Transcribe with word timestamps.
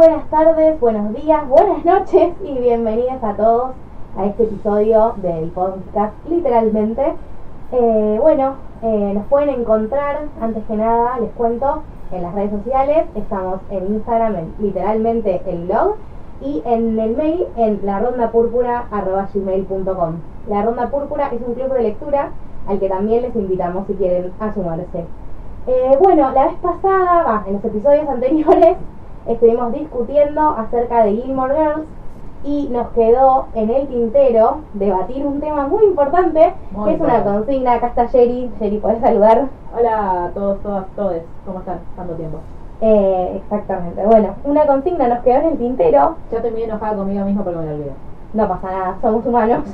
Buenas 0.00 0.30
tardes, 0.30 0.80
buenos 0.80 1.12
días, 1.12 1.46
buenas 1.46 1.84
noches 1.84 2.32
y 2.42 2.58
bienvenidos 2.58 3.22
a 3.22 3.36
todos 3.36 3.72
a 4.16 4.24
este 4.24 4.44
episodio 4.44 5.12
del 5.18 5.50
podcast 5.50 6.14
literalmente. 6.26 7.02
Eh, 7.70 8.18
bueno, 8.18 8.54
eh, 8.80 9.12
nos 9.14 9.26
pueden 9.26 9.50
encontrar, 9.50 10.20
antes 10.40 10.64
que 10.64 10.74
nada 10.74 11.20
les 11.20 11.30
cuento, 11.32 11.82
en 12.12 12.22
las 12.22 12.34
redes 12.34 12.50
sociales, 12.50 13.08
estamos 13.14 13.60
en 13.68 13.88
Instagram 13.96 14.36
en 14.36 14.54
literalmente 14.58 15.42
el 15.44 15.66
blog 15.66 15.96
y 16.40 16.62
en 16.64 16.98
el 16.98 17.14
mail 17.14 17.46
en 17.56 17.80
la 17.84 18.00
ronda 18.00 18.30
gmail.com. 18.32 20.14
La 20.48 20.62
ronda 20.62 20.88
púrpura 20.88 21.28
es 21.28 21.42
un 21.46 21.52
club 21.52 21.74
de 21.74 21.82
lectura 21.82 22.30
al 22.66 22.80
que 22.80 22.88
también 22.88 23.20
les 23.20 23.36
invitamos 23.36 23.86
si 23.86 23.92
quieren 23.92 24.32
a 24.40 24.50
sumarse. 24.54 25.04
Eh, 25.66 25.98
bueno, 26.00 26.30
la 26.30 26.46
vez 26.46 26.54
pasada, 26.62 27.22
va, 27.22 27.44
en 27.46 27.52
los 27.52 27.64
episodios 27.66 28.08
anteriores, 28.08 28.78
estuvimos 29.26 29.72
discutiendo 29.72 30.50
acerca 30.56 31.04
de 31.04 31.12
Gilmore 31.12 31.54
Girls 31.54 31.86
y 32.42 32.68
nos 32.70 32.88
quedó 32.88 33.46
en 33.54 33.70
el 33.70 33.86
tintero 33.88 34.60
debatir 34.74 35.26
un 35.26 35.40
tema 35.40 35.66
muy 35.66 35.84
importante, 35.84 36.54
Muy 36.70 36.88
que 36.88 36.94
es 36.94 37.00
una 37.00 37.22
consigna. 37.22 37.74
Acá 37.74 37.88
está 37.88 38.08
Jerry. 38.08 38.50
Jerry, 38.58 38.78
¿puedes 38.78 39.00
saludar? 39.00 39.48
Hola 39.76 40.24
a 40.24 40.28
todos, 40.30 40.60
todas, 40.62 40.86
todos. 40.96 41.16
¿Cómo 41.44 41.58
están? 41.58 41.80
Tanto 41.96 42.14
tiempo. 42.14 42.38
Eh, 42.80 43.34
exactamente. 43.36 44.02
Bueno, 44.06 44.34
una 44.44 44.66
consigna 44.66 45.08
nos 45.08 45.18
quedó 45.20 45.40
en 45.40 45.46
el 45.48 45.58
tintero. 45.58 46.16
Ya 46.30 46.38
estoy 46.38 46.52
muy 46.52 46.62
enojada 46.62 46.96
conmigo 46.96 47.24
mismo 47.26 47.44
porque 47.44 47.58
me 47.58 47.66
lo 47.66 47.72
olvidé. 47.72 47.92
No 48.32 48.48
pasa 48.48 48.70
nada, 48.70 48.96
somos 49.02 49.26
humanos. 49.26 49.64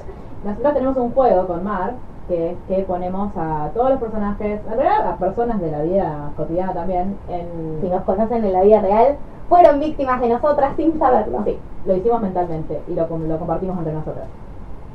Nosotros 0.45 0.75
tenemos 0.75 0.97
un 0.97 1.13
juego 1.13 1.47
con 1.47 1.63
Mar 1.63 1.95
que 2.29 2.51
es 2.51 2.57
que 2.69 2.83
ponemos 2.83 3.33
a 3.37 3.71
todos 3.75 3.91
los 3.91 4.01
personajes, 4.01 4.61
en 4.67 4.79
realidad 4.79 5.09
a 5.09 5.17
personas 5.17 5.61
de 5.61 5.71
la 5.71 5.83
vida 5.83 6.31
cotidiana 6.37 6.73
también, 6.73 7.17
en... 7.29 7.79
Si 7.81 7.89
nos 7.89 8.03
conocen 8.03 8.45
en 8.45 8.53
la 8.53 8.63
vida 8.63 8.81
real, 8.81 9.17
fueron 9.49 9.79
víctimas 9.79 10.21
de 10.21 10.29
nosotras 10.29 10.75
sin 10.77 10.99
saberlo. 10.99 11.43
Sí, 11.45 11.59
lo 11.85 11.97
hicimos 11.97 12.21
mentalmente 12.23 12.83
y 12.89 12.95
lo, 12.95 13.07
lo 13.07 13.39
compartimos 13.39 13.79
entre 13.79 13.93
nosotras. 13.93 14.27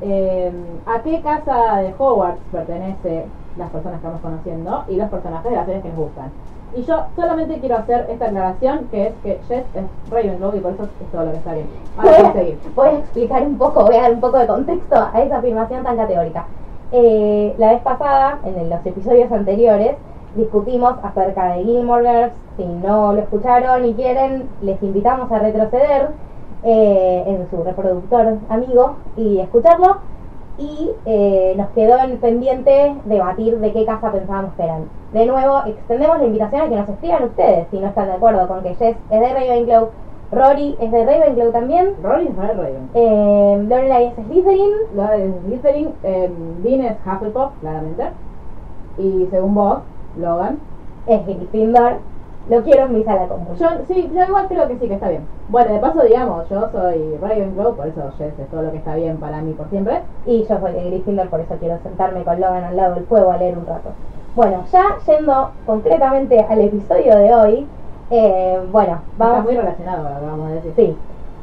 Eh, 0.02 0.52
¿A 0.86 1.00
qué 1.02 1.20
casa 1.22 1.76
de 1.76 1.94
Hogwarts 1.96 2.40
pertenece 2.50 3.26
las 3.56 3.70
personas 3.70 4.00
que 4.00 4.06
vamos 4.06 4.20
conociendo 4.20 4.84
y 4.88 4.96
los 4.96 5.08
personajes 5.08 5.50
de 5.50 5.56
las 5.56 5.66
series 5.66 5.82
que 5.82 5.88
nos 5.90 5.98
gustan? 5.98 6.30
Y 6.74 6.82
yo 6.84 7.04
solamente 7.14 7.60
quiero 7.60 7.76
hacer 7.76 8.06
esta 8.10 8.26
aclaración 8.26 8.88
que 8.90 9.08
es 9.08 9.14
que 9.22 9.38
Jess 9.46 9.64
es 9.74 9.84
Ravenclaw 10.10 10.56
y 10.56 10.60
por 10.60 10.72
eso 10.72 10.84
es 10.84 11.12
todo 11.12 11.26
lo 11.26 11.32
que 11.32 11.36
está 11.36 11.52
bien. 11.52 11.66
Ahora 11.98 12.18
Voy 12.18 12.26
a, 12.26 12.32
seguir. 12.32 12.58
voy 12.74 12.88
a 12.88 12.98
explicar 12.98 13.42
un 13.42 13.58
poco, 13.58 13.84
voy 13.84 13.96
a 13.96 14.02
dar 14.02 14.12
un 14.12 14.20
poco 14.20 14.38
de 14.38 14.46
contexto 14.46 14.96
a 14.96 15.22
esa 15.22 15.36
afirmación 15.36 15.84
tan 15.84 15.96
categórica. 15.96 16.46
Eh, 16.94 17.54
la 17.56 17.72
vez 17.72 17.82
pasada, 17.82 18.40
en 18.44 18.68
los 18.68 18.84
episodios 18.84 19.32
anteriores, 19.32 19.96
discutimos 20.36 20.94
acerca 21.02 21.54
de 21.54 21.64
Gilmore 21.64 22.02
Girls. 22.02 22.32
Si 22.58 22.66
no 22.66 23.14
lo 23.14 23.20
escucharon 23.20 23.86
y 23.86 23.94
quieren, 23.94 24.50
les 24.60 24.82
invitamos 24.82 25.32
a 25.32 25.38
retroceder 25.38 26.10
eh, 26.62 27.24
en 27.26 27.48
su 27.50 27.64
reproductor 27.64 28.36
amigo 28.50 28.96
y 29.16 29.38
escucharlo. 29.38 29.98
Y 30.58 30.90
eh, 31.06 31.54
nos 31.56 31.70
quedó 31.70 31.98
en 31.98 32.18
pendiente 32.18 32.94
debatir 33.06 33.58
de 33.58 33.72
qué 33.72 33.86
casa 33.86 34.12
pensábamos 34.12 34.52
que 34.54 34.64
eran. 34.64 34.84
De 35.14 35.24
nuevo, 35.24 35.62
extendemos 35.66 36.18
la 36.18 36.26
invitación 36.26 36.60
a 36.60 36.68
que 36.68 36.76
nos 36.76 36.88
escriban 36.90 37.24
ustedes 37.24 37.68
si 37.70 37.78
no 37.78 37.86
están 37.86 38.08
de 38.08 38.12
acuerdo 38.12 38.46
con 38.48 38.62
que 38.62 38.74
Jess 38.74 38.96
es 39.10 39.20
de 39.20 39.32
Ravenclaw, 39.32 39.88
Rory 40.32 40.76
es 40.80 40.90
de 40.90 41.04
Ravenclaw 41.04 41.52
también, 41.52 41.94
Rory 42.02 42.28
es 42.28 42.36
Red 42.36 42.56
Raven. 42.56 42.88
eh, 42.94 43.66
Lorelai 43.68 44.06
es 44.06 44.14
Slytherin, 44.14 44.72
La 44.96 45.10
de 45.10 45.32
Slytherin, 45.44 45.92
eh, 46.02 46.30
Dean 46.62 46.80
es 46.80 46.96
Hufflepuff, 47.06 47.52
claramente. 47.60 48.04
Y 48.98 49.26
según 49.30 49.54
vos, 49.54 49.78
Logan. 50.18 50.58
es 51.06 51.26
Gryffindor. 51.26 51.98
Lo 52.48 52.62
quiero 52.62 52.86
en 52.86 52.94
mi 52.94 53.04
sala 53.04 53.28
común. 53.28 53.54
Yo, 53.56 53.68
sí, 53.86 54.10
yo 54.12 54.24
igual 54.24 54.48
creo 54.48 54.66
que 54.66 54.76
sí 54.78 54.88
que 54.88 54.94
está 54.94 55.08
bien. 55.08 55.22
Bueno, 55.48 55.74
de 55.74 55.78
paso, 55.78 56.02
digamos, 56.02 56.48
yo 56.48 56.68
soy 56.72 57.16
Ravenclaw, 57.20 57.76
por 57.76 57.86
eso 57.86 58.00
Jess 58.18 58.36
es 58.38 58.48
todo 58.48 58.62
lo 58.62 58.72
que 58.72 58.78
está 58.78 58.96
bien 58.96 59.18
para 59.18 59.40
mí 59.42 59.52
por 59.52 59.68
siempre. 59.68 60.00
Y 60.26 60.44
yo 60.44 60.58
soy 60.58 60.72
de 60.72 60.84
Gryffindor, 60.90 61.28
por 61.28 61.40
eso 61.40 61.54
quiero 61.60 61.78
sentarme 61.82 62.24
con 62.24 62.40
Logan 62.40 62.64
al 62.64 62.76
lado 62.76 62.94
del 62.96 63.04
fuego 63.04 63.30
a 63.30 63.36
leer 63.36 63.56
un 63.58 63.66
rato. 63.66 63.90
Bueno, 64.34 64.64
ya 64.72 64.82
yendo 65.06 65.50
concretamente 65.66 66.40
al 66.40 66.60
episodio 66.62 67.16
de 67.16 67.34
hoy, 67.34 67.66
eh, 68.12 68.60
bueno, 68.70 69.00
Está 69.12 69.24
vamos, 69.24 69.44
muy 69.44 69.56
relacionado 69.56 70.04
vamos 70.04 70.50
a 70.50 70.54
decir. 70.54 70.72
sí, 70.76 70.96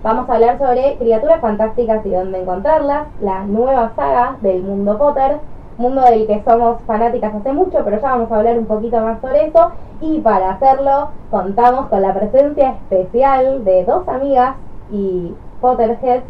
vamos 0.04 0.30
a 0.30 0.36
hablar 0.36 0.60
sobre 0.60 0.98
criaturas 0.98 1.42
fantásticas 1.42 2.06
y 2.06 2.12
dónde 2.12 2.42
encontrarlas, 2.42 3.08
la 3.22 3.44
nueva 3.44 3.92
saga 3.96 4.38
del 4.42 4.62
mundo 4.62 4.98
Potter, 5.00 5.38
mundo 5.80 6.02
del 6.02 6.28
que 6.28 6.44
somos 6.44 6.80
fanáticas 6.84 7.34
hace 7.34 7.54
mucho, 7.54 7.80
pero 7.84 8.00
ya 8.00 8.12
vamos 8.12 8.32
a 8.32 8.36
hablar 8.38 8.60
un 8.60 8.66
poquito 8.66 9.00
más 9.02 9.20
sobre 9.20 9.48
eso. 9.48 9.72
Y 10.02 10.20
para 10.20 10.52
hacerlo, 10.52 11.10
contamos 11.32 11.88
con 11.88 12.02
la 12.02 12.14
presencia 12.14 12.76
especial 12.90 13.64
de 13.66 13.86
dos 13.86 14.08
amigas 14.08 14.56
y 14.92 15.34
Potterheads 15.62 16.24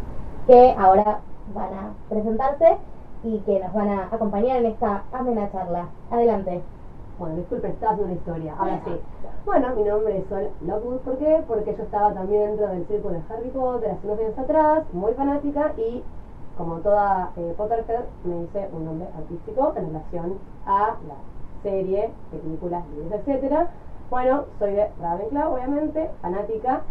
que 0.47 0.75
ahora 0.79 1.19
van 1.53 1.73
a 1.73 1.93
presentarse 2.09 2.77
y 3.23 3.39
que 3.39 3.59
nos 3.59 3.73
van 3.73 3.89
a 3.89 4.07
acompañar 4.11 4.57
en 4.57 4.67
esta 4.67 5.03
amena 5.11 5.51
charla. 5.51 5.87
Adelante. 6.09 6.61
Bueno, 7.19 7.35
disculpe, 7.35 7.67
estaba 7.67 7.91
haciendo 7.91 8.13
una 8.13 8.19
historia. 8.19 8.55
Ahora 8.57 8.81
sí. 8.85 8.91
Bueno, 9.45 9.75
mi 9.75 9.83
nombre 9.83 10.17
es 10.19 10.25
Sol 10.27 10.47
Lockwood. 10.65 10.99
¿Por 10.99 11.17
qué? 11.17 11.43
Porque 11.45 11.75
yo 11.75 11.83
estaba 11.83 12.13
también 12.13 12.47
dentro 12.47 12.69
del 12.69 12.87
círculo 12.87 13.15
de 13.15 13.21
Harry 13.29 13.49
Potter 13.49 13.91
hace 13.91 14.07
unos 14.07 14.19
años 14.19 14.39
atrás, 14.39 14.83
muy 14.93 15.13
fanática 15.13 15.73
y, 15.75 16.01
como 16.57 16.75
toda 16.77 17.31
eh, 17.35 17.53
Potterhead, 17.57 18.05
me 18.23 18.43
hice 18.43 18.69
un 18.71 18.85
nombre 18.85 19.09
artístico 19.17 19.73
en 19.75 19.87
relación 19.87 20.37
a 20.65 20.95
la 21.09 21.61
serie, 21.61 22.09
películas, 22.31 22.85
libros, 22.95 23.19
etcétera. 23.19 23.67
Bueno, 24.09 24.45
soy 24.57 24.71
de 24.75 24.87
Ravenclaw, 25.01 25.53
obviamente, 25.53 26.09
fanática. 26.21 26.83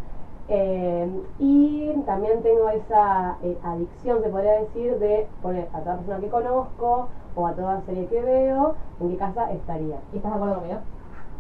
Eh, 0.50 1.10
y 1.38 1.92
también 2.06 2.42
tengo 2.42 2.68
esa 2.68 3.38
eh, 3.42 3.56
adicción, 3.62 4.22
se 4.22 4.28
podría 4.28 4.60
decir, 4.60 4.98
de 4.98 5.26
poner 5.40 5.68
a 5.72 5.80
toda 5.80 5.96
persona 5.96 6.20
que 6.20 6.28
conozco 6.28 7.08
o 7.38 7.46
a 7.46 7.52
toda 7.52 7.80
serie 7.86 8.06
que 8.06 8.20
veo, 8.20 8.74
en 9.00 9.10
qué 9.10 9.16
casa 9.16 9.50
estaría. 9.52 9.96
¿Y 10.12 10.16
estás 10.16 10.32
de 10.32 10.36
acuerdo 10.36 10.56
conmigo? 10.56 10.78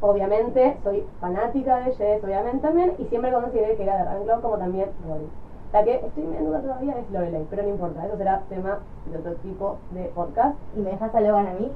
Obviamente, 0.00 0.76
soy 0.84 1.04
fanática 1.20 1.78
de 1.80 1.92
Jess, 1.92 2.22
obviamente 2.22 2.58
también, 2.66 2.92
y 2.98 3.04
siempre 3.06 3.32
consideré 3.32 3.74
que 3.76 3.82
era 3.82 3.96
de 3.98 4.04
Ravenclaw 4.04 4.40
como 4.40 4.56
también 4.58 4.90
Rory. 5.08 5.26
La 5.72 5.82
que 5.82 5.96
estoy 5.96 6.22
en 6.22 6.44
duda 6.46 6.60
todavía 6.60 6.94
es 6.98 7.10
Lorelai, 7.10 7.44
pero 7.50 7.62
no 7.64 7.68
importa, 7.70 8.06
eso 8.06 8.16
será 8.16 8.40
tema 8.48 8.78
de 9.10 9.18
otro 9.18 9.32
tipo 9.42 9.76
de 9.90 10.04
podcast. 10.14 10.56
¿Y 10.76 10.80
me 10.80 10.90
dejas 10.90 11.12
a 11.14 11.20
Logan 11.20 11.46
a 11.48 11.52
mí? 11.54 11.70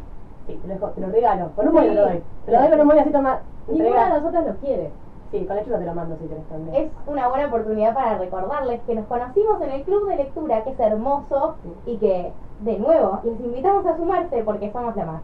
Sí, 0.46 0.54
te 0.62 0.68
lo, 0.68 0.74
dejo- 0.74 0.90
te 0.92 1.00
lo 1.00 1.08
regalo, 1.08 1.50
con 1.56 1.66
un 1.68 1.74
móvil 1.74 1.88
te 1.90 1.94
lo 1.96 2.02
doy. 2.06 2.22
Te 2.46 2.52
lo 2.52 2.58
doy 2.58 2.66
Sí. 2.66 2.70
con 2.70 2.80
un 2.80 2.86
móvil 2.86 3.00
así 3.00 3.10
toma. 3.10 3.38
Ninguna 3.68 4.04
de 4.04 4.20
nosotras 4.20 4.46
lo 4.46 4.54
quiere. 4.56 4.90
Sí, 5.32 5.46
con 5.46 5.56
hecho 5.56 5.78
te 5.78 5.86
lo 5.86 5.94
mando 5.94 6.14
si 6.18 6.26
querés 6.26 6.44
también. 6.44 6.84
Es 6.84 6.92
una 7.06 7.26
buena 7.28 7.46
oportunidad 7.46 7.94
para 7.94 8.18
recordarles 8.18 8.82
que 8.82 8.94
nos 8.94 9.06
conocimos 9.06 9.62
en 9.62 9.70
el 9.70 9.82
club 9.82 10.06
de 10.06 10.16
lectura, 10.16 10.62
que 10.62 10.70
es 10.70 10.78
hermoso 10.78 11.56
y 11.86 11.96
que, 11.96 12.30
de 12.60 12.78
nuevo, 12.78 13.20
les 13.24 13.40
invitamos 13.40 13.86
a 13.86 13.96
sumarse 13.96 14.42
porque 14.44 14.70
somos 14.70 14.94
la 14.94 15.06
más. 15.06 15.22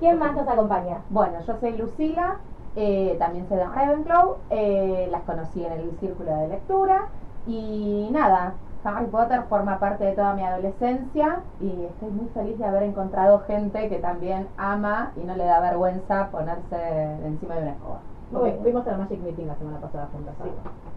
¿Quién 0.00 0.18
más 0.18 0.34
nos 0.34 0.48
acompaña? 0.48 0.98
Bueno, 1.10 1.40
yo 1.46 1.56
soy 1.60 1.76
Lucila, 1.76 2.38
eh, 2.74 3.14
también 3.20 3.48
soy 3.48 3.58
de 3.58 3.64
Ravenclaw, 3.64 4.36
eh, 4.50 5.08
las 5.08 5.22
conocí 5.22 5.64
en 5.64 5.72
el 5.72 5.96
círculo 6.00 6.34
de 6.34 6.48
lectura 6.48 7.06
y 7.46 8.08
nada, 8.10 8.54
Harry 8.82 9.06
Potter 9.06 9.42
forma 9.48 9.78
parte 9.78 10.04
de 10.04 10.12
toda 10.12 10.34
mi 10.34 10.42
adolescencia 10.42 11.44
y 11.60 11.84
estoy 11.84 12.10
muy 12.10 12.28
feliz 12.34 12.58
de 12.58 12.64
haber 12.64 12.82
encontrado 12.82 13.38
gente 13.40 13.88
que 13.88 13.98
también 13.98 14.48
ama 14.56 15.12
y 15.14 15.24
no 15.24 15.36
le 15.36 15.44
da 15.44 15.60
vergüenza 15.60 16.28
ponerse 16.32 17.02
encima 17.24 17.54
de 17.54 17.62
una 17.62 17.72
escoba. 17.72 18.00
Ok, 18.32 18.40
Bueno. 18.40 18.56
fuimos 18.62 18.86
a 18.86 18.90
la 18.92 18.98
Magic 18.98 19.20
Meeting 19.20 19.46
la 19.46 19.54
semana 19.56 19.80
pasada 19.80 20.08
juntas. 20.12 20.34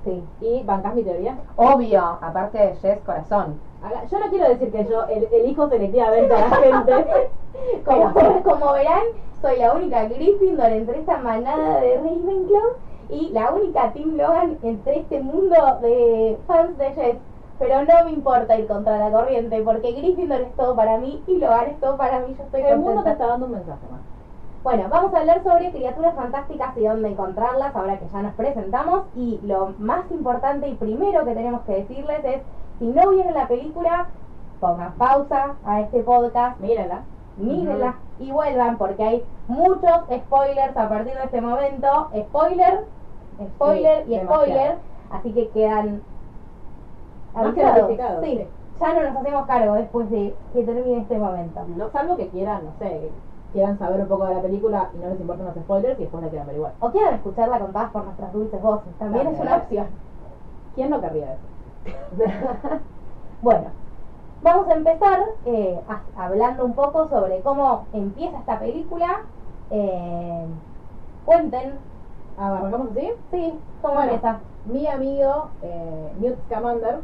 Sí. 0.04 0.24
¿Y 0.42 0.64
bancás 0.64 0.96
mi 0.96 1.04
teoría? 1.04 1.38
Obvio, 1.56 2.02
aparte 2.22 2.58
de 2.58 2.76
Jess 2.76 3.00
Corazón. 3.06 3.60
Yo 4.12 4.20
no 4.20 4.26
quiero 4.30 4.50
decir 4.50 4.72
que 4.72 4.86
yo 4.86 5.06
el- 5.06 5.28
elijo 5.32 5.70
selectivamente 5.70 6.34
a 6.36 6.48
la 6.50 6.56
gente. 6.58 7.30
Como, 7.86 8.12
como 8.44 8.74
verán, 8.74 9.04
soy 9.42 9.58
la 9.60 9.74
única 9.74 10.06
Gryffindor 10.06 10.72
entre 10.72 11.00
esta 11.00 11.18
manada 11.18 11.80
de 11.80 11.98
Ravenclaw 11.98 12.62
y 13.10 13.30
la 13.30 13.52
única 13.52 13.92
Team 13.94 14.16
Logan 14.18 14.58
entre 14.64 15.00
este 15.00 15.20
mundo 15.20 15.56
de 15.82 16.40
fans 16.48 16.78
de 16.78 16.92
Jess. 16.94 17.18
pero 17.60 17.84
no 17.84 18.06
me 18.06 18.12
importa 18.12 18.58
ir 18.58 18.66
contra 18.68 18.98
la 18.98 19.12
corriente 19.12 19.62
porque 19.64 19.92
Gryffindor 19.92 20.42
es 20.42 20.56
todo 20.56 20.76
para 20.76 20.98
mí 20.98 21.24
y 21.28 21.38
Logan 21.38 21.68
es 21.68 21.80
todo 21.80 21.98
para 21.98 22.20
mí. 22.22 22.36
Yo 22.38 22.44
estoy 22.46 22.62
El 22.62 22.78
mundo 22.80 22.90
te 22.90 22.96
contenta. 22.96 23.12
está 23.12 23.28
dando 23.28 23.46
un 23.46 23.52
mensaje 23.52 23.86
más. 23.92 24.01
Bueno, 24.64 24.84
vamos 24.90 25.14
a 25.14 25.20
hablar 25.20 25.42
sobre 25.44 25.72
criaturas 25.72 26.14
fantásticas 26.16 26.78
y 26.78 26.86
dónde 26.86 27.10
encontrarlas 27.10 27.76
ahora 27.76 27.98
que 27.98 28.08
ya 28.08 28.22
nos 28.22 28.34
presentamos. 28.36 29.04
Y 29.16 29.40
lo 29.44 29.74
más 29.80 30.10
importante 30.12 30.68
y 30.68 30.76
primero 30.76 31.26
que 31.26 31.34
tenemos 31.34 31.62
que 31.62 31.78
decirles 31.78 32.24
es, 32.24 32.42
si 32.78 32.86
no 32.88 33.10
vieron 33.10 33.34
la 33.34 33.48
película, 33.48 34.08
pongan 34.60 34.94
pausa 34.94 35.56
a 35.66 35.82
este 35.82 36.04
podcast, 36.04 36.60
Mírala. 36.60 37.02
mírenla 37.38 37.96
y 38.20 38.32
vuelvan 38.32 38.78
porque 38.78 39.04
hay 39.04 39.24
muchos 39.48 40.02
spoilers 40.16 40.78
a 40.78 40.88
partir 40.90 41.14
de 41.16 41.24
este 41.24 41.42
momento. 41.42 42.10
Spoiler, 42.16 42.86
spoiler 43.56 44.06
Sí, 44.06 44.12
y 44.14 44.18
demasiado. 44.18 44.44
spoiler. 44.46 44.78
Así 45.12 45.34
que 45.34 45.50
quedan 45.50 46.02
avisados. 47.34 47.90
Sí, 48.22 48.38
sí. 48.38 48.48
ya 48.80 48.94
no 48.94 49.04
nos 49.10 49.18
hacemos 49.18 49.46
cargo 49.48 49.74
después 49.74 50.10
de 50.12 50.36
que 50.54 50.64
termine 50.64 51.02
este 51.02 51.18
momento. 51.18 51.62
No, 51.76 51.90
salvo 51.90 52.16
que 52.16 52.28
quieran, 52.30 52.62
no 52.66 52.72
sé, 52.78 53.10
quieran 53.52 53.78
saber 53.80 54.02
un 54.02 54.08
poco 54.08 54.26
de 54.26 54.36
la 54.36 54.42
película 54.42 54.90
y 54.94 54.98
no 54.98 55.10
les 55.10 55.20
importan 55.20 55.48
los 55.48 55.56
spoilers 55.56 56.00
y 56.00 56.04
después 56.04 56.24
la 56.24 56.30
quieran 56.30 56.48
ver 56.48 56.56
igual. 56.58 56.74
O 56.80 56.92
quieran 56.92 57.16
escucharla 57.16 57.60
contadas 57.60 57.92
por 57.92 58.04
nuestras 58.06 58.34
dulces 58.34 58.62
voces. 58.62 58.98
También 58.98 59.28
es 59.28 59.40
una 59.40 59.58
opción. 59.58 59.88
¿Quién 60.76 60.90
no 60.90 61.02
querría 61.02 61.34
eso? 61.34 61.48
Bueno, 63.42 63.72
vamos 64.42 64.70
a 64.70 64.74
empezar 64.76 65.20
eh, 65.46 65.84
a- 65.88 66.04
hablando 66.16 66.66
un 66.66 66.76
poco 66.76 67.10
sobre 67.10 67.42
cómo 67.44 67.88
empieza 67.94 68.40
esta 68.40 68.60
película. 68.60 69.08
Eh, 69.70 70.48
cuenten, 71.24 71.80
Ah, 72.38 72.58
¿Arrancamos 72.58 72.92
así? 72.92 73.12
sí, 73.32 73.62
cómo 73.82 73.96
Bueno. 73.96 74.14
empieza. 74.14 74.42
Mi 74.64 74.88
amigo 74.88 75.52
eh, 75.62 76.14
Newt 76.20 76.40
Scamander, 76.46 77.02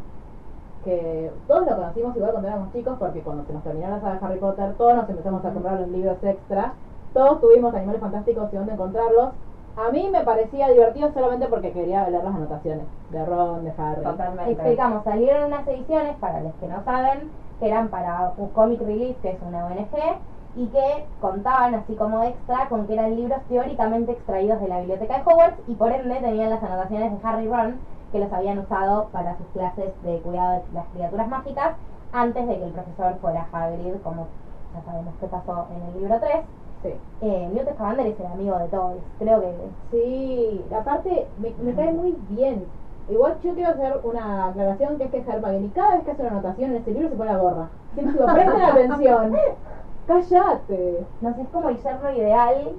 que 0.84 1.32
todos 1.48 1.68
lo 1.68 1.76
conocimos 1.76 2.16
igual 2.16 2.32
cuando 2.32 2.48
éramos 2.48 2.74
chicos, 2.74 2.96
porque 3.00 3.22
cuando 3.22 3.46
se 3.46 3.54
nos 3.54 3.64
terminó 3.64 3.90
la 3.90 4.00
saga 4.00 4.20
de 4.20 4.26
Harry 4.26 4.40
Potter, 4.40 4.74
todos 4.78 4.96
nos 4.96 5.10
empezamos 5.10 5.44
a 5.44 5.52
comprar 5.52 5.80
los 5.80 5.90
libros 5.90 6.18
extra. 6.24 6.74
Todos 7.14 7.42
tuvimos 7.42 7.74
animales 7.74 8.02
fantásticos 8.02 8.52
y 8.52 8.56
dónde 8.56 8.74
encontrarlos. 8.74 9.30
A 9.78 9.92
mí 9.92 10.10
me 10.12 10.24
parecía 10.24 10.70
divertido 10.70 11.12
solamente 11.14 11.48
porque 11.48 11.72
quería 11.72 12.10
leer 12.10 12.24
las 12.24 12.36
anotaciones 12.36 12.86
de 13.12 13.26
Ron, 13.26 13.64
de 13.64 13.74
Harry. 13.78 14.04
Totalmente. 14.04 14.52
Explicamos, 14.52 15.04
salieron 15.04 15.46
unas 15.46 15.68
ediciones, 15.68 16.16
para 16.18 16.42
los 16.42 16.54
que 16.56 16.68
no 16.68 16.84
saben, 16.84 17.30
que 17.60 17.68
eran 17.68 17.90
para 17.90 18.34
un 18.38 18.50
Comic 18.50 18.82
Relief, 18.82 19.18
que 19.22 19.32
es 19.32 19.38
una 19.48 19.66
ONG, 19.66 20.20
y 20.58 20.66
que 20.68 21.06
contaban 21.22 21.76
así 21.76 21.94
como 21.96 22.24
extra 22.24 22.68
con 22.70 22.88
que 22.88 22.94
eran 22.94 23.16
libros 23.16 23.40
teóricamente 23.48 24.14
extraídos 24.14 24.60
de 24.60 24.68
la 24.68 24.80
biblioteca 24.80 25.18
de 25.18 25.24
Hogwarts 25.24 25.60
y 25.68 25.76
por 25.76 25.92
ende 25.92 26.16
tenían 26.16 26.50
las 26.50 26.64
anotaciones 26.64 27.12
de 27.12 27.28
Harry 27.28 27.46
y 27.46 27.50
Ron 27.50 27.76
que 28.12 28.20
los 28.20 28.32
habían 28.32 28.60
usado 28.60 29.08
para 29.12 29.38
sus 29.38 29.48
clases 29.48 29.92
de 30.04 30.20
cuidado 30.20 30.54
de 30.54 30.64
las 30.74 30.88
criaturas 30.88 31.28
mágicas 31.28 31.76
antes 32.14 32.48
de 32.48 32.58
que 32.58 32.64
el 32.64 32.72
profesor 32.72 33.16
fuera 33.20 33.48
Hagrid, 33.52 33.96
como 34.04 34.28
ya 34.74 34.84
sabemos 34.84 35.14
que 35.20 35.28
pasó 35.28 35.68
en 35.76 35.82
el 35.88 36.02
libro 36.02 36.20
3. 36.20 36.36
Sí. 36.84 36.94
Eh, 37.22 37.50
Newt 37.54 37.74
Scamander 37.74 38.06
es 38.08 38.20
el 38.20 38.28
amigo 38.28 38.58
de 38.60 38.68
todos, 38.68 38.98
creo 39.20 39.42
que 39.42 39.54
Sí, 39.92 40.66
aparte 40.74 41.28
me, 41.40 41.54
me 41.64 41.74
cae 41.74 41.92
muy 41.92 42.16
bien. 42.30 42.66
Igual 43.10 43.38
yo 43.42 43.54
quiero 43.54 43.72
hacer 43.72 44.00
una 44.04 44.48
aclaración 44.48 44.98
que 44.98 45.06
es 45.06 45.12
que 45.12 45.18
Hermione 45.20 45.72
cada 45.74 45.96
vez 45.96 46.04
que 46.04 46.12
hace 46.12 46.22
una 46.22 46.32
anotación 46.32 46.72
en 46.72 46.78
este 46.78 46.92
libro 46.92 47.10
se 47.10 47.16
pone 47.16 47.32
la 47.32 47.40
gorra. 47.40 47.70
Siempre 47.94 48.26
presten 48.26 48.62
atención. 48.62 49.38
Cállate. 50.08 51.06
no 51.22 51.34
sé, 51.34 51.42
es 51.42 51.48
como 51.50 51.70
el 51.70 51.78
yerno 51.82 52.12
ideal. 52.12 52.76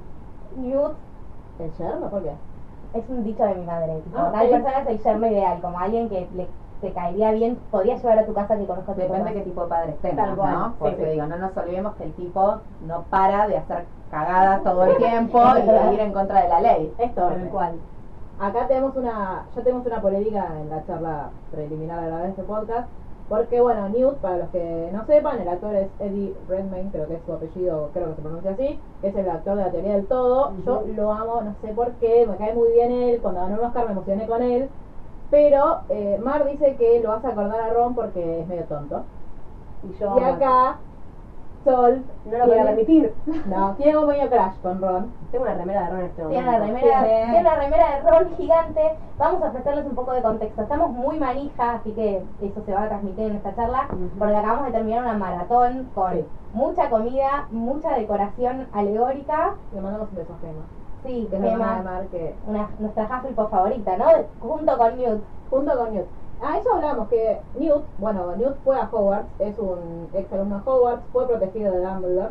Newt 0.57 0.93
¿El 1.59 1.73
yerno? 1.73 2.09
¿Por 2.09 2.23
qué? 2.23 2.33
Es 2.95 3.05
un 3.09 3.25
dicho 3.25 3.45
de 3.45 3.55
mi 3.55 3.65
madre. 3.67 4.01
Tipo, 4.05 4.19
Ah, 4.19 4.31
tal 4.33 4.49
persona 4.49 4.79
es 4.81 4.89
el 4.89 4.99
yerno 5.03 5.27
ideal, 5.27 5.61
como 5.61 5.79
alguien 5.79 6.09
que 6.09 6.29
le, 6.35 6.47
te 6.81 6.93
caería 6.93 7.33
bien, 7.33 7.59
podría 7.71 7.97
llevar 7.97 8.19
a 8.21 8.27
tu 8.27 8.33
casa 8.35 8.57
que 8.57 8.67
conozca 8.67 8.93
a 8.93 8.95
tu 8.95 9.01
Depende 9.01 9.25
papá. 9.25 9.33
qué 9.35 9.41
tipo 9.43 9.63
de 9.63 9.69
padres 9.69 9.99
tengas, 10.01 10.37
¿no? 10.37 10.75
Porque 10.79 10.97
sí. 11.05 11.11
digo, 11.11 11.27
no 11.27 11.37
nos 11.39 11.57
olvidemos 11.57 11.95
que 11.97 12.05
el 12.05 12.13
tipo 12.13 12.57
no 12.87 13.03
para 13.11 13.49
de 13.49 13.57
hacer 13.59 13.85
cagadas 14.11 14.63
todo 14.63 14.85
el 14.85 14.97
tiempo 14.99 15.43
y 15.59 15.63
de 15.67 15.95
ir 15.95 16.01
en 16.01 16.13
contra 16.13 16.43
de 16.43 16.49
la 16.49 16.61
ley. 16.61 16.93
Es 16.99 17.15
torpe. 17.15 17.41
Tal 17.41 17.49
cual. 17.51 17.73
Acá 18.41 18.69
tenemos 18.69 18.95
una, 18.97 19.47
ya 19.57 19.63
tenemos 19.63 19.85
una 19.85 20.01
polémica 20.01 20.47
en 20.61 20.71
la 20.71 20.85
charla 20.87 21.31
preliminar 21.51 21.99
a 21.99 22.07
grabar 22.07 22.27
este 22.27 22.45
podcast, 22.45 22.89
porque 23.29 23.61
bueno, 23.61 23.89
Newt, 23.91 24.21
para 24.21 24.39
los 24.39 24.51
que 24.51 24.91
no 24.93 25.05
sepan, 25.07 25.41
el 25.41 25.49
actor 25.49 25.75
es 25.77 25.93
Eddie 26.01 26.41
Redmayne, 26.49 26.91
creo 26.91 27.07
que 27.09 27.17
es 27.17 27.25
su 27.25 27.33
apellido, 27.33 27.91
creo 27.93 28.11
que 28.11 28.17
se 28.17 28.23
pronuncia 28.23 28.53
así, 28.53 28.85
es 29.03 29.15
el 29.17 29.29
actor 29.31 29.57
de 29.57 29.63
la 29.65 29.71
teoría 29.71 29.95
del 29.95 30.09
todo, 30.09 30.57
yo 30.65 30.85
lo 30.87 31.13
amo, 31.13 31.43
no 31.43 31.55
sé 31.61 31.75
por 31.75 31.99
qué, 31.99 32.27
me 32.27 32.37
cae 32.39 32.55
muy 32.55 32.73
bien 32.73 32.91
él, 32.93 33.21
cuando 33.23 33.41
ganó 33.43 33.55
un 33.57 33.65
Oscar 33.67 33.87
me 33.87 33.93
emocioné 33.93 34.27
con 34.27 34.43
él, 34.43 34.75
pero 35.31 35.85
eh, 35.89 36.19
Mar 36.19 36.45
dice 36.47 36.77
que 36.77 37.01
lo 37.01 37.11
vas 37.11 37.25
a 37.25 37.29
acordar 37.31 37.61
a 37.61 37.73
Ron 37.75 37.95
porque 37.95 38.41
es 38.41 38.49
medio 38.49 38.67
tonto, 38.67 39.11
Y 39.83 39.93
yo. 39.99 40.17
y 40.19 40.21
acá 40.23 40.88
Sol 41.69 42.03
No 42.25 42.39
lo 42.39 42.45
voy 42.47 42.53
a 42.53 42.55
tiene- 42.55 42.65
permitir. 42.65 43.15
no, 43.47 43.75
tiene 43.75 43.99
un 43.99 44.07
medio 44.07 44.29
crash 44.31 44.55
con 44.63 44.81
Ron, 44.81 45.13
Tengo 45.31 45.45
una 45.45 45.55
remera 45.55 45.83
de 45.83 45.91
Ron 45.91 45.99
en 46.01 46.07
este 46.07 46.23
Tiene 46.23 46.43
momento. 46.47 46.57
una 46.57 46.67
remera, 46.81 47.05
tiene 47.05 47.41
una 47.41 47.55
remera 47.57 47.85
de 47.95 48.11
rol 48.11 48.29
gigante. 48.39 48.81
Vamos 49.19 49.43
a 49.43 49.49
ofrecerles 49.49 49.85
un 49.85 49.95
poco 49.95 50.13
de 50.13 50.23
contexto. 50.23 50.63
Estamos 50.63 50.91
muy 50.93 51.19
manija, 51.19 51.75
así 51.75 51.93
que 51.93 52.23
eso 52.41 52.63
se 52.65 52.73
va 52.73 52.85
a 52.85 52.89
transmitir 52.89 53.27
en 53.27 53.37
esta 53.37 53.55
charla, 53.55 53.87
porque 54.19 54.35
acabamos 54.37 54.65
de 54.67 54.73
terminar 54.73 55.03
una 55.03 55.13
maratón 55.19 55.91
con 55.95 56.13
Sí. 56.15 56.25
mucha 56.55 56.89
comida, 56.89 57.47
mucha 57.51 57.91
decoración 57.99 58.67
alegórica. 58.73 59.55
le 59.75 59.81
mandamos 59.83 60.09
un 60.11 60.17
beso 60.17 60.33
a 60.33 60.39
Gemma, 60.41 60.63
Sí, 61.05 61.29
que 61.31 61.37
Gemma, 61.39 62.03
que 62.11 62.35
una, 62.47 62.69
nuestra 62.79 63.05
Hufflepuff 63.05 63.51
favorita, 63.51 63.97
¿no? 63.99 64.07
Junto 64.41 64.79
con 64.79 64.97
Newt. 64.97 65.23
junto 65.51 65.79
con 65.79 65.93
Newt. 65.95 66.07
A 66.41 66.57
eso 66.59 66.73
hablamos, 66.75 67.09
que 67.09 67.41
Newt, 67.55 67.85
bueno, 67.99 68.35
Newt 68.37 68.57
fue 68.63 68.79
a 68.79 68.89
Hogwarts, 68.91 69.29
es 69.41 69.59
un 69.59 70.09
ex 70.15 70.33
alumno 70.33 70.59
de 70.59 70.63
Hogwarts, 70.71 71.03
fue 71.13 71.27
protegido 71.27 71.73
de 71.73 71.81
Dumbledore 71.81 72.31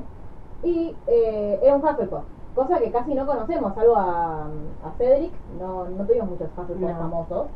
y 0.63 0.95
eh, 1.07 1.59
era 1.61 1.75
un 1.75 1.83
Hufflepuff, 1.83 2.23
cosa 2.55 2.79
que 2.79 2.91
casi 2.91 3.13
no 3.13 3.25
conocemos, 3.25 3.73
salvo 3.75 3.95
a, 3.97 4.45
a 4.45 4.91
Cedric, 4.97 5.33
no, 5.59 5.85
no 5.89 6.05
tuvimos 6.05 6.29
muchos 6.29 6.49
Hufflepuff 6.57 6.89
No. 6.89 6.97
famosos. 6.97 7.47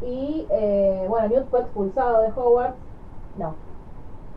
Y 0.00 0.46
eh, 0.50 1.06
bueno, 1.08 1.28
Newt 1.28 1.48
fue 1.50 1.60
expulsado 1.60 2.22
de 2.22 2.28
Hogwarts, 2.34 2.76
No, 3.36 3.54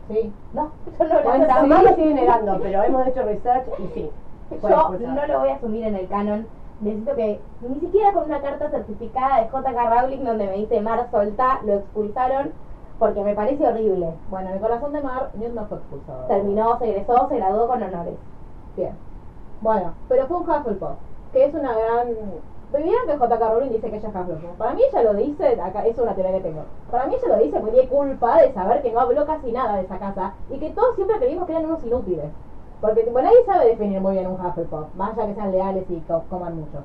sí, 0.08 0.32
no, 0.52 0.72
yo 0.98 1.04
no 1.06 1.22
lo 1.38 1.46
mamá 1.68 1.82
lo 1.82 1.94
sigue 1.94 2.14
negando, 2.14 2.58
pero 2.62 2.82
hemos 2.82 3.06
hecho 3.06 3.22
research 3.22 3.66
y 3.78 3.86
sí. 3.94 4.10
Yo 4.50 4.56
expulsado. 4.56 4.98
no 4.98 5.26
lo 5.26 5.38
voy 5.40 5.48
a 5.48 5.54
asumir 5.54 5.84
en 5.86 5.94
el 5.94 6.08
canon. 6.08 6.46
Necesito 6.80 7.14
que, 7.14 7.40
ni 7.60 7.80
siquiera 7.80 8.12
con 8.12 8.24
una 8.24 8.40
carta 8.40 8.70
certificada 8.70 9.42
de 9.42 9.48
JK 9.48 9.90
Rowling 9.90 10.24
donde 10.24 10.46
me 10.46 10.56
dice 10.56 10.80
Mar 10.80 11.08
solta, 11.10 11.60
lo 11.64 11.74
expulsaron 11.74 12.52
porque 12.98 13.22
me 13.22 13.34
parece 13.34 13.66
horrible. 13.66 14.14
bueno, 14.30 14.48
en 14.48 14.54
el 14.54 14.60
corazón 14.60 14.92
de 14.92 15.02
Mar, 15.02 15.30
Newt 15.34 15.54
no 15.54 15.66
fue 15.66 15.78
expulsado. 15.78 16.26
Terminó, 16.26 16.78
se 16.78 16.90
egresó, 16.90 17.28
se 17.28 17.36
graduó 17.36 17.66
con 17.66 17.82
honores. 17.82 18.14
Bien. 18.76 18.92
Bueno, 19.60 19.94
pero 20.08 20.26
fue 20.26 20.38
un 20.38 20.48
Hufflepuff, 20.48 20.96
que 21.32 21.44
es 21.44 21.54
una 21.54 21.72
gran... 21.72 22.08
Vieron 22.72 23.06
que 23.06 23.16
J.K. 23.16 23.50
Rowling 23.50 23.70
dice 23.70 23.90
que 23.90 23.96
ella 23.96 24.08
es 24.08 24.14
Hufflepuff. 24.14 24.56
Para 24.56 24.74
mí 24.74 24.82
ella 24.88 25.02
lo 25.02 25.14
dice, 25.14 25.60
acá 25.60 25.86
es 25.86 25.98
una 25.98 26.14
teoría 26.14 26.36
que 26.36 26.44
tengo. 26.44 26.62
Para 26.90 27.06
mí 27.06 27.14
ella 27.14 27.36
lo 27.36 27.42
dice 27.42 27.58
porque 27.58 27.72
tiene 27.72 27.88
culpa 27.88 28.40
de 28.40 28.52
saber 28.52 28.82
que 28.82 28.92
no 28.92 29.00
habló 29.00 29.26
casi 29.26 29.50
nada 29.52 29.76
de 29.76 29.82
esa 29.82 29.98
casa 29.98 30.34
y 30.50 30.58
que 30.58 30.70
todos 30.70 30.94
siempre 30.94 31.18
creímos 31.18 31.46
que 31.46 31.52
eran 31.52 31.66
unos 31.66 31.84
inútiles. 31.84 32.26
Porque 32.80 33.04
tipo, 33.04 33.20
nadie 33.20 33.44
sabe 33.46 33.66
definir 33.68 34.00
muy 34.00 34.12
bien 34.14 34.26
un 34.26 34.40
Hufflepuff, 34.40 34.94
más 34.96 35.16
allá 35.16 35.26
que 35.28 35.34
sean 35.34 35.52
leales 35.52 35.84
y 35.90 36.00
co- 36.00 36.22
coman 36.30 36.56
mucho. 36.56 36.78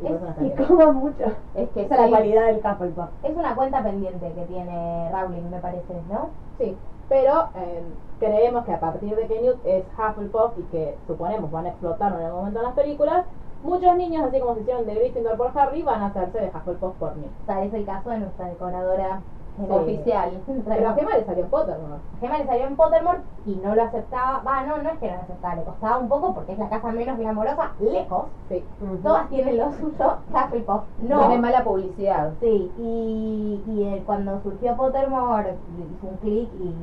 Y 0.00 0.04
bien. 0.44 0.66
como 0.66 0.92
mucho. 0.92 1.24
Es 1.56 1.68
que 1.70 1.82
Esa 1.82 1.94
es 1.96 2.00
la 2.02 2.08
cualidad 2.08 2.46
del 2.46 2.58
Hufflepuff. 2.58 3.08
es 3.24 3.36
una 3.36 3.54
cuenta 3.56 3.82
pendiente 3.82 4.32
que 4.32 4.42
tiene 4.46 5.10
Rowling, 5.10 5.50
me 5.50 5.58
parece, 5.58 5.94
¿no? 6.08 6.28
Sí, 6.58 6.76
pero 7.08 7.48
eh, 7.56 7.82
creemos 8.20 8.64
que 8.64 8.72
a 8.72 8.80
partir 8.80 9.16
de 9.16 9.26
que 9.26 9.40
Newt 9.40 9.56
es 9.64 9.84
Hufflepuff 9.98 10.52
y 10.58 10.62
que 10.70 10.94
suponemos 11.08 11.50
van 11.50 11.66
a 11.66 11.70
explotar 11.70 12.12
en 12.12 12.18
algún 12.26 12.38
momento 12.40 12.60
en 12.60 12.66
las 12.66 12.74
películas, 12.74 13.24
muchos 13.64 13.96
niños, 13.96 14.24
así 14.28 14.38
como 14.38 14.54
se 14.54 14.60
hicieron 14.60 14.86
de 14.86 14.94
Gryffindor 14.94 15.36
por 15.36 15.50
Harry, 15.58 15.82
van 15.82 16.02
a 16.02 16.06
hacerse 16.06 16.38
de 16.38 16.46
Hufflepuff 16.54 16.94
por 16.96 17.16
Newt. 17.16 17.32
Tal 17.46 17.64
es 17.64 17.74
el 17.74 17.84
caso 17.84 18.10
de 18.10 18.18
nuestra 18.18 18.46
decoradora 18.46 19.20
Sí. 19.66 19.72
oficial. 19.72 20.30
Pero 20.66 20.88
a 20.88 20.94
Gemma 20.94 21.14
le 21.16 21.24
salió 21.24 21.44
en 21.44 21.50
Pottermore. 21.50 22.00
Gemma 22.20 22.38
le 22.38 22.46
salió 22.46 22.66
en 22.66 22.76
Pottermore 22.76 23.18
y 23.46 23.54
no 23.56 23.74
lo 23.74 23.82
aceptaba. 23.82 24.42
Va, 24.46 24.62
no, 24.62 24.78
no 24.82 24.90
es 24.90 24.98
que 24.98 25.08
no 25.10 25.16
lo 25.16 25.22
aceptaba, 25.22 25.54
le 25.56 25.62
costaba 25.64 25.96
un 25.98 26.08
poco 26.08 26.34
porque 26.34 26.52
es 26.52 26.58
la 26.58 26.68
casa 26.68 26.92
menos 26.92 27.18
glamorosa, 27.18 27.70
lejos. 27.80 28.24
Sí. 28.48 28.64
Todas 29.02 29.28
tienen 29.28 29.58
lo 29.58 29.72
suyo, 29.72 30.16
Hufflepuff 30.32 30.82
no. 31.02 31.18
Tiene 31.20 31.38
mala 31.38 31.64
publicidad. 31.64 32.30
Sí, 32.40 32.70
y, 32.78 33.62
y 33.66 33.82
eh, 33.84 34.02
cuando 34.06 34.40
surgió 34.42 34.76
Pottermore 34.76 35.54
hizo 35.96 36.06
un 36.06 36.16
clic 36.18 36.48
y 36.60 36.74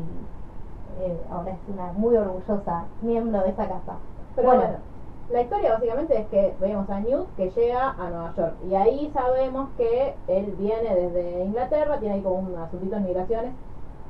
eh, 1.02 1.22
ahora 1.32 1.52
es 1.52 1.58
una 1.74 1.92
muy 1.94 2.16
orgullosa 2.16 2.84
miembro 3.02 3.42
de 3.42 3.50
esa 3.50 3.68
casa. 3.68 3.94
Pero 4.36 4.48
Bueno. 4.50 4.62
bueno, 4.64 4.78
la 5.30 5.42
historia 5.42 5.74
básicamente 5.74 6.18
es 6.20 6.28
que 6.28 6.54
vemos 6.60 6.90
a 6.90 7.00
Newt 7.00 7.28
que 7.36 7.50
llega 7.50 7.90
a 7.92 8.10
Nueva 8.10 8.34
York 8.38 8.54
y 8.70 8.76
ahí 8.76 9.12
sabemos 9.14 9.70
que 9.78 10.14
él 10.28 10.46
viene 10.58 10.96
desde 10.96 11.46
Inglaterra, 11.46 11.98
tiene 12.00 12.16
ahí 12.16 12.22
como 12.22 12.36
un 12.36 12.58
asuntito 12.58 12.96
en 12.98 13.06
migraciones, 13.06 13.54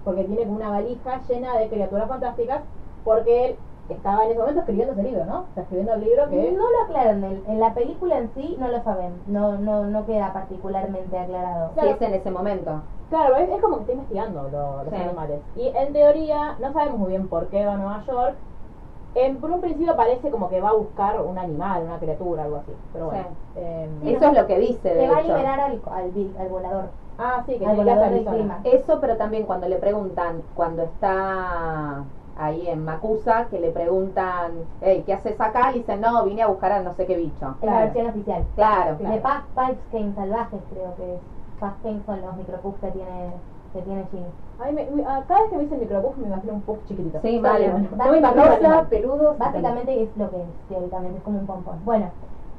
porque 0.04 0.24
tiene 0.26 0.44
como 0.44 0.58
una 0.58 0.70
valija 0.70 1.22
llena 1.28 1.58
de 1.58 1.70
criaturas 1.70 2.08
fantásticas, 2.10 2.62
porque 3.04 3.46
él 3.46 3.56
estaba 3.90 4.26
en 4.26 4.32
ese 4.32 4.40
momento 4.40 4.60
escribiendo 4.62 4.94
ese 4.94 5.04
libro, 5.04 5.26
¿no? 5.26 5.46
Está 5.50 5.62
escribiendo 5.62 5.94
el 5.94 6.02
libro 6.02 6.30
que... 6.30 6.52
No 6.52 6.64
lo 6.70 6.84
aclaran, 6.86 7.24
en, 7.24 7.44
en 7.48 7.60
la 7.60 7.74
película 7.74 8.18
en 8.18 8.30
sí 8.34 8.56
no 8.60 8.68
lo 8.68 8.84
saben, 8.84 9.14
no, 9.28 9.58
no, 9.58 9.86
no 9.86 10.06
queda 10.06 10.34
particularmente 10.34 11.18
aclarado. 11.18 11.72
Sí, 11.80 11.88
es 11.88 12.02
en 12.02 12.14
ese 12.14 12.32
momento. 12.32 12.82
Claro, 13.10 13.36
es, 13.36 13.50
es 13.50 13.62
como 13.62 13.76
que 13.78 13.82
está 13.84 13.94
investigando 13.94 14.50
lo- 14.50 14.84
los 14.84 14.90
Sí. 14.94 14.96
animales. 15.00 15.40
Y 15.56 15.68
en 15.68 15.94
teoría, 15.94 16.56
no 16.60 16.74
sabemos 16.74 17.00
muy 17.00 17.10
bien 17.10 17.28
por 17.28 17.48
qué 17.50 17.66
va 17.66 17.74
a 17.74 17.78
Nueva 17.78 18.04
York. 18.08 18.36
En, 19.16 19.40
por 19.40 19.50
un 19.52 19.62
principio 19.62 19.96
parece 19.96 20.30
como 20.30 20.50
que 20.50 20.60
va 20.62 20.70
a 20.70 20.74
buscar 20.74 21.22
un 21.22 21.38
animal, 21.38 21.84
una 21.84 22.00
criatura, 22.00 22.44
algo 22.44 22.58
así. 22.58 22.74
Pero 22.92 23.06
bueno. 23.08 23.28
Sí. 23.54 23.60
eh, 23.62 23.90
Eso 24.04 24.26
es 24.26 24.34
lo 24.34 24.46
que 24.46 24.60
dice, 24.60 24.94
de 24.94 25.02
Se 25.02 25.10
va 25.10 25.18
a 25.18 25.22
liberar 25.22 25.60
al, 25.62 25.82
al, 25.92 26.12
vi- 26.12 26.36
al 26.38 26.50
volador. 26.50 26.90
ah, 27.18 27.44
sí, 27.46 27.58
que 27.58 27.66
al 27.66 27.78
volador 27.78 28.10
del 28.10 28.26
clima. 28.26 28.60
Eso, 28.66 29.00
pero 29.00 29.16
también 29.18 29.46
cuando 29.46 29.68
le 29.68 29.78
preguntan, 29.78 30.44
cuando 30.54 30.84
está 30.84 32.04
ahí 32.36 32.68
en 32.68 32.84
Macusa, 32.84 33.48
que 33.50 33.60
le 33.60 33.72
preguntan, 33.72 34.68
hey, 34.82 35.04
¿qué 35.06 35.14
haces 35.14 35.40
acá? 35.40 35.72
Le 35.72 35.80
dicen, 35.80 36.02
no, 36.02 36.26
vine 36.26 36.42
a 36.42 36.48
buscar 36.48 36.74
a 36.74 36.82
no 36.82 36.94
sé 36.96 37.06
qué 37.06 37.16
bicho. 37.16 37.34
Es 37.36 37.42
la 37.46 37.56
Claro. 37.62 37.80
versión 37.86 38.08
oficial. 38.08 38.46
Claro, 38.56 38.98
De 38.98 39.20
Paz 39.22 39.44
Pipes 39.56 40.16
salvajes 40.16 40.62
creo 40.70 40.96
que 40.98 41.16
es. 41.16 41.22
Paz 41.58 41.76
son 42.06 42.22
los 42.22 42.36
micropuffs 42.36 42.82
que 42.82 42.92
tiene, 42.92 43.34
que 43.72 43.82
tiene 43.82 44.06
Ginny. 44.12 44.26
Ay, 44.58 44.74
me- 44.74 44.88
ah, 45.06 45.24
cada 45.28 45.42
vez 45.42 45.50
que 45.50 45.58
me 45.58 45.64
dicen 45.64 45.80
micropuff 45.80 46.18
me 46.18 46.28
imagino 46.28 46.54
un 46.54 46.62
puff 46.62 46.86
chiquitito. 46.86 47.20
Sí, 47.22 47.40
vale. 47.40 47.72
Rosa, 47.72 48.88
peludos. 48.90 49.38
Básicamente 49.38 50.04
es 50.04 50.16
lo 50.16 50.30
que 50.30 50.38
es, 50.42 50.48
teóricamente, 50.68 51.18
es 51.18 51.24
como 51.24 51.40
un 51.40 51.46
pompón. 51.46 51.84
Bueno, 51.84 52.10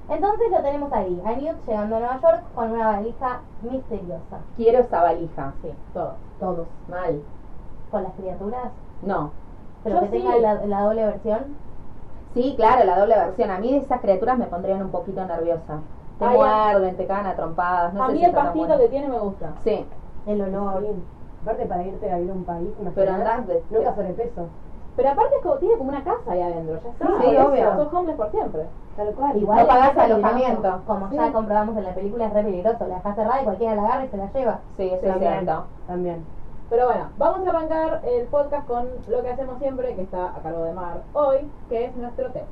entonces 0.09 0.51
lo 0.51 0.63
tenemos 0.63 0.93
ahí, 0.93 1.21
a 1.25 1.33
Newt 1.37 1.57
llegando 1.67 1.97
a 1.97 2.01
Nueva 2.01 2.21
York 2.21 2.43
con 2.55 2.71
una 2.73 2.87
valija 2.87 3.41
misteriosa. 3.63 4.39
quiero 4.57 4.81
esa 4.81 5.03
valija. 5.03 5.53
Sí, 5.63 5.69
todo. 5.95 6.15
Todos. 6.39 6.67
Mal. 6.89 7.23
Con 7.91 8.03
las 8.03 8.13
criaturas, 8.15 8.73
No. 9.03 9.31
pero 9.83 9.97
Yo 9.97 10.01
que 10.03 10.07
sí. 10.19 10.23
tenga 10.23 10.37
la, 10.39 10.67
la 10.67 10.81
doble 10.83 11.07
versión. 11.07 11.57
Sí, 12.35 12.53
claro, 12.57 12.85
la 12.85 12.99
doble 12.99 13.17
versión. 13.17 13.51
A 13.51 13.59
mí 13.59 13.75
esas 13.75 14.01
criaturas 14.03 14.37
me 14.39 14.45
pondrían 14.47 14.83
un 14.83 14.91
poquito 14.91 15.25
nerviosa. 15.25 15.81
Te 16.19 16.25
Ay, 16.27 16.37
muerden, 16.37 16.97
te 16.97 17.07
cagan 17.07 17.27
a 17.27 17.37
trompadas. 17.37 17.95
No 17.95 18.05
a 18.05 18.07
sé 18.09 18.13
mí 18.13 18.19
si 18.19 18.25
el 18.27 18.33
pastito 18.33 18.67
bueno. 18.67 18.79
que 18.79 18.89
tiene 18.89 19.09
me 19.09 19.19
gusta. 19.19 19.55
Sí, 19.65 19.87
El 20.27 20.43
olor. 20.43 20.83
Sí. 20.83 21.16
Aparte 21.47 21.67
para 21.67 21.85
irte 21.85 22.11
a 22.11 22.19
ir 22.19 22.29
a 22.29 22.33
un 22.35 22.43
país, 22.45 22.69
pero 22.93 23.11
imaginás, 23.13 23.39
andás 23.39 23.47
de... 23.47 23.63
nunca 23.71 23.95
sobrepeso. 23.95 24.49
Pero 24.97 25.11
aparte 25.11 25.37
es 25.37 25.43
como, 25.43 25.55
tiene 25.59 25.77
como 25.77 25.91
una 25.91 26.03
casa 26.03 26.33
ahí 26.33 26.43
adentro, 26.43 26.81
ya 26.83 26.91
está. 26.91 27.07
Sí, 27.07 27.37
eso, 27.37 27.47
obvio. 27.49 27.77
Sos 27.77 27.93
homeless 27.95 28.17
por 28.17 28.31
siempre. 28.33 28.63
Tal 28.97 29.15
cual. 29.15 29.37
Igual 29.37 29.57
No 29.59 29.63
es 29.63 29.69
pagás 29.69 29.99
alojamiento. 29.99 30.81
Como 30.87 31.09
Sí. 31.11 31.17
ya 31.17 31.33
comprobamos 31.33 31.77
en 31.77 31.85
la 31.85 31.95
película, 31.95 32.27
es 32.27 32.33
re 32.33 32.43
peligroso. 32.43 32.87
La 32.89 32.97
dejas 32.97 33.15
cerrada 33.15 33.41
y 33.43 33.45
cualquiera 33.45 33.75
la 33.77 33.83
agarra 33.85 34.05
y 34.05 34.09
se 34.09 34.17
la 34.17 34.33
lleva. 34.33 34.59
Sí, 34.77 34.91
eso 34.93 35.07
es 35.07 35.19
cierto. 35.19 35.65
También. 35.87 36.25
Pero 36.69 36.87
bueno, 36.87 37.09
vamos 37.17 37.47
a 37.47 37.51
arrancar 37.51 38.01
el 38.05 38.27
podcast 38.27 38.67
con 38.67 38.89
lo 39.07 39.23
que 39.23 39.31
hacemos 39.31 39.59
siempre, 39.61 39.95
que 39.95 40.03
está 40.03 40.35
a 40.35 40.43
cargo 40.43 40.65
de 40.65 40.73
Mar 40.73 41.03
hoy, 41.13 41.49
que 41.69 41.85
es 41.85 41.97
nuestro 41.97 42.33
test. 42.33 42.47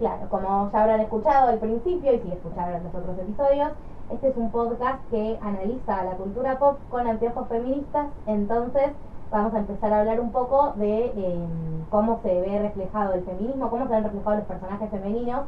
Claro, 0.00 0.26
como 0.28 0.70
ya 0.72 0.82
habrán 0.82 1.00
escuchado 1.00 1.50
al 1.50 1.58
principio 1.58 2.12
y 2.14 2.18
si 2.18 2.32
escucharon 2.32 2.82
los 2.82 2.94
otros 2.94 3.16
episodios, 3.16 3.68
este 4.10 4.28
es 4.28 4.36
un 4.36 4.50
podcast 4.50 5.00
que 5.10 5.38
analiza 5.42 6.04
la 6.04 6.12
cultura 6.12 6.58
pop 6.58 6.78
con 6.90 7.06
anteojos 7.06 7.48
feministas, 7.48 8.06
entonces 8.26 8.90
vamos 9.30 9.54
a 9.54 9.58
empezar 9.58 9.92
a 9.92 10.00
hablar 10.00 10.20
un 10.20 10.30
poco 10.30 10.72
de 10.76 11.06
eh, 11.06 11.48
cómo 11.90 12.20
se 12.22 12.40
ve 12.40 12.58
reflejado 12.60 13.14
el 13.14 13.24
feminismo, 13.24 13.70
cómo 13.70 13.86
se 13.86 13.94
ven 13.94 14.04
reflejados 14.04 14.38
los 14.38 14.46
personajes 14.48 14.90
femeninos 14.90 15.42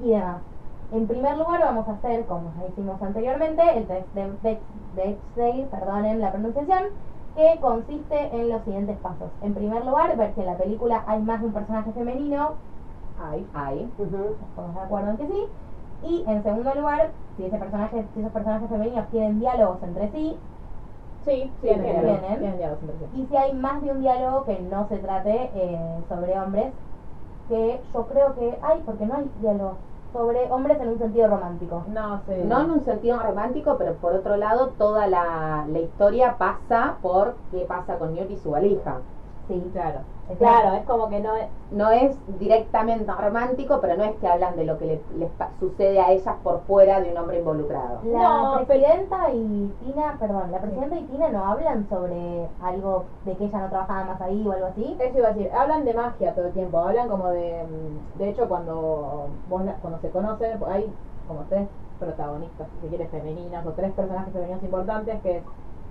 y 0.00 0.10
demás. 0.10 0.42
En 0.92 1.06
primer 1.06 1.38
lugar 1.38 1.60
vamos 1.60 1.88
a 1.88 1.92
hacer, 1.92 2.26
como 2.26 2.52
ya 2.60 2.68
hicimos 2.68 3.00
anteriormente, 3.00 3.62
el 3.78 3.86
test 3.86 4.14
de 4.14 4.58
Bechdel, 4.94 5.66
perdonen 5.68 6.20
la 6.20 6.32
pronunciación, 6.32 6.84
que 7.34 7.58
consiste 7.62 8.36
en 8.36 8.50
los 8.50 8.62
siguientes 8.64 8.98
pasos. 8.98 9.30
En 9.40 9.54
primer 9.54 9.86
lugar, 9.86 10.14
ver 10.18 10.34
si 10.34 10.40
en 10.40 10.46
la 10.46 10.58
película 10.58 11.02
hay 11.06 11.22
más 11.22 11.40
de 11.40 11.46
un 11.46 11.52
personaje 11.54 11.92
femenino, 11.92 12.50
Ay. 13.18 13.46
Ahí. 13.54 13.90
Ujú. 13.98 14.36
estamos 14.48 14.74
de 14.74 14.80
acuerdo 14.80 15.10
en 15.10 15.16
que 15.16 15.26
sí. 15.26 15.46
Y 16.02 16.24
en 16.26 16.42
segundo 16.42 16.74
lugar, 16.74 17.12
si 17.36 17.44
ese 17.46 17.58
personaje, 17.58 18.04
si 18.14 18.20
esos 18.20 18.32
personajes 18.32 18.68
femeninos 18.68 19.08
tienen 19.10 19.38
diálogos 19.40 19.82
entre 19.82 20.10
sí, 20.10 20.38
Sí, 21.24 21.42
Sí, 21.44 21.52
tienen 21.60 21.82
tienen. 21.84 22.02
diálogos. 22.04 22.38
Tienen 22.38 22.58
diálogos 22.58 22.82
entre 22.82 22.98
sí. 22.98 23.20
y 23.22 23.26
si 23.26 23.36
hay 23.36 23.52
más 23.54 23.80
de 23.82 23.90
un 23.92 24.00
diálogo 24.00 24.44
que 24.44 24.58
no 24.60 24.88
se 24.88 24.96
trate 24.98 25.50
eh, 25.54 25.78
sobre 26.08 26.38
hombres, 26.38 26.72
que 27.48 27.80
yo 27.92 28.06
creo 28.06 28.34
que 28.34 28.58
hay, 28.62 28.80
porque 28.84 29.06
no 29.06 29.14
hay 29.14 29.30
diálogos 29.40 29.76
sobre 30.12 30.50
hombres 30.50 30.80
en 30.80 30.88
un 30.88 30.98
sentido 30.98 31.28
romántico. 31.28 31.84
No 31.88 32.20
sé. 32.26 32.44
No 32.44 32.62
en 32.62 32.70
un 32.72 32.80
sentido 32.84 33.18
romántico, 33.20 33.76
pero 33.78 33.94
por 33.94 34.14
otro 34.14 34.36
lado, 34.36 34.70
toda 34.78 35.06
la, 35.06 35.64
la 35.68 35.78
historia 35.78 36.36
pasa 36.38 36.96
por 37.00 37.36
qué 37.50 37.64
pasa 37.66 37.98
con 37.98 38.14
Newt 38.14 38.30
y 38.30 38.36
su 38.36 38.50
valija. 38.50 38.96
Sí, 39.48 39.62
Claro. 39.72 40.00
Claro, 40.38 40.74
es 40.76 40.84
como 40.84 41.08
que 41.08 41.20
no 41.20 41.34
es. 41.36 41.46
No 41.70 41.90
es 41.90 42.14
directamente 42.38 43.10
romántico, 43.10 43.78
pero 43.80 43.96
no 43.96 44.04
es 44.04 44.14
que 44.16 44.28
hablan 44.28 44.56
de 44.56 44.64
lo 44.64 44.78
que 44.78 44.84
le- 44.84 45.02
les 45.18 45.30
sucede 45.58 45.98
a 46.00 46.10
ellas 46.12 46.36
por 46.42 46.60
fuera 46.66 47.00
de 47.00 47.10
un 47.12 47.16
hombre 47.16 47.38
involucrado. 47.38 48.00
La 48.04 48.18
No, 48.18 48.52
pero- 48.54 48.66
presidenta 48.66 49.30
y 49.32 49.72
Tina, 49.80 50.16
perdón, 50.20 50.52
la 50.52 50.58
presidenta 50.60 50.96
y 50.96 51.04
Tina 51.04 51.28
no 51.30 51.46
hablan 51.46 51.88
sobre 51.88 52.46
algo 52.62 53.04
de 53.24 53.36
que 53.36 53.44
ella 53.46 53.58
no 53.60 53.68
trabajaba 53.70 54.04
más 54.04 54.20
ahí 54.20 54.46
o 54.46 54.52
algo 54.52 54.66
así. 54.66 54.96
Eso 55.00 55.16
iba 55.18 55.28
a 55.28 55.32
decir, 55.32 55.50
hablan 55.54 55.84
de 55.86 55.94
magia 55.94 56.34
todo 56.34 56.46
el 56.48 56.52
tiempo, 56.52 56.78
hablan 56.78 57.08
como 57.08 57.28
de. 57.30 57.64
De 58.18 58.28
hecho, 58.28 58.46
cuando 58.48 59.28
vos 59.48 59.62
cuando 59.80 59.98
se 60.00 60.10
conocen, 60.10 60.58
hay 60.68 60.92
como 61.26 61.40
tres 61.48 61.68
protagonistas, 61.98 62.68
si 62.74 62.80
se 62.80 62.88
quiere, 62.88 63.06
femeninas, 63.08 63.64
o 63.64 63.70
tres 63.70 63.92
personajes 63.92 64.32
femeninos 64.32 64.62
importantes, 64.62 65.22
que 65.22 65.36
es 65.38 65.42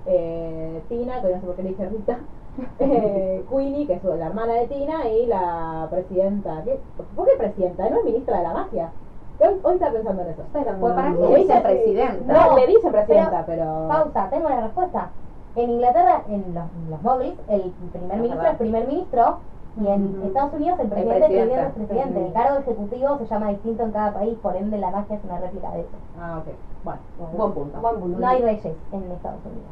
eh, 0.06 0.84
Tina, 0.90 1.22
que 1.22 1.30
no 1.34 1.40
sé 1.40 1.46
por 1.48 1.56
qué 1.56 1.64
le 1.64 1.70
dije 1.70 1.86
Rita, 1.90 2.20
eh, 2.80 3.46
Queenie, 3.50 3.88
que 3.88 3.94
es 3.94 4.04
la 4.04 4.28
hermana 4.28 4.54
de 4.54 4.68
Tina, 4.68 5.08
y 5.08 5.26
la 5.26 5.88
presidenta. 5.90 6.62
¿qué? 6.64 6.80
¿Por 7.16 7.26
qué 7.26 7.38
presidenta? 7.38 7.90
¿No 7.90 8.00
es 8.00 8.06
ministra 8.06 8.38
de 8.38 8.44
la 8.44 8.54
magia? 8.54 8.92
Hoy, 9.40 9.60
hoy 9.64 9.74
estaba 9.74 9.94
pensando 9.94 10.22
en 10.22 10.30
eso. 10.30 10.44
Pues 10.52 10.94
para 10.94 11.10
mí 11.10 11.28
Le 11.28 11.36
dicen 11.38 11.64
presidenta. 11.64 12.34
No, 12.34 12.56
le 12.58 12.68
dicen 12.68 12.92
presidenta, 12.92 13.44
pero. 13.46 13.88
Pausa, 13.88 14.30
tengo 14.30 14.50
la 14.50 14.62
respuesta. 14.62 15.10
En 15.56 15.70
Inglaterra, 15.70 16.24
en 16.30 16.54
los, 16.54 16.64
los 16.90 17.02
Muggles, 17.02 17.34
el 17.50 17.74
primer 17.92 18.18
ministro 18.20 18.48
es 18.48 18.58
primer 18.58 18.88
ministro 18.88 19.40
y 19.82 19.88
en. 19.88 20.22
Estados 20.26 20.54
Unidos 20.54 20.80
el 20.80 20.86
El 20.86 20.92
presidente, 20.92 21.24
el 21.24 21.28
presidente. 21.28 21.62
es 21.62 21.74
presidente. 21.74 22.26
El 22.28 22.34
cargo 22.34 22.60
ejecutivo 22.60 23.18
se 23.18 23.26
llama 23.26 23.50
distinto 23.50 23.84
en 23.84 23.92
cada 23.92 24.14
país, 24.14 24.38
por 24.42 24.56
ende 24.56 24.78
la 24.78 24.92
magia 24.92 25.16
es 25.16 25.24
una 25.24 25.40
réplica 25.40 25.72
de 25.72 25.80
eso. 25.82 25.90
Ah, 26.22 26.40
ok. 26.40 26.54
Bueno, 26.84 27.00
Buen 27.36 27.52
punto. 27.54 27.82
Buen 27.82 28.00
punto. 28.00 28.20
No 28.20 28.28
hay 28.28 28.42
reyes 28.42 28.66
en 28.66 29.12
Estados 29.12 29.40
Unidos. 29.46 29.72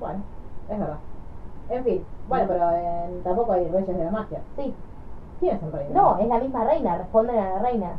bueno, 0.00 0.20
es 0.68 0.78
verdad. 0.78 0.98
En 1.72 1.84
fin, 1.84 2.04
bueno, 2.28 2.44
pero 2.48 2.70
en- 2.72 3.22
tampoco 3.22 3.52
hay 3.52 3.66
reyes 3.68 3.96
de 3.96 4.04
la 4.04 4.10
magia. 4.10 4.40
Sí, 4.56 4.74
¿Quién 5.40 5.56
es 5.56 5.62
el 5.62 5.72
rey? 5.72 5.86
no, 5.92 6.18
es 6.18 6.28
la 6.28 6.38
misma 6.38 6.64
reina, 6.64 6.98
responden 6.98 7.38
a 7.38 7.50
la 7.54 7.58
reina. 7.60 7.90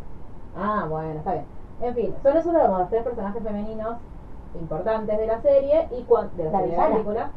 Ah, 0.56 0.86
bueno, 0.90 1.10
está 1.20 1.34
bien. 1.34 1.46
En 1.82 1.96
fin, 1.96 2.16
son 2.22 2.38
esos 2.38 2.54
como 2.54 2.78
los 2.80 2.90
tres 2.90 3.04
personajes 3.04 3.44
femeninos 3.44 3.98
importantes 4.62 5.18
de 5.18 5.28
la 5.28 5.42
serie 5.42 5.88
y 5.92 6.04
cuan- 6.04 6.30
de 6.38 6.44
la, 6.46 6.52
La 6.52 6.60
serie 6.60 6.72
de 6.72 6.78
la 6.78 6.84
villana. 6.88 6.94
película. 7.04 7.30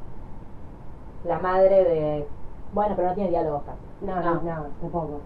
La 1.24 1.38
madre 1.38 1.84
de... 1.84 2.28
Bueno, 2.72 2.92
pero 2.94 3.08
no 3.08 3.14
tiene 3.14 3.30
diálogos 3.30 3.62
casi. 3.64 3.78
No, 4.02 4.16
No. 4.20 4.34
no, 4.34 4.40
no, 4.42 4.66
tampoco. 4.80 5.20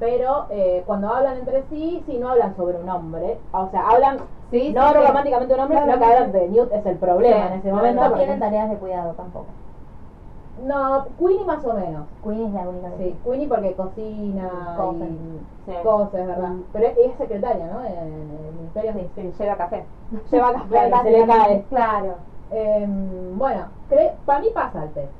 Pero 0.00 0.46
eh, 0.50 0.82
cuando 0.86 1.08
hablan 1.12 1.38
entre 1.38 1.62
sí, 1.68 2.02
sí 2.06 2.18
no 2.18 2.30
hablan 2.30 2.56
sobre 2.56 2.78
un 2.78 2.88
hombre. 2.88 3.38
O 3.52 3.68
sea, 3.70 3.88
hablan 3.88 4.18
Sí, 4.50 4.72
no 4.72 4.88
sí, 4.88 4.94
sí. 5.00 5.06
románticamente 5.06 5.54
un 5.54 5.60
hombre, 5.60 5.76
Claro, 5.78 5.92
sino 5.92 5.98
que 5.98 6.04
sí. 6.06 6.12
hablan 6.12 6.32
de 6.32 6.48
Newt 6.48 6.72
es 6.72 6.86
el 6.86 6.96
problema 6.98 7.36
Sí, 7.36 7.52
en 7.52 7.58
ese 7.58 7.68
No, 7.68 7.76
momento. 7.76 8.00
no 8.02 8.08
porque- 8.08 8.22
tienen 8.24 8.40
tareas 8.40 8.70
de 8.70 8.76
cuidado 8.76 9.12
tampoco. 9.14 9.46
No, 10.62 11.04
Queenie 11.18 11.44
más 11.44 11.64
o 11.64 11.74
menos. 11.74 12.06
Queen 12.22 12.46
es 12.46 12.52
la 12.54 12.68
única 12.68 12.90
que 12.92 12.96
Sí, 12.96 13.16
Queenie 13.24 13.48
porque 13.48 13.74
cocina 13.74 14.74
Cosas. 14.76 15.08
y 15.08 15.70
Sí. 15.70 15.72
cosas, 15.82 16.12
verdad. 16.26 16.48
Mm. 16.48 16.62
Pero 16.72 16.86
es, 16.86 16.98
es 16.98 17.16
secretaria, 17.18 17.66
¿no? 17.66 17.84
En 17.84 17.92
el 17.98 18.52
ministerio. 18.58 18.92
Sí. 18.94 19.10
Sí, 19.14 19.32
lleva 19.38 19.56
café. 19.56 19.84
Lleva 20.30 20.52
café, 20.52 20.90
que 20.90 21.02
se 21.02 21.10
le 21.10 21.26
cae. 21.26 21.64
Claro. 21.68 22.14
Em, 22.50 23.38
bueno, 23.38 23.66
cre- 23.90 24.12
para 24.24 24.40
mí 24.40 24.48
pasa 24.54 24.84
el 24.84 24.90
test. 24.92 25.12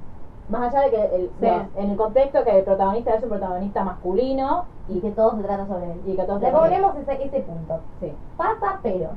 Más 0.49 0.73
allá 0.73 0.85
de 0.85 0.91
que 0.91 1.05
el, 1.17 1.31
no, 1.41 1.69
en 1.83 1.91
el 1.91 1.97
contexto 1.97 2.45
que 2.45 2.59
el 2.59 2.65
protagonista 2.65 3.15
es 3.15 3.23
un 3.25 3.31
protagonista 3.31 3.83
masculino 3.83 4.65
y 4.89 4.99
y 4.99 5.01
que 5.01 5.11
todo 5.11 5.35
se 5.37 5.43
trata 5.43 5.67
sobre 5.67 5.93
él. 5.93 6.01
y 6.07 6.15
que 6.15 6.23
todos 6.23 6.41
Le 6.41 6.53
lo 6.53 6.59
ponemos 6.61 6.97
ese, 6.99 7.25
ese 7.25 7.41
punto. 7.41 7.81
Sí, 8.01 8.13
Pasa, 8.37 8.79
pero. 8.83 9.09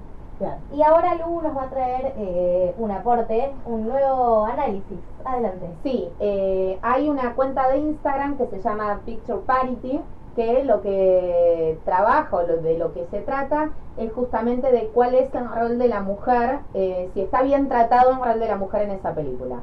Y 0.73 0.81
ahora 0.83 1.15
Lu 1.15 1.41
nos 1.41 1.55
va 1.55 1.63
a 1.63 1.69
traer 1.69 2.13
eh, 2.17 2.73
un 2.77 2.91
aporte, 2.91 3.51
un 3.65 3.87
nuevo 3.87 4.45
análisis. 4.45 4.97
Adelante. 5.25 5.67
Sí, 5.83 6.07
eh, 6.19 6.79
hay 6.81 7.09
una 7.09 7.33
cuenta 7.35 7.69
de 7.69 7.79
Instagram 7.79 8.37
que 8.37 8.47
se 8.47 8.61
llama 8.61 9.01
Picture 9.05 9.39
Parity, 9.45 9.99
que 10.35 10.63
lo 10.63 10.81
que 10.81 11.77
trabaja 11.83 12.37
o 12.37 12.43
lo, 12.43 12.57
de 12.57 12.77
lo 12.77 12.93
que 12.93 13.05
se 13.11 13.19
trata 13.21 13.71
es 13.97 14.13
justamente 14.13 14.71
de 14.71 14.87
cuál 14.93 15.15
es 15.15 15.33
el 15.35 15.49
rol 15.49 15.77
de 15.77 15.87
la 15.89 16.01
mujer, 16.01 16.59
eh, 16.73 17.09
si 17.13 17.21
está 17.21 17.41
bien 17.41 17.67
tratado 17.67 18.11
el 18.11 18.23
rol 18.23 18.39
de 18.39 18.47
la 18.47 18.55
mujer 18.55 18.83
en 18.83 18.91
esa 18.91 19.13
película. 19.13 19.57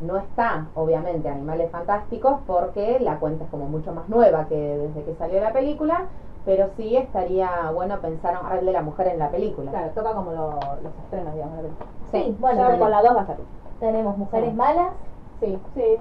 No 0.00 0.16
está, 0.18 0.66
obviamente, 0.74 1.28
Animales 1.28 1.70
Fantásticos 1.70 2.40
porque 2.46 2.98
la 3.00 3.18
cuenta 3.18 3.44
es 3.44 3.50
como 3.50 3.66
mucho 3.66 3.92
más 3.92 4.08
nueva 4.08 4.46
que 4.48 4.56
desde 4.56 5.02
que 5.04 5.14
salió 5.14 5.40
la 5.40 5.52
película, 5.52 6.04
pero 6.44 6.68
sí 6.76 6.96
estaría 6.96 7.70
bueno 7.74 7.98
pensar 8.00 8.34
en 8.40 8.46
el 8.46 8.52
rol 8.58 8.66
de 8.66 8.72
la 8.72 8.82
mujer 8.82 9.08
en 9.08 9.18
la 9.18 9.30
película. 9.30 9.70
Claro, 9.70 9.90
toca 9.94 10.12
como 10.14 10.32
lo- 10.32 10.50
los 10.82 10.92
estrenos, 11.04 11.34
digamos. 11.34 11.56
la 11.56 11.62
película. 11.62 11.86
Sí, 12.10 12.36
Bueno, 12.40 12.56
bueno, 12.58 12.72
ya 12.74 12.78
con 12.78 12.90
la 12.90 13.02
2 13.02 13.16
va 13.16 13.20
a 13.22 13.26
salir. 13.26 13.44
tenemos 13.78 14.18
mujeres 14.18 14.50
Sí. 14.50 14.56
malas, 14.56 14.92
Sí, 15.40 15.58
Sí. 15.74 15.96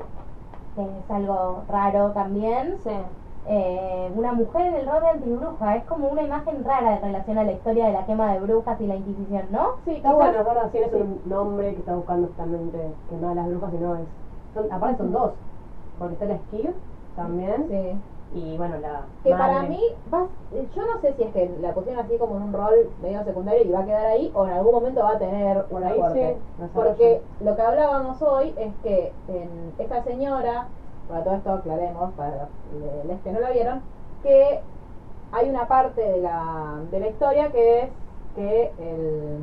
que 0.75 0.81
es 0.83 1.11
algo 1.11 1.63
raro 1.69 2.11
también. 2.11 2.77
Sí. 2.83 2.91
eh, 3.51 4.11
una 4.15 4.33
mujer 4.33 4.67
en 4.67 4.75
el 4.75 4.85
rol 4.87 5.01
de 5.01 5.07
antibruja. 5.09 5.75
Es 5.77 5.83
como 5.85 6.09
una 6.09 6.21
imagen 6.21 6.63
rara 6.63 6.97
en 6.97 7.01
relación 7.01 7.37
a 7.39 7.43
la 7.45 7.53
historia 7.53 7.87
de 7.87 7.93
la 7.93 8.05
quema 8.05 8.31
de 8.33 8.39
brujas 8.41 8.79
y 8.79 8.85
la 8.85 8.95
Inquisición, 8.95 9.47
¿no? 9.49 9.69
Sí, 9.85 9.95
está 9.95 10.13
bueno, 10.13 10.43
verdad, 10.43 10.69
sí, 10.71 10.77
es 10.77 10.93
un 10.93 11.21
nombre 11.25 11.73
que 11.73 11.79
está 11.79 11.95
buscando 11.95 12.27
justamente 12.27 12.77
quemar 13.09 13.31
a 13.31 13.35
las 13.35 13.47
brujas 13.47 13.73
y 13.73 13.77
no 13.77 13.95
es. 13.95 14.01
Son, 14.53 14.71
aparte 14.71 14.97
son 14.97 15.11
dos, 15.13 15.31
porque 15.97 16.13
está 16.13 16.25
la 16.25 16.37
Skill 16.37 16.75
también. 17.15 17.65
Sí. 17.69 18.01
Y 18.31 18.57
bueno, 18.57 18.77
la. 18.77 19.05
Que 19.23 19.31
madre. 19.31 19.43
para 19.55 19.63
mí, 19.63 19.81
va- 20.13 20.27
yo 20.75 20.85
no 20.85 21.01
sé 21.01 21.13
si 21.13 21.23
es 21.23 21.33
que 21.33 21.49
la 21.61 21.73
pusieron 21.73 22.05
así 22.05 22.17
como 22.17 22.37
en 22.37 22.43
un 22.43 22.53
rol 22.53 22.89
medio 23.01 23.23
secundario 23.23 23.63
y 23.63 23.71
va 23.71 23.79
a 23.79 23.85
quedar 23.85 24.05
ahí 24.05 24.31
o 24.35 24.45
en 24.45 24.53
algún 24.53 24.73
momento 24.75 25.01
va 25.01 25.11
a 25.13 25.17
tener 25.19 25.65
un 25.69 25.83
ahí 25.83 25.99
aporte. 25.99 26.37
sí. 26.57 26.63
Porque 26.73 27.21
lo 27.41 27.55
que 27.55 27.61
hablábamos 27.61 28.21
hoy 28.21 28.53
es 28.57 28.71
que 28.83 29.11
en 29.29 29.73
esta 29.79 30.03
señora, 30.03 30.67
para 31.07 31.23
todo 31.23 31.33
esto 31.35 31.51
aclaremos, 31.53 32.13
para 32.13 32.49
los 33.07 33.19
que 33.23 33.31
no 33.31 33.39
la 33.39 33.49
vieron, 33.49 33.81
que 34.21 34.59
hay 35.31 35.49
una 35.49 35.67
parte 35.67 36.01
de 36.01 36.21
la, 36.21 36.75
de 36.91 36.99
la 36.99 37.07
historia 37.07 37.51
que 37.51 37.79
es 37.81 37.89
que 38.35 38.71
el, 38.79 39.37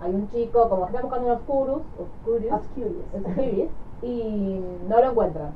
hay 0.00 0.14
un 0.14 0.30
chico, 0.30 0.68
como 0.70 0.86
que 0.86 0.92
está 0.92 1.02
buscando 1.02 1.26
un 1.28 1.32
Oscurus, 1.34 1.82
Oscurus, 2.00 2.52
Obscurious. 2.52 3.04
Oscurus, 3.14 3.68
y 4.02 4.60
no 4.88 5.00
lo 5.00 5.10
encuentran. 5.10 5.52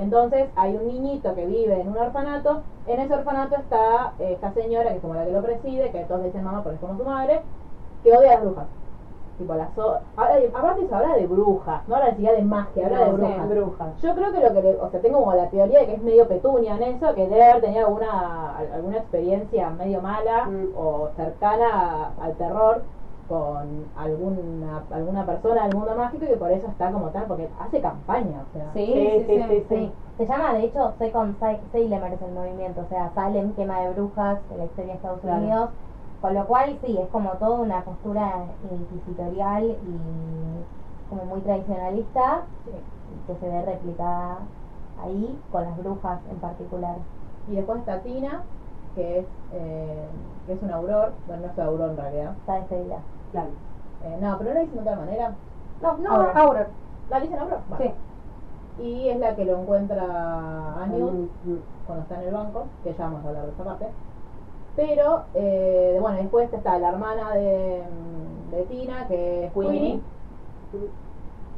Entonces 0.00 0.48
hay 0.56 0.76
un 0.76 0.86
niñito 0.86 1.34
que 1.34 1.46
vive 1.46 1.80
en 1.80 1.88
un 1.88 1.98
orfanato. 1.98 2.62
En 2.86 3.00
ese 3.00 3.14
orfanato 3.14 3.56
está 3.56 4.14
eh, 4.18 4.32
esta 4.34 4.52
señora, 4.52 4.90
que 4.90 4.96
es 4.96 5.00
como 5.02 5.14
la 5.14 5.24
que 5.24 5.32
lo 5.32 5.42
preside, 5.42 5.90
que 5.90 6.04
todos 6.04 6.24
dicen 6.24 6.44
mamá 6.44 6.62
porque 6.62 6.76
es 6.76 6.80
como 6.80 6.96
su 6.98 7.04
madre, 7.04 7.42
que 8.02 8.12
odia 8.16 8.30
a 8.30 8.34
las 8.34 8.42
brujas. 8.44 8.66
Tipo, 9.38 9.54
las 9.54 9.68
aparte 9.68 10.88
se 10.88 10.94
habla 10.94 11.14
de 11.14 11.26
brujas, 11.28 11.86
no 11.86 11.94
habla 11.94 12.10
de 12.10 12.42
magia, 12.42 12.86
habla 12.86 12.98
de 12.98 13.04
No, 13.06 13.12
brujas. 13.12 13.48
brujas. 13.48 14.02
Yo 14.02 14.14
creo 14.16 14.32
que 14.32 14.40
lo 14.40 14.52
que 14.52 14.62
le, 14.62 14.74
o 14.76 14.90
sea, 14.90 15.00
tengo 15.00 15.18
como 15.20 15.34
la 15.34 15.48
teoría 15.48 15.78
de 15.80 15.86
que 15.86 15.94
es 15.94 16.02
medio 16.02 16.26
petunia 16.26 16.74
en 16.74 16.82
eso, 16.82 17.14
que 17.14 17.28
debe 17.28 17.44
haber 17.44 17.62
tenido 17.62 17.86
alguna, 17.86 18.56
al- 18.56 18.72
alguna 18.72 18.96
experiencia 18.98 19.70
medio 19.70 20.00
mala 20.00 20.46
Mm. 20.46 20.72
o 20.76 21.10
cercana 21.14 22.14
al 22.20 22.34
terror 22.36 22.82
con 23.28 23.84
alguna, 23.96 24.82
alguna 24.90 25.26
persona 25.26 25.64
del 25.66 25.74
mundo 25.76 25.94
mágico 25.96 26.24
y 26.24 26.28
que 26.28 26.36
por 26.36 26.50
eso 26.50 26.66
está 26.68 26.90
como 26.90 27.10
tal, 27.10 27.26
porque 27.26 27.48
hace 27.60 27.80
campaña, 27.80 28.40
o 28.48 28.52
sea. 28.52 28.72
Sí, 28.74 28.86
Sí, 28.86 29.24
sí, 29.26 29.42
sí, 29.48 29.66
sí. 29.68 29.92
Se 30.16 30.26
llama, 30.26 30.54
de 30.54 30.64
hecho, 30.64 30.94
Second 30.98 31.38
Sa- 31.38 31.60
Salem 31.70 32.04
es 32.04 32.22
el 32.22 32.32
movimiento, 32.32 32.80
o 32.80 32.88
sea, 32.88 33.12
Salem, 33.14 33.52
quema 33.54 33.80
de 33.82 33.90
brujas, 33.92 34.38
de 34.48 34.56
la 34.56 34.64
historia 34.64 34.92
de 34.92 34.96
Estados 34.96 35.20
Claro. 35.20 35.42
Unidos. 35.42 35.70
Con 36.20 36.34
lo 36.34 36.46
cual, 36.48 36.76
sí, 36.84 36.98
es 36.98 37.08
como 37.10 37.30
toda 37.38 37.60
una 37.60 37.84
postura 37.84 38.46
inquisitorial 38.68 39.64
y 39.64 40.64
como 41.08 41.24
muy 41.26 41.40
tradicionalista 41.42 42.42
Sí. 42.64 42.72
que 43.26 43.34
se 43.36 43.48
ve 43.48 43.62
replicada 43.62 44.38
ahí 45.04 45.38
con 45.52 45.62
las 45.62 45.76
brujas 45.78 46.20
en 46.30 46.36
particular. 46.40 46.96
Y 47.46 47.54
después 47.56 47.78
está 47.80 48.00
Tina, 48.02 48.42
que 48.96 49.20
es, 49.20 49.26
eh, 49.52 50.08
que 50.46 50.52
es 50.54 50.62
un 50.62 50.72
auror, 50.72 51.12
bueno, 51.26 51.46
no 51.46 51.52
es 51.52 51.58
auror 51.60 51.90
en 51.90 51.96
realidad. 51.96 52.32
Está 52.40 52.54
despedida. 52.54 52.96
Claro. 53.32 53.48
Eh, 54.04 54.16
no, 54.20 54.38
pero 54.38 54.50
no 54.50 54.54
la 54.54 54.60
dicen 54.60 54.76
de 54.76 54.80
otra 54.80 54.96
manera. 54.96 55.34
No, 55.82 55.96
No, 55.98 56.10
ahora. 56.34 56.68
¿La 57.10 57.20
dicen? 57.20 57.38
Vale. 57.68 57.94
Sí. 58.78 58.82
Y 58.82 59.08
es 59.08 59.18
la 59.18 59.34
que 59.34 59.44
lo 59.44 59.60
encuentra 59.60 60.02
a 60.04 60.86
Newt 60.86 61.12
Mm, 61.12 61.50
mm. 61.50 61.62
cuando 61.86 62.02
está 62.02 62.20
en 62.22 62.28
el 62.28 62.34
banco, 62.34 62.66
que 62.84 62.92
ya 62.94 63.04
vamos 63.04 63.24
a 63.24 63.28
hablar 63.28 63.44
de 63.46 63.50
esa 63.52 63.64
parte. 63.64 63.86
Pero, 64.76 65.22
eh, 65.34 65.98
bueno, 66.00 66.18
después 66.18 66.52
está 66.52 66.78
la 66.78 66.90
hermana 66.90 67.32
de, 67.34 67.82
de 68.52 68.62
Tina, 68.68 69.08
que 69.08 69.46
es 69.46 69.52
Queenie. 69.52 70.00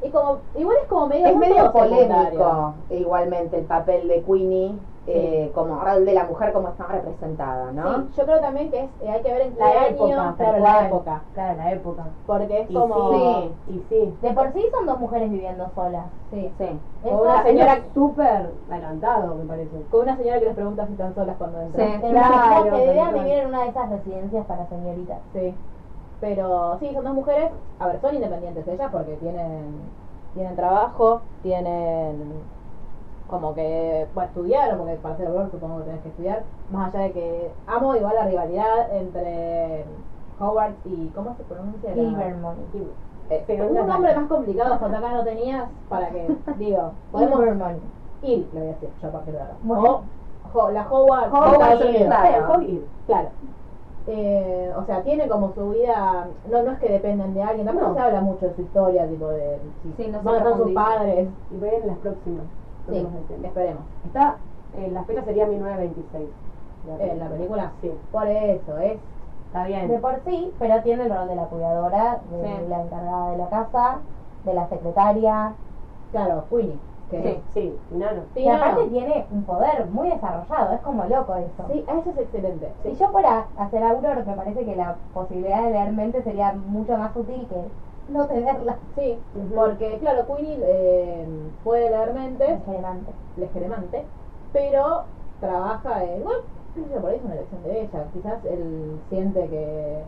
Y 0.02 0.08
como, 0.08 0.38
igual 0.56 0.78
es 0.80 0.88
como 0.88 1.06
medio... 1.08 1.26
Es 1.26 1.36
medio 1.36 1.72
polémico 1.72 2.74
igualmente 2.88 3.58
el 3.58 3.64
papel 3.66 4.08
de 4.08 4.22
Queenie 4.22 4.78
eh, 5.07 5.50
como 5.54 5.80
rol 5.80 6.04
de 6.04 6.12
la 6.12 6.25
mujer 6.25 6.52
como 6.52 6.69
está 6.69 6.87
representada, 6.87 7.73
¿no? 7.73 8.02
Sí, 8.02 8.09
yo 8.19 8.25
creo 8.25 8.40
también 8.40 8.71
que 8.71 8.80
es, 8.80 8.90
eh, 9.00 9.09
hay 9.11 9.23
que 9.23 9.33
ver 9.33 9.40
en 9.42 9.59
La 9.59 9.66
año, 9.66 9.87
época, 9.88 10.35
claro, 10.37 10.59
la 10.59 10.87
época. 10.87 11.23
Claro, 11.35 11.57
la 11.57 11.73
época. 11.73 12.04
Porque 12.26 12.61
es 12.61 12.71
Y 12.71 12.75
como... 12.75 13.11
sí. 13.11 13.52
Y 13.69 13.85
sí. 13.88 14.14
De 14.21 14.33
por 14.33 14.52
sí 14.52 14.64
son 14.71 14.87
dos 14.87 15.00
mujeres 15.00 15.30
viviendo 15.30 15.71
solas. 15.75 16.07
Sí. 16.30 16.52
Sí. 16.59 16.78
O 17.04 17.23
una 17.23 17.42
señora 17.42 17.80
súper 17.95 18.50
adelantado, 18.71 19.35
me 19.35 19.45
parece. 19.45 19.83
Con 19.90 20.02
una 20.02 20.16
señora 20.16 20.38
que 20.38 20.45
les 20.47 20.54
pregunta 20.54 20.87
si 20.87 20.92
están 20.92 21.14
solas 21.14 21.37
cuando 21.38 21.61
entran. 21.61 22.00
Sí. 22.02 22.09
Claro, 22.11 22.64
que 22.64 22.87
debían 22.87 23.14
vivir 23.14 23.32
en 23.34 23.49
una 23.49 23.63
de 23.63 23.69
esas 23.71 23.91
residencias 23.91 24.47
para 24.47 24.69
señoritas. 24.69 25.19
Sí. 25.32 25.54
Pero 26.21 26.76
sí, 26.78 26.93
son 26.93 27.04
dos 27.04 27.15
mujeres, 27.15 27.50
a 27.78 27.86
ver, 27.86 28.00
son 28.02 28.15
independientes 28.15 28.69
ellas 28.69 28.91
porque 28.93 29.15
tienen 29.17 29.80
tienen 30.34 30.54
trabajo, 30.54 31.23
tienen 31.43 32.32
como 33.30 33.54
que, 33.54 34.06
bueno, 34.14 34.28
estudiaron, 34.28 34.78
porque 34.78 34.95
para 34.97 35.16
ser 35.16 35.28
auror 35.28 35.50
supongo 35.50 35.78
que 35.78 35.84
tenés 35.84 36.00
que 36.02 36.08
estudiar, 36.08 36.43
más 36.71 36.93
allá 36.95 37.04
de 37.04 37.12
que 37.12 37.50
amo 37.66 37.95
igual 37.95 38.14
la 38.14 38.26
rivalidad 38.26 38.93
entre 38.97 39.84
Howard 40.40 40.75
y, 40.84 41.06
¿cómo 41.14 41.34
se 41.36 41.45
pronuncia? 41.45 41.95
Gilbermont. 41.95 42.58
Eh, 43.30 43.66
un 43.69 43.75
no 43.75 43.86
nombre 43.86 44.14
más 44.14 44.28
complicado 44.28 44.75
hasta 44.75 44.86
acá 44.86 45.12
no 45.12 45.23
tenías 45.23 45.69
para 45.88 46.10
que, 46.10 46.36
digo, 46.58 46.93
podemos 47.12 47.40
ir, 48.23 48.49
le 48.52 48.60
voy 48.60 48.69
a 48.69 48.73
decir 48.73 48.88
yo 49.00 49.08
a 49.08 49.12
partir 49.12 49.34
de 49.34 49.40
ahora. 49.40 49.54
Bueno. 49.62 50.02
O 50.52 50.71
la 50.71 50.88
Howard, 50.90 51.32
Howard, 51.32 51.78
claro. 52.06 52.60
Claro. 53.06 53.28
Eh, 54.06 54.73
o 54.76 54.84
sea, 54.84 55.02
tiene 55.02 55.28
como 55.28 55.52
su 55.54 55.71
vida, 55.71 56.26
no, 56.50 56.62
no 56.62 56.73
es 56.73 56.78
que 56.80 56.88
dependen 56.88 57.34
de 57.34 57.43
alguien, 57.43 57.66
tampoco 57.66 57.88
No. 57.90 57.95
se 57.95 58.00
habla 58.00 58.21
mucho 58.21 58.47
de 58.47 58.54
su 58.56 58.62
historia, 58.62 59.06
tipo 59.06 59.28
de 59.28 59.58
si 59.82 60.02
Sí, 60.02 60.10
no 60.10 60.21
dónde 60.23 60.38
están 60.38 60.56
sus 60.56 60.73
padres. 60.73 61.28
Y 61.50 61.56
ven 61.58 61.86
las 61.86 61.99
próximas. 61.99 62.45
Sí, 62.90 63.06
esperemos. 63.44 63.82
Está, 64.06 64.36
eh, 64.76 64.90
la 64.92 65.04
fecha 65.04 65.24
sería 65.24 65.46
1926. 65.46 66.28
Eh, 66.98 67.16
la 67.18 67.28
película, 67.28 67.72
Sí. 67.80 67.92
por 68.10 68.26
eso, 68.26 68.78
es 68.78 68.98
Está 69.46 69.64
bien. 69.64 69.88
De 69.88 69.98
por 69.98 70.20
sí, 70.24 70.54
pero 70.60 70.80
tiene 70.82 71.02
el 71.04 71.10
rol 71.12 71.26
de 71.26 71.34
la 71.34 71.42
cuidadora, 71.46 72.20
de 72.30 72.40
Sí. 72.46 72.64
la 72.68 72.82
encargada 72.82 73.30
de 73.32 73.36
la 73.36 73.48
casa, 73.48 73.98
de 74.44 74.54
la 74.54 74.68
secretaria. 74.68 75.54
claro, 76.12 76.44
Queenie. 76.50 76.78
Que 77.10 77.22
Sí, 77.22 77.40
sí, 77.54 77.78
y 77.90 77.94
nano. 77.98 78.22
Sí, 78.34 78.40
y 78.42 78.48
aparte 78.48 78.86
tiene 78.86 79.26
un 79.32 79.42
poder 79.42 79.86
muy 79.90 80.08
desarrollado, 80.10 80.72
es 80.72 80.80
como 80.82 81.04
loco 81.06 81.34
eso. 81.34 81.64
Sí, 81.68 81.84
eso 81.88 82.10
es 82.10 82.18
excelente. 82.18 82.72
Si 82.84 82.94
yo 82.94 83.08
fuera 83.10 83.46
a 83.56 83.64
hacer 83.64 83.82
Auror, 83.82 84.24
me 84.24 84.34
parece 84.34 84.64
que 84.64 84.76
la 84.76 84.94
posibilidad 85.12 85.64
de 85.64 85.70
leer 85.72 85.92
mente 85.92 86.22
sería 86.22 86.52
mucho 86.52 86.96
más 86.96 87.14
útil 87.16 87.44
que 87.48 87.64
no 88.10 88.26
tenerla. 88.26 88.76
Sí, 88.96 89.18
porque 89.54 89.99
claro, 89.99 90.26
Queenie 90.26 90.58
eh, 90.62 91.26
puede 91.64 91.90
leer 91.90 92.12
mentes, 92.14 92.50
Es 92.50 92.66
relevante. 92.66 93.12
legeramente, 93.36 94.04
pero 94.52 95.04
trabaja 95.40 96.04
en. 96.04 96.25
Bueno, 96.25 97.00
por 97.00 97.10
ahí 97.10 97.16
es 97.16 97.25
una 97.25 97.34
elección 97.34 97.62
de 97.64 97.80
ella. 97.82 98.04
Quizás 98.12 98.44
él 98.44 98.99
siente 99.08 99.46
que. 99.49 100.02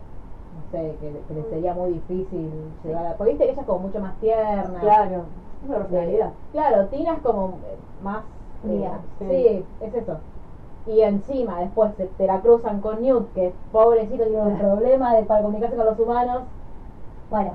No 0.53 0.71
sé, 0.71 0.95
que, 1.01 1.21
que 1.27 1.33
le 1.33 1.49
sería 1.49 1.73
muy 1.73 1.93
difícil 1.93 2.51
llegar 2.83 3.07
a. 3.07 3.13
Porque 3.17 3.31
viste 3.31 3.45
que 3.45 3.51
ella 3.51 3.61
es 3.61 3.67
como 3.67 3.79
mucho 3.79 3.99
más 3.99 4.15
tierna. 4.19 4.79
Claro. 4.79 5.23
Es 5.63 5.69
una 5.69 5.77
personalidad. 5.79 6.31
claro, 6.51 6.87
Tina 6.87 7.13
es 7.13 7.21
como 7.21 7.47
eh, 7.47 7.77
más. 8.03 8.23
Fría, 8.61 8.91
eh, 9.19 9.19
sí. 9.19 9.25
sí, 9.79 9.85
es 9.85 9.93
eso. 9.93 10.17
Y 10.85 11.01
encima, 11.01 11.59
después 11.59 11.93
te, 11.95 12.05
te 12.05 12.27
la 12.27 12.39
cruzan 12.39 12.79
con 12.79 13.01
Newt, 13.01 13.33
que 13.33 13.53
pobrecito, 13.71 14.23
tiene 14.23 14.41
un 14.41 14.57
problema 14.57 15.15
de, 15.15 15.23
para 15.23 15.41
comunicarse 15.41 15.75
con 15.75 15.85
los 15.85 15.99
humanos. 15.99 16.43
Bueno, 17.29 17.51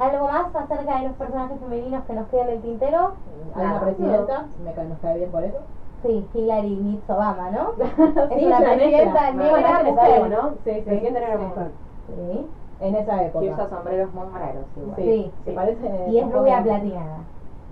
¿algo 0.00 0.28
más 0.28 0.54
acerca 0.54 0.98
de 0.98 1.08
los 1.08 1.16
personajes 1.16 1.60
femeninos 1.60 2.04
que 2.04 2.12
nos 2.14 2.26
queda 2.28 2.42
en 2.42 2.48
el 2.50 2.62
tintero? 2.62 3.12
Hay 3.54 3.64
una 3.66 3.80
presidenta, 3.80 4.46
me 4.64 4.72
cae, 4.72 4.88
nos 4.88 4.98
cae 4.98 5.18
bien 5.18 5.30
por 5.30 5.44
eso. 5.44 5.58
Sí, 6.02 6.26
Hillary 6.32 6.76
Mitz 6.76 7.10
Obama, 7.10 7.50
¿no? 7.50 7.72
Sí, 7.76 8.34
es 8.36 8.46
una 8.46 8.58
presidenta 8.58 9.30
negra 9.32 9.82
mujer. 9.84 10.30
¿no? 10.30 10.50
Sí, 10.64 10.72
sí, 10.74 10.82
sí. 10.84 11.38
mujer. 11.38 11.70
Sí, 12.06 12.48
En 12.80 12.94
esa 12.94 13.24
época. 13.24 13.44
Y 13.44 13.50
usa 13.50 13.68
sombreros 13.68 14.14
muy 14.14 14.24
raros 14.32 14.64
igual. 14.76 14.96
Sí. 14.96 15.32
¿Te 15.44 15.52
parece? 15.52 16.06
y 16.08 16.18
es 16.18 16.32
rubia 16.32 16.62
platinada. 16.62 17.18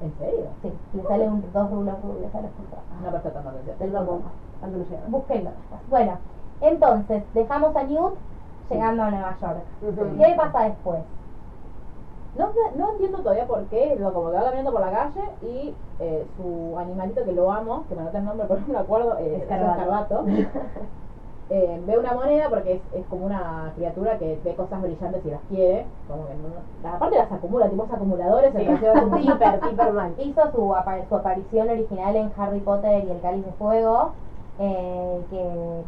¿En 0.03 0.13
serio? 0.19 0.47
Sí, 0.63 0.73
le 0.93 1.03
sale 1.05 1.29
un, 1.29 1.45
dos 1.53 1.71
rulos 1.71 1.95
rubios 2.03 2.35
a 2.35 2.41
los 2.43 2.51
costados. 2.53 2.85
No 3.03 3.11
presta 3.11 3.31
tanta 3.31 3.51
atención. 3.51 3.79
Del 3.79 3.93
no 3.93 4.21
llega. 4.61 5.03
Búsquenlo. 5.09 5.51
Bueno, 5.89 6.19
entonces, 6.61 7.23
dejamos 7.33 7.75
a 7.75 7.85
Newt 7.85 8.15
llegando 8.71 9.03
a 9.03 9.11
Nueva 9.11 9.37
York. 9.41 9.63
¿Qué 10.19 10.35
pasa 10.37 10.65
después? 10.65 11.01
No, 12.35 12.53
no 12.77 12.93
entiendo 12.93 13.19
todavía 13.19 13.47
por 13.47 13.67
qué, 13.69 13.97
lo 13.99 14.13
como 14.13 14.31
que 14.31 14.37
va 14.37 14.45
caminando 14.45 14.73
por 14.73 14.81
la 14.81 14.91
calle 14.93 15.21
y 15.41 15.75
eh, 15.99 16.27
su 16.37 16.77
animalito 16.79 17.25
que 17.25 17.33
lo 17.33 17.51
amo, 17.51 17.87
que 17.89 17.95
me 17.95 18.03
anoté 18.03 18.19
el 18.19 18.25
nombre 18.25 18.47
pero 18.49 18.61
no 18.61 18.73
me 18.75 18.79
acuerdo, 18.79 19.19
eh, 19.19 19.37
es 19.37 19.43
Escarbato. 19.43 19.81
escarbato, 19.81 20.25
eh, 21.51 21.83
ve 21.87 21.99
una 21.99 22.13
moneda 22.15 22.49
porque 22.51 22.75
es, 22.75 22.83
es 22.93 23.07
como 23.07 23.25
una 23.27 23.73
criatura 23.75 24.19
que 24.19 24.41
ve 24.45 24.55
cosas 24.55 24.83
brillantes 24.83 25.25
y 25.25 25.31
las 25.31 25.43
quiere, 25.45 25.87
como 26.07 26.27
que 26.29 26.35
no, 26.35 26.49
aparte 26.89 27.17
las 27.17 27.33
acumula, 27.33 27.69
tipo 27.71 27.83
acumuladores, 27.85 28.55
en 28.55 28.61
relación 28.67 28.97
a 28.97 29.01
su 29.01 29.17
Hiper, 29.19 29.61
hiper 29.73 29.93
mal. 29.93 30.15
Hizo 30.19 30.51
su, 30.53 30.75
apa- 30.75 31.07
su 31.09 31.15
aparición 31.17 31.71
original 31.71 32.15
en 32.17 32.31
Harry 32.37 32.61
Potter 32.61 33.05
y 33.05 33.11
el 33.11 33.21
Cáliz 33.21 33.45
de 33.45 33.53
Fuego, 33.55 34.13
eh, 34.59 35.27
que 35.31 35.83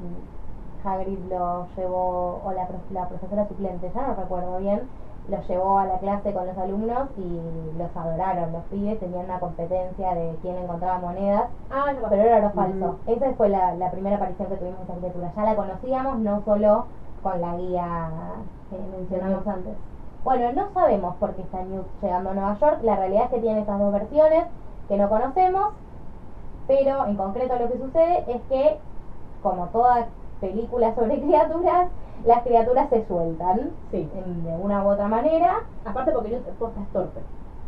Hagrid 0.82 1.18
lo 1.30 1.68
llevó, 1.76 2.40
o 2.42 2.52
la, 2.52 2.66
la 2.90 3.08
profesora 3.08 3.46
suplente, 3.46 3.90
ya 3.94 4.06
no 4.06 4.14
recuerdo 4.14 4.58
bien, 4.58 4.88
los 5.28 5.46
llevó 5.48 5.78
a 5.78 5.86
la 5.86 5.98
clase 5.98 6.32
con 6.32 6.46
los 6.46 6.58
alumnos 6.58 7.08
y 7.16 7.78
los 7.78 7.96
adoraron. 7.96 8.52
Los 8.52 8.64
pibes 8.64 8.98
tenían 8.98 9.26
una 9.26 9.38
competencia 9.38 10.14
de 10.14 10.36
quién 10.42 10.56
encontraba 10.56 10.98
monedas, 10.98 11.44
Ah, 11.70 11.86
pero 12.08 12.22
era 12.22 12.40
lo 12.40 12.50
falso. 12.50 12.96
Esa 13.06 13.32
fue 13.34 13.48
la, 13.48 13.74
la 13.74 13.90
primera 13.90 14.16
aparición 14.16 14.48
que 14.48 14.56
tuvimos 14.56 14.80
esta 14.80 14.94
criatura. 14.94 15.32
Ya 15.36 15.42
la 15.44 15.56
conocíamos, 15.56 16.18
no 16.18 16.42
solo 16.44 16.86
con 17.22 17.40
la 17.40 17.54
guía 17.56 18.10
que 18.70 18.76
mencionamos 18.98 19.46
antes. 19.46 19.74
Bueno, 20.24 20.52
no 20.52 20.72
sabemos 20.74 21.14
por 21.16 21.34
qué 21.34 21.42
está 21.42 21.62
Newt 21.62 21.86
llegando 22.02 22.30
a 22.30 22.34
Nueva 22.34 22.58
York. 22.58 22.78
La 22.82 22.96
realidad 22.96 23.24
es 23.24 23.30
que 23.30 23.38
tiene 23.40 23.60
esas 23.60 23.78
dos 23.78 23.92
versiones 23.92 24.44
que 24.88 24.96
no 24.96 25.08
conocemos, 25.08 25.72
pero 26.66 27.06
en 27.06 27.16
concreto 27.16 27.56
lo 27.58 27.70
que 27.70 27.78
sucede 27.78 28.24
es 28.28 28.42
que, 28.48 28.78
como 29.42 29.66
toda 29.68 30.06
película 30.40 30.94
sobre 30.94 31.20
criaturas, 31.22 31.88
las 32.24 32.42
criaturas 32.42 32.88
se 32.90 33.06
sueltan 33.06 33.70
Sí. 33.90 34.08
en- 34.14 34.44
de 34.44 34.50
una 34.56 34.82
u 34.84 34.88
otra 34.90 35.08
manera. 35.08 35.56
Aparte 35.84 36.12
porque 36.12 36.30
Newt 36.30 36.46
posta 36.58 36.80
es 36.80 36.88
torpe. 36.92 37.20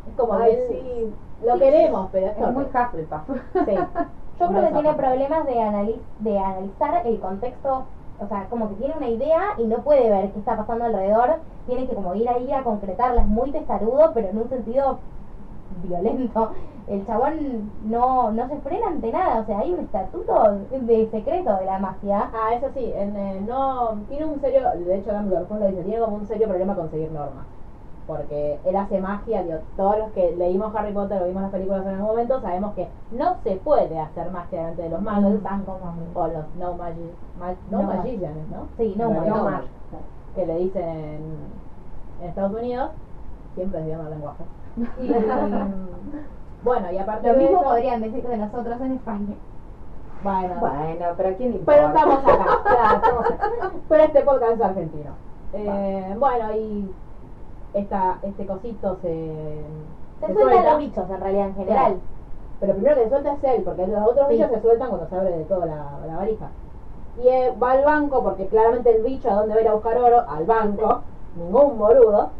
Es 0.08 0.16
como 0.16 0.34
Ay, 0.34 0.52
que 0.56 0.68
sí. 0.68 1.14
lo 1.46 1.58
queremos, 1.58 2.08
pero 2.12 2.26
es 2.26 2.32
Es 2.32 2.38
torpe. 2.38 2.52
muy 2.54 2.64
Hufflepuff. 2.64 3.28
Sí. 3.66 3.74
Yo 4.40 4.48
creo 4.48 4.62
que 4.66 4.72
tiene 4.72 4.94
problemas 4.94 5.46
de, 5.46 5.54
anali- 5.60 6.02
de 6.18 6.38
analizar 6.38 7.06
el 7.06 7.20
contexto, 7.20 7.84
o 8.18 8.26
sea, 8.26 8.46
como 8.48 8.68
que 8.70 8.74
tiene 8.76 8.94
una 8.96 9.08
idea 9.08 9.40
y 9.58 9.64
no 9.66 9.82
puede 9.82 10.08
ver 10.10 10.32
qué 10.32 10.38
está 10.40 10.56
pasando 10.56 10.84
alrededor, 10.86 11.36
tiene 11.66 11.86
que 11.86 11.94
como 11.94 12.14
ir 12.14 12.28
ahí 12.28 12.52
a 12.52 12.64
concretarla, 12.64 13.22
es 13.22 13.28
muy 13.28 13.52
testarudo, 13.52 14.10
pero 14.14 14.28
en 14.28 14.38
un 14.38 14.48
sentido 14.48 14.98
violento. 15.82 16.52
El 16.88 17.06
chabón 17.06 17.70
no, 17.84 18.32
no 18.32 18.48
se 18.48 18.56
frena 18.60 18.88
ante 18.88 19.12
nada, 19.12 19.40
o 19.40 19.46
sea, 19.46 19.60
hay 19.60 19.72
un 19.72 19.80
estatuto 19.80 20.34
de 20.70 21.08
secreto 21.10 21.56
de 21.56 21.64
la 21.66 21.78
magia. 21.78 22.28
Ah, 22.34 22.54
eso 22.54 22.66
sí, 22.74 22.92
en, 22.94 23.16
eh, 23.16 23.40
no, 23.46 23.90
tiene 24.08 24.26
un 24.26 24.40
serio, 24.40 24.62
de 24.84 24.98
hecho 24.98 25.12
Dumbledore 25.12 25.60
lo 25.60 25.66
dice, 25.68 25.82
tiene 25.84 26.00
como 26.00 26.16
un 26.16 26.26
serio 26.26 26.48
problema 26.48 26.74
conseguir 26.74 27.10
normas. 27.12 27.44
Porque 28.06 28.58
él 28.64 28.74
hace 28.76 29.00
magia, 29.00 29.44
digo, 29.44 29.58
todos 29.76 29.96
los 29.98 30.10
que 30.12 30.34
leímos 30.36 30.74
Harry 30.74 30.92
Potter 30.92 31.22
o 31.22 31.26
vimos 31.26 31.42
las 31.42 31.52
películas 31.52 31.82
en 31.86 31.90
algún 31.94 32.06
momento 32.08 32.40
sabemos 32.40 32.74
que 32.74 32.88
no 33.12 33.36
se 33.44 33.52
puede 33.56 33.96
hacer 33.98 34.28
magia 34.32 34.58
delante 34.58 34.82
de 34.82 34.88
los 34.88 35.00
magos 35.00 35.34
o 36.14 36.26
los 36.26 36.44
no, 36.58 36.74
magi 36.74 37.00
ma- 37.38 37.54
no, 37.70 37.78
No 37.78 37.84
magicians, 37.84 38.36
¿no? 38.50 38.66
Sí, 38.76 38.94
no, 38.98 39.08
no 39.08 39.24
no 39.24 39.44
mag. 39.44 39.62
que 40.34 40.46
le 40.46 40.58
dicen 40.58 40.88
en, 40.88 41.20
en 42.22 42.28
Estados 42.28 42.52
Unidos, 42.54 42.90
siempre 43.54 43.80
el 43.80 43.86
lenguaje. 43.88 44.44
Y, 44.76 45.12
bueno, 46.64 46.92
y 46.92 46.98
aparte 46.98 47.26
Lo 47.28 47.34
de 47.34 47.38
mismo 47.40 47.58
eso, 47.60 47.68
podrían 47.68 48.00
decir 48.00 48.22
de 48.26 48.36
nosotros 48.36 48.80
en 48.80 48.92
España. 48.92 49.34
bueno, 50.22 50.54
Bueno, 50.60 51.06
pero 51.16 51.28
¿a 51.28 51.32
quién 51.32 51.52
importa? 51.52 51.72
pero 51.74 51.88
estamos 51.88 52.18
acá, 52.18 52.62
claro, 52.64 52.94
estamos 52.96 53.26
acá. 53.30 53.70
Pero 53.88 54.04
este 54.04 54.20
podcast 54.22 54.52
es 54.52 54.60
argentino. 54.62 55.10
Eh, 55.54 56.16
bueno, 56.18 56.52
y 56.56 56.90
esta, 57.74 58.18
este 58.22 58.46
cosito 58.46 58.96
se, 59.02 59.34
Se 60.20 60.26
se 60.26 60.32
sueltan 60.32 60.52
suelta. 60.52 60.70
los 60.70 60.78
bichos 60.78 61.10
en 61.10 61.20
realidad 61.20 61.46
en 61.48 61.54
general. 61.54 61.84
Claro. 61.86 62.00
Pero 62.60 62.74
primero 62.74 62.94
que 62.96 63.02
se 63.04 63.08
suelta 63.10 63.32
es 63.32 63.44
él, 63.44 63.62
porque 63.64 63.86
los 63.88 64.06
otros 64.08 64.28
Sí. 64.28 64.34
bichos 64.34 64.50
se 64.50 64.60
sueltan 64.62 64.88
cuando 64.88 65.08
se 65.08 65.16
abre 65.16 65.36
de 65.36 65.44
todo 65.44 65.66
la, 65.66 65.84
la 66.06 66.16
valija. 66.16 66.46
Y 67.22 67.28
eh, 67.28 67.52
va 67.62 67.72
al 67.72 67.84
banco, 67.84 68.22
porque 68.22 68.46
claramente 68.46 68.94
el 68.96 69.02
bicho 69.02 69.28
a 69.30 69.34
dónde 69.34 69.52
va 69.54 69.58
a 69.58 69.62
ir 69.62 69.68
a 69.68 69.74
buscar 69.74 69.98
oro, 69.98 70.24
al 70.28 70.44
banco, 70.44 71.02
ningún 71.36 71.76
boludo. 71.76 72.30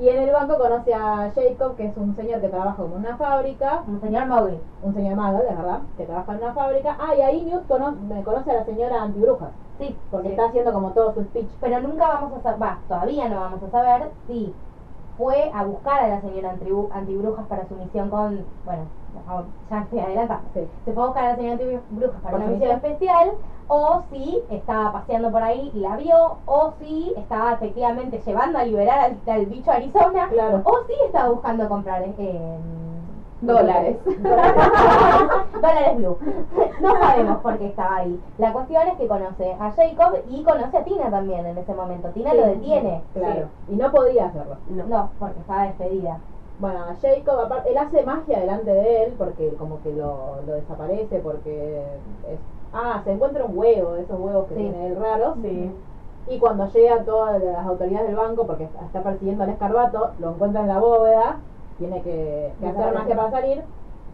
Y 0.00 0.08
en 0.08 0.18
el 0.22 0.32
banco 0.32 0.56
conoce 0.58 0.94
a 0.94 1.30
Jacob, 1.34 1.76
que 1.76 1.84
es 1.86 1.96
un 1.98 2.16
señor 2.16 2.40
que 2.40 2.48
trabaja 2.48 2.82
en 2.82 2.92
una 2.92 3.16
fábrica, 3.18 3.82
Un 3.86 4.00
señor 4.00 4.26
Mowgli. 4.28 4.58
un 4.82 4.94
señor 4.94 5.14
malo, 5.16 5.38
de 5.38 5.54
verdad, 5.54 5.80
que 5.96 6.06
trabaja 6.06 6.32
en 6.32 6.38
una 6.38 6.54
fábrica. 6.54 6.96
Ah, 6.98 7.14
y 7.14 7.20
ahí 7.20 7.44
Newt 7.44 7.66
cono- 7.66 7.98
conoce 8.24 8.50
a 8.50 8.54
la 8.54 8.64
señora 8.64 9.02
antibrujas, 9.02 9.50
Sí, 9.78 9.94
porque 10.10 10.28
sí. 10.28 10.32
está 10.32 10.46
haciendo 10.46 10.72
como 10.72 10.92
todo 10.92 11.12
su 11.14 11.24
speech. 11.24 11.50
pero 11.60 11.80
nunca 11.82 12.08
vamos 12.08 12.32
a 12.38 12.42
saber, 12.42 12.62
va, 12.62 12.82
todavía 12.88 13.28
no 13.28 13.40
vamos 13.40 13.62
a 13.62 13.70
saber 13.70 14.12
si 14.26 14.54
fue 15.20 15.50
a 15.54 15.64
buscar 15.64 16.02
a 16.02 16.08
la 16.08 16.20
señora 16.22 16.56
antibrujas 16.94 17.46
para 17.46 17.68
su 17.68 17.74
misión 17.74 18.08
con, 18.08 18.42
bueno, 18.64 18.84
no, 19.28 19.44
ya 19.70 19.82
estoy 19.82 19.98
adelantando, 20.00 20.48
Sí. 20.54 20.66
se 20.86 20.92
fue 20.94 21.02
a 21.02 21.06
buscar 21.06 21.24
a 21.24 21.28
la 21.28 21.36
señora 21.36 21.52
antibrujas 21.52 22.20
para 22.22 22.36
una 22.38 22.46
misión 22.46 22.70
especial, 22.70 23.32
o 23.68 24.02
si 24.10 24.42
estaba 24.50 24.92
paseando 24.92 25.30
por 25.30 25.42
ahí 25.42 25.70
y 25.74 25.80
la 25.80 25.96
vio, 25.96 26.38
o 26.46 26.72
si 26.80 27.12
estaba 27.18 27.52
efectivamente 27.52 28.22
llevando 28.24 28.58
a 28.58 28.64
liberar 28.64 28.98
al, 28.98 29.18
al 29.32 29.46
bicho 29.46 29.70
Arizona, 29.70 30.28
Claro. 30.30 30.62
o 30.64 30.72
si 30.86 30.94
estaba 31.04 31.28
buscando 31.28 31.68
comprar 31.68 32.02
eh, 32.02 32.58
Dólares. 33.40 33.96
Dólares 35.54 35.96
blue. 35.96 36.18
No 36.80 36.98
sabemos 36.98 37.38
por 37.38 37.58
qué 37.58 37.66
estaba 37.66 37.96
ahí. 37.96 38.20
La 38.38 38.52
cuestión 38.52 38.86
es 38.88 38.94
que 38.96 39.06
conoce 39.06 39.52
a 39.58 39.70
Jacob 39.72 40.18
y 40.28 40.42
conoce 40.42 40.76
a 40.76 40.84
Tina 40.84 41.10
también 41.10 41.46
en 41.46 41.58
ese 41.58 41.74
momento. 41.74 42.08
Tina 42.10 42.34
lo 42.34 42.46
detiene. 42.46 43.02
Claro. 43.14 43.46
Y 43.68 43.76
no 43.76 43.90
podía 43.90 44.26
hacerlo. 44.26 44.56
No. 44.68 45.10
porque 45.18 45.40
estaba 45.40 45.62
despedida. 45.64 46.18
Bueno, 46.58 46.80
a 46.84 46.94
Jacob, 47.00 47.40
aparte, 47.40 47.70
él 47.70 47.78
hace 47.78 48.02
magia 48.02 48.40
delante 48.40 48.70
de 48.70 49.04
él 49.04 49.14
porque 49.16 49.48
como 49.54 49.80
que 49.82 49.92
lo, 49.92 50.42
lo 50.46 50.52
desaparece 50.54 51.18
porque 51.20 51.80
es... 52.30 52.38
Ah, 52.74 53.00
se 53.04 53.12
encuentra 53.12 53.44
un 53.46 53.56
huevo, 53.58 53.92
de 53.94 54.02
esos 54.02 54.20
huevos 54.20 54.46
que 54.48 54.54
Sí. 54.54 54.60
tiene 54.60 54.86
él 54.88 54.96
raros. 54.96 55.36
Sí. 55.42 55.72
Y 56.28 56.38
cuando 56.38 56.66
llega 56.70 57.02
todas 57.04 57.42
las 57.42 57.66
autoridades 57.66 58.06
del 58.08 58.16
banco, 58.16 58.46
porque 58.46 58.64
está 58.64 59.02
persiguiendo 59.02 59.42
al 59.44 59.50
escarbato, 59.50 60.10
lo 60.20 60.30
encuentra 60.30 60.60
en 60.60 60.68
la 60.68 60.78
bóveda, 60.78 61.36
tiene 61.80 62.00
que, 62.02 62.52
que 62.60 62.68
hacer 62.68 62.94
magia 62.94 63.16
para 63.16 63.30
salir, 63.32 63.62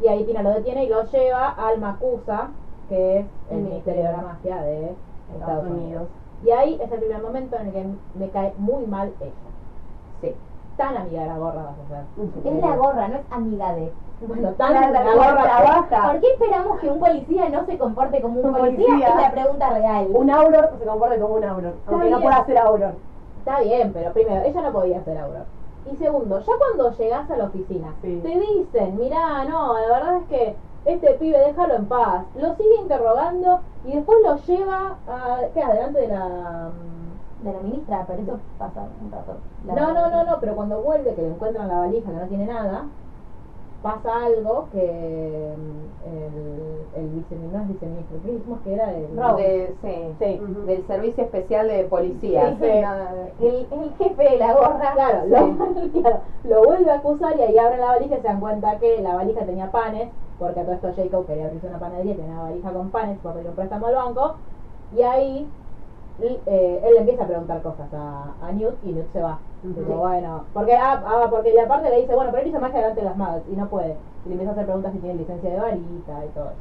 y 0.01 0.09
ahí 0.09 0.25
Tina 0.25 0.43
lo 0.43 0.51
detiene 0.51 0.85
y 0.85 0.89
lo 0.89 1.03
lleva 1.05 1.49
al 1.51 1.79
Macusa, 1.79 2.49
que 2.89 3.19
es 3.19 3.27
el 3.51 3.59
Ministerio 3.59 4.05
de 4.05 4.13
la 4.13 4.23
Magia 4.23 4.63
de 4.63 4.95
Estados 5.35 5.65
Unidos. 5.65 5.83
Unidos. 5.83 6.09
Y 6.45 6.51
ahí 6.53 6.79
es 6.83 6.91
el 6.93 6.99
primer 7.01 7.23
momento 7.23 7.57
en 7.57 7.67
el 7.67 7.73
que 7.73 7.87
me 8.15 8.29
cae 8.31 8.55
muy 8.59 8.87
mal 8.87 9.13
ella. 9.21 9.33
Sí. 10.23 10.35
Tan 10.77 10.97
amiga 10.97 11.23
de 11.23 11.29
la 11.29 11.39
gorra 11.39 11.63
vas 11.63 11.75
a 11.79 11.89
ser. 11.89 12.55
Es 12.55 12.61
la 12.63 12.77
gorra, 12.77 13.09
no 13.09 13.17
es 13.17 13.23
amiga 13.31 13.73
de. 13.75 13.93
Bueno, 14.27 14.51
tan 14.53 14.73
La- 14.75 14.91
la 14.91 15.05
la 15.05 15.15
gorra 15.15 15.43
trabaja. 15.43 16.11
¿Por 16.13 16.21
qué 16.21 16.27
esperamos 16.33 16.79
que 16.81 16.91
un 16.91 16.99
policía 17.01 17.49
no 17.49 17.67
se 17.67 17.77
comporte 17.79 18.21
como 18.23 18.41
un 18.41 18.47
Un 18.47 18.55
policía? 18.55 18.87
policía. 18.87 19.09
Es 19.09 19.17
la 19.23 19.31
pregunta 19.33 19.71
real. 19.71 20.07
Un 20.13 20.31
Auror 20.31 20.71
se 20.79 20.87
comporta 20.87 21.19
como 21.21 21.35
un 21.35 21.45
Auror, 21.45 21.75
aunque 21.87 22.11
no 22.11 22.21
pueda 22.21 22.45
ser 22.45 22.59
Auror. 22.59 22.95
Está 23.39 23.61
bien, 23.61 23.93
pero 23.93 24.13
primero, 24.13 24.43
ella 24.45 24.61
no 24.63 24.73
podía 24.73 25.03
ser 25.05 25.19
Aurora. 25.19 25.45
Y 25.93 25.97
segundo, 25.97 26.39
ya 26.41 26.53
cuando 26.59 26.97
llegas 26.97 27.31
a 27.31 27.37
la 27.37 27.45
oficina, 27.45 27.95
Sí. 28.03 28.21
te 28.23 28.29
dicen, 28.41 28.99
mirá, 28.99 29.45
no, 29.45 29.75
la 29.79 29.89
verdad 29.89 30.17
es 30.23 30.27
que 30.29 30.57
este 30.85 31.15
pibe 31.15 31.39
déjalo 31.39 31.75
en 31.77 31.87
paz. 31.87 32.25
Lo 32.35 32.55
sigue 32.57 32.77
interrogando 32.83 33.61
y 33.85 33.95
después 33.95 34.19
lo 34.25 34.37
lleva 34.37 34.99
a, 35.07 35.41
¿qué? 35.55 35.63
Adelante 35.63 36.01
de 36.01 36.09
la... 36.09 36.71
mm, 36.71 37.45
De 37.45 37.53
la 37.53 37.61
ministra, 37.61 38.05
pero 38.07 38.23
eso 38.23 38.39
pasa 38.59 38.81
un 39.03 39.11
rato. 39.13 39.35
La- 39.67 39.75
No, 39.75 39.93
no, 39.93 40.11
no, 40.11 40.25
no, 40.25 40.41
pero 40.41 40.55
cuando 40.57 40.81
vuelve, 40.83 41.15
que 41.15 41.23
le 41.23 41.29
encuentran 41.29 41.69
la 41.69 41.81
valija, 41.81 42.11
que 42.11 42.17
no 42.17 42.27
tiene 42.29 42.47
nada, 42.47 42.85
pasa 43.83 44.25
algo 44.25 44.69
que 44.73 45.55
¿qué 47.29 48.31
dijimos 48.33 48.61
que 48.63 48.75
era? 48.75 48.95
El. 48.97 49.17
De- 49.37 49.77
sí, 49.83 50.17
Sí. 50.19 50.41
Ujú. 50.43 50.67
del 50.67 50.87
Servicio 50.87 51.25
Especial 51.25 51.69
de 51.69 51.85
Policía. 51.85 52.51
Sí, 52.51 52.57
sí. 52.61 53.45
El, 53.47 53.69
el 53.71 53.95
jefe 53.97 54.23
de 54.31 54.37
la 54.39 54.53
gorra. 54.55 54.93
Claro, 54.95 55.27
lo, 55.27 55.37
claro, 56.01 56.21
lo 56.45 56.63
vuelve 56.65 56.91
a 56.91 56.95
acusar 56.97 57.37
y 57.39 57.43
ahí 57.43 57.59
abren 57.59 57.81
la 57.81 57.87
valija 57.89 58.15
y 58.17 58.21
se 58.21 58.27
dan 58.29 58.41
cuenta 58.41 58.79
que 58.79 59.01
la 59.03 59.15
valija 59.15 59.45
tenía 59.45 59.71
panes, 59.71 60.13
porque 60.39 60.61
a 60.61 60.65
todo 60.65 60.75
esto 60.75 60.93
Jacob 60.97 61.27
quería 61.27 61.47
abrirse 61.47 61.67
una 61.67 61.79
panadería, 61.79 62.15
tenía 62.17 62.33
una 62.33 62.43
valija 62.43 62.73
con 62.73 62.91
panes 62.91 63.19
para 63.21 63.35
pedir 63.37 63.49
un 63.51 63.57
préstamo 63.57 63.87
al 63.87 63.95
banco, 63.95 64.37
y 64.91 65.03
ahí 65.03 65.53
l- 66.19 66.43
eh, 66.47 66.81
él 66.85 66.95
le 66.95 67.01
empieza 67.01 67.25
a 67.25 67.29
preguntar 67.29 67.63
cosas 67.63 67.93
a, 67.93 68.35
a 68.41 68.53
Newt 68.53 68.79
y 68.83 68.93
Newt 68.93 69.11
se 69.13 69.21
va. 69.21 69.41
Digo, 69.63 69.97
bueno, 69.99 70.47
porque, 70.53 70.75
ah, 70.75 71.03
ah, 71.05 71.27
porque 71.31 71.53
y 71.53 71.59
aparte 71.59 71.91
le 71.91 72.01
dice, 72.03 72.15
bueno, 72.15 72.31
pero 72.31 72.43
él 72.45 72.51
hizo 72.51 72.61
magia 72.61 72.79
delante 72.81 73.01
de 73.01 73.07
las 73.07 73.17
magas 73.17 73.43
y 73.49 73.57
no 73.57 73.69
puede. 73.69 73.99
Y 74.25 74.29
le 74.29 74.35
empieza 74.35 74.51
a 74.51 74.53
hacer 74.55 74.65
preguntas 74.67 74.93
si 74.93 74.99
tiene 75.01 75.15
licencia 75.17 75.51
de 75.51 75.59
varita 75.61 76.25
y 76.25 76.29
todo 76.31 76.51
eso. 76.51 76.61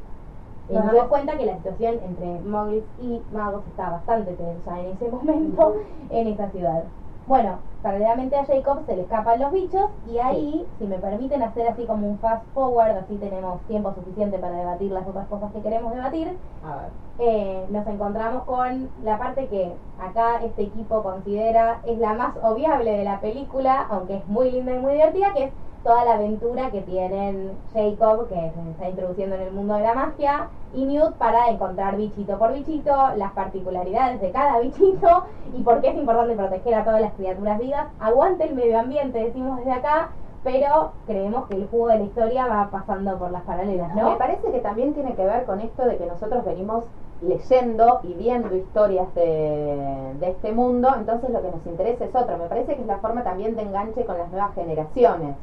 Y 0.68 0.74
Nos 0.74 0.84
entonces- 0.84 0.96
damos 0.96 1.10
cuenta 1.10 1.38
que 1.38 1.46
la 1.46 1.58
situación 1.58 2.00
entre 2.04 2.26
muggles 2.42 2.86
y 2.98 3.22
magos 3.32 3.68
está 3.68 3.90
bastante 3.92 4.34
tensa 4.34 4.80
en 4.80 4.92
ese 4.92 5.10
momento 5.10 5.76
en 6.10 6.28
esa 6.28 6.50
ciudad. 6.50 6.86
Bueno, 7.28 7.60
paralelamente 7.82 8.36
a 8.36 8.46
Jacob 8.46 8.86
se 8.86 8.96
le 8.96 9.04
escapan 9.04 9.40
los 9.40 9.52
bichos 9.52 9.86
y 10.06 10.20
ahí, 10.20 10.68
si 10.78 10.86
me 10.86 10.98
permiten 11.00 11.42
hacer 11.44 11.68
así 11.68 11.86
como 11.86 12.08
un 12.08 12.20
fast 12.20 12.46
forward, 12.54 12.98
así 12.98 13.18
tenemos 13.18 13.62
tiempo 13.66 13.94
suficiente 13.94 14.38
para 14.40 14.58
debatir 14.58 14.92
las 14.92 15.08
otras 15.08 15.28
cosas 15.28 15.52
que 15.52 15.62
queremos 15.62 15.94
debatir, 15.94 16.40
a 16.62 16.76
ver. 16.78 16.92
eh, 17.18 17.66
nos 17.70 17.88
encontramos 17.88 18.44
con 18.44 18.92
la 19.02 19.18
parte 19.18 19.48
que 19.48 19.76
acá 19.98 20.44
este 20.44 20.64
equipo 20.64 21.02
considera 21.02 21.80
es 21.86 21.98
la 21.98 22.14
más 22.14 22.36
obviable 22.44 22.92
de 22.92 23.04
la 23.06 23.20
película, 23.22 23.88
aunque 23.90 24.18
es 24.18 24.28
muy 24.28 24.52
linda 24.52 24.74
y 24.76 24.80
muy 24.80 24.94
divertida, 24.94 25.34
que 25.34 25.44
es 25.46 25.54
toda 25.86 26.04
la 26.04 26.16
aventura 26.16 26.72
que 26.72 26.82
tienen 26.82 27.52
Jacob, 27.72 28.28
que 28.28 28.34
se 28.34 28.72
está 28.72 28.90
introduciendo 28.90 29.36
en 29.36 29.44
el 29.44 29.52
mundo 29.52 29.76
de 29.76 29.84
la 29.84 29.94
magia, 29.94 30.50
y 30.74 30.84
Newt 30.84 31.14
para 31.14 31.48
encontrar 31.50 31.96
bichito 31.96 32.40
por 32.40 32.54
bichito, 32.54 32.92
las 33.16 33.32
particularidades 33.34 34.20
de 34.20 34.32
cada 34.32 34.60
bichito 34.60 35.26
y 35.54 35.62
por 35.62 35.82
qué 35.82 35.90
es 35.90 35.96
importante 35.96 36.36
proteger 36.36 36.74
a 36.74 36.84
todas 36.84 37.02
las 37.02 37.14
criaturas 37.14 37.60
vivas. 37.60 37.86
Aguante 38.00 38.46
el 38.46 38.56
medio 38.56 38.80
ambiente, 38.80 39.24
decimos 39.24 39.60
desde 39.60 39.74
acá, 39.74 40.10
pero 40.44 40.94
creemos 41.06 41.48
que 41.48 41.56
el 41.56 41.68
jugo 41.68 41.88
de 41.90 42.00
la 42.00 42.04
historia 42.06 42.48
va 42.48 42.70
pasando 42.72 43.18
por 43.20 43.30
las 43.30 43.44
paralelas, 43.44 43.96
¿no? 43.96 44.12
Me 44.12 44.18
parece 44.18 44.52
que 44.52 44.60
también 44.60 44.96
tiene 44.96 45.14
que 45.14 45.24
ver 45.24 45.46
con 45.46 45.62
esto 45.62 45.86
de 45.86 45.98
que 45.98 46.08
nosotros 46.08 46.44
venimos 46.44 46.84
leyendo 47.22 48.00
y 48.04 48.14
viendo 48.14 48.56
historias 48.56 49.14
de, 49.14 50.16
de 50.20 50.30
este 50.30 50.52
mundo, 50.52 50.90
entonces 50.98 51.30
lo 51.30 51.44
que 51.44 51.52
nos 51.52 51.66
interesa 51.68 52.06
es 52.06 52.16
otro. 52.16 52.38
Me 52.40 52.48
parece 52.48 52.76
que 52.76 52.82
es 52.82 52.88
la 52.88 52.98
forma 52.98 53.24
también 53.24 53.56
de 53.56 53.62
enganche 53.62 54.04
con 54.04 54.18
las 54.18 54.30
nuevas 54.32 54.54
generaciones, 54.56 55.36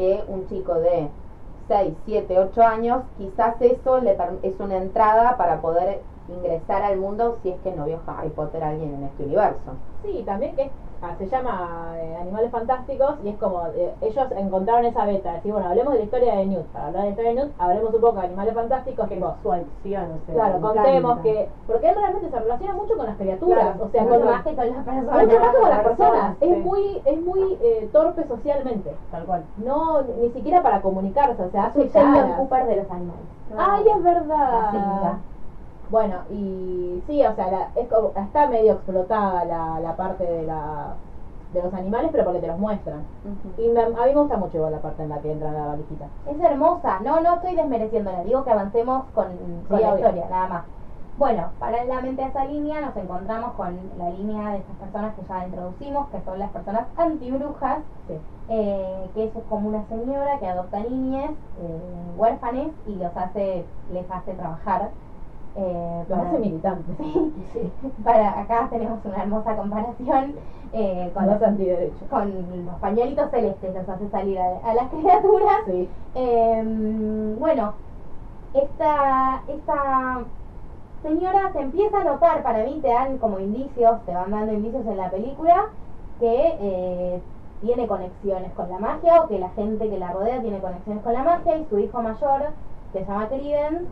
que 0.00 0.24
un 0.28 0.48
chico 0.48 0.74
de 0.76 1.08
6, 1.68 1.92
7, 2.06 2.38
8 2.38 2.62
años, 2.62 3.02
quizás 3.18 3.60
eso 3.60 4.00
le 4.00 4.16
es 4.42 4.58
una 4.58 4.78
entrada 4.78 5.36
para 5.36 5.60
poder 5.60 6.00
ingresar 6.26 6.82
al 6.82 6.96
mundo 6.96 7.38
si 7.42 7.50
es 7.50 7.60
que 7.60 7.72
no 7.72 7.84
vio 7.84 8.00
Harry 8.06 8.30
Potter 8.30 8.64
alguien 8.64 8.94
en 8.94 9.04
este 9.04 9.24
universo. 9.24 9.76
Sí, 10.02 10.22
también 10.24 10.56
que 10.56 10.70
ah, 11.02 11.14
se 11.18 11.28
llama 11.28 11.92
eh, 11.96 12.16
Animales 12.20 12.50
Fantásticos 12.50 13.14
y 13.24 13.28
es 13.30 13.36
como 13.38 13.66
eh, 13.68 13.94
ellos 14.00 14.26
encontraron 14.36 14.84
esa 14.84 15.04
beta, 15.04 15.32
decir, 15.34 15.52
bueno, 15.52 15.68
hablemos 15.68 15.92
de 15.92 15.98
la 16.00 16.04
historia 16.04 16.36
de 16.36 16.46
Newt. 16.46 16.66
Para 16.66 16.86
hablar 16.86 17.02
de 17.02 17.08
la 17.08 17.10
historia 17.10 17.30
de 17.30 17.36
Newt, 17.36 17.52
hablemos 17.58 17.94
un 17.94 18.00
poco 18.00 18.20
de 18.20 18.26
Animales 18.26 18.54
Fantásticos, 18.54 19.08
que 19.08 19.20
Su 19.42 19.52
adicción, 19.52 20.04
o 20.12 20.26
sea. 20.26 20.34
claro, 20.34 20.60
contemos 20.60 20.96
encanta. 21.12 21.22
que, 21.22 21.48
porque 21.66 21.88
él 21.88 21.94
realmente 21.96 22.30
se 22.30 22.38
relaciona 22.38 22.74
mucho 22.74 22.96
con 22.96 23.06
las 23.06 23.16
criaturas, 23.16 23.62
Claro, 23.62 23.84
o 23.84 23.88
sea, 23.88 24.04
con 24.06 24.24
más 24.24 24.44
que 24.44 24.54
con 24.54 24.66
las 24.70 24.84
personas. 24.84 25.26
mucho 25.26 25.40
más 25.40 25.50
que 25.54 25.60
con 25.60 25.70
las 25.70 25.80
personas, 25.80 26.36
es 26.40 26.58
muy, 26.58 27.02
es 27.04 27.20
muy 27.20 27.58
eh, 27.62 27.88
torpe 27.92 28.24
socialmente, 28.26 28.94
Tal 29.10 29.24
cual. 29.24 29.44
no, 29.58 30.02
ni 30.20 30.30
siquiera 30.30 30.62
para 30.62 30.80
comunicarse, 30.82 31.42
o 31.42 31.50
sea, 31.50 31.66
hace. 31.66 31.88
Cooper 32.36 32.66
de 32.66 32.76
los 32.76 32.90
animales. 32.90 33.24
Ay, 33.56 33.84
es 33.88 34.02
verdad. 34.02 35.14
Bueno, 35.90 36.22
y 36.30 37.02
sí, 37.06 37.24
o 37.24 37.34
sea, 37.34 37.50
la- 37.50 37.68
es 37.74 37.88
como- 37.88 38.12
está 38.14 38.46
medio 38.46 38.72
explotada 38.74 39.44
la, 39.44 39.80
la 39.80 39.96
parte 39.96 40.24
de 40.24 40.42
la 40.44 40.94
de 41.52 41.60
los 41.60 41.74
animales, 41.74 42.10
pero 42.12 42.22
porque 42.22 42.38
te 42.38 42.46
los 42.46 42.60
muestran. 42.60 43.02
Y 43.58 43.66
me- 43.70 43.80
a 43.82 43.86
mí 43.88 43.92
me 44.14 44.20
gusta 44.20 44.36
mucho 44.36 44.56
igual 44.58 44.70
la 44.70 44.78
parte 44.78 45.02
en 45.02 45.08
la 45.08 45.18
que 45.18 45.32
entra 45.32 45.48
en 45.48 45.54
la 45.54 45.66
valijita. 45.66 46.04
Es 46.26 46.40
hermosa. 46.40 47.00
No, 47.00 47.20
no 47.20 47.34
estoy 47.34 47.56
desmereciéndola. 47.56 48.22
Digo 48.22 48.44
que 48.44 48.50
avancemos 48.52 49.02
con, 49.12 49.26
con 49.68 49.80
la 49.80 49.88
historia, 49.96 50.26
nada 50.30 50.46
más. 50.46 50.62
Bueno, 51.16 51.48
paralelamente 51.58 52.22
a 52.22 52.28
esa 52.28 52.44
línea 52.44 52.80
nos 52.80 52.96
encontramos 52.96 53.54
con 53.54 53.76
la 53.98 54.10
línea 54.10 54.50
de 54.50 54.58
estas 54.58 54.76
personas 54.76 55.12
que 55.16 55.22
ya 55.28 55.44
introducimos, 55.44 56.06
que 56.10 56.20
son 56.24 56.38
las 56.38 56.50
personas 56.50 56.84
antibrujas, 56.96 57.78
Sí. 58.06 58.14
eh, 58.48 59.10
que 59.14 59.24
es 59.24 59.30
como 59.48 59.68
una 59.70 59.82
señora 59.88 60.38
que 60.38 60.46
adopta 60.46 60.78
niñas 60.78 61.30
eh, 61.60 61.80
huérfanes 62.16 62.68
y 62.86 62.94
los 62.94 63.16
hace, 63.16 63.64
les 63.92 64.08
hace 64.08 64.34
trabajar. 64.34 64.90
Eh, 65.56 66.04
Los 66.08 66.18
para- 66.18 66.28
hace 66.30 66.38
militantes. 66.38 66.96
Sí, 67.52 67.72
para 68.04 68.40
acá 68.40 68.68
tenemos 68.70 69.04
una 69.04 69.22
hermosa 69.22 69.56
comparación 69.56 70.34
eh, 70.72 71.10
con, 71.12 71.26
los, 71.26 71.42
antiderechos. 71.42 72.08
con 72.08 72.64
los 72.66 72.74
pañuelitos 72.76 73.30
celestes, 73.30 73.74
los 73.74 73.88
hace 73.88 74.08
salir 74.10 74.38
a, 74.38 74.58
a 74.64 74.74
las 74.74 74.88
criaturas. 74.90 75.56
Sí. 75.66 75.88
Eh, 76.14 77.34
bueno, 77.38 77.74
esta, 78.54 79.42
esta 79.48 80.20
señora 81.02 81.52
se 81.52 81.60
empieza 81.60 81.98
a 82.00 82.04
notar, 82.04 82.42
para 82.42 82.64
mí 82.64 82.78
te 82.82 82.88
dan 82.88 83.18
como 83.18 83.38
indicios, 83.40 84.04
te 84.06 84.14
van 84.14 84.30
dando 84.30 84.52
indicios 84.52 84.86
en 84.86 84.96
la 84.96 85.10
película, 85.10 85.66
que 86.20 86.56
eh, 86.60 87.20
tiene 87.62 87.86
conexiones 87.86 88.52
con 88.52 88.70
la 88.70 88.78
magia 88.78 89.22
o 89.22 89.28
que 89.28 89.38
la 89.38 89.48
gente 89.50 89.88
que 89.88 89.98
la 89.98 90.12
rodea 90.12 90.40
tiene 90.40 90.60
conexiones 90.60 91.02
con 91.02 91.12
la 91.12 91.22
magia 91.24 91.56
y 91.58 91.66
su 91.66 91.78
hijo 91.78 92.02
mayor, 92.02 92.42
que 92.92 93.00
se 93.00 93.04
llama 93.06 93.28
Credence, 93.28 93.86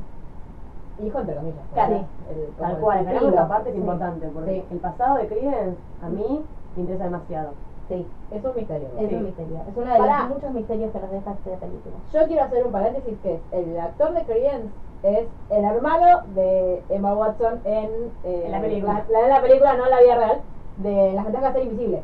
Hijo 0.99 1.19
entre 1.21 1.35
comillas. 1.37 1.65
Claro. 1.73 1.95
El- 2.31 2.55
Tal 2.59 2.73
el 2.73 2.79
cual, 2.79 3.05
pero 3.07 3.29
esa 3.29 3.49
parte 3.49 3.69
es 3.71 3.75
Sí. 3.75 3.81
importante, 3.81 4.29
porque 4.29 4.51
Sí. 4.53 4.65
el 4.71 4.79
pasado 4.79 5.17
de 5.17 5.29
Credence 5.29 5.79
a 6.03 6.09
mí 6.09 6.45
me 6.77 6.83
interesa 6.83 7.05
demasiado. 7.05 7.51
sí, 7.89 8.07
Es 8.31 8.45
un 8.45 8.55
misterio. 8.55 8.89
es 8.99 9.13
un 9.13 9.25
misterio, 9.25 9.57
es 9.67 9.77
uno 9.77 9.93
de 9.93 9.99
Pará. 9.99 10.21
los 10.21 10.29
muchos 10.29 10.51
misterios 10.51 10.93
que 10.93 10.99
nos 11.01 11.11
deja 11.11 11.31
esta 11.33 11.57
película. 11.57 11.95
Yo 12.13 12.27
quiero 12.27 12.43
hacer 12.45 12.67
un 12.67 12.73
paréntesis 12.73 13.19
que 13.23 13.35
es 13.37 13.41
el 13.53 13.81
actor 13.81 14.13
de 14.13 14.25
Credence 14.25 14.69
es 15.05 15.27
el 15.51 15.65
hermano 15.65 16.23
de 16.35 16.83
Emma 16.91 17.15
Watson 17.15 17.61
en, 17.65 17.89
eh, 18.25 18.43
En 18.47 18.53
la 18.53 18.61
película. 18.61 19.05
La, 19.09 19.21
la- 19.23 19.29
la 19.29 19.41
película, 19.41 19.75
no 19.77 19.85
en 19.85 19.91
la 19.91 20.01
vida 20.01 20.17
real, 20.17 20.41
de 20.79 21.13
Las 21.15 21.25
ventajas 21.25 21.55
de 21.55 21.61
ser 21.61 21.69
invisible. 21.73 22.03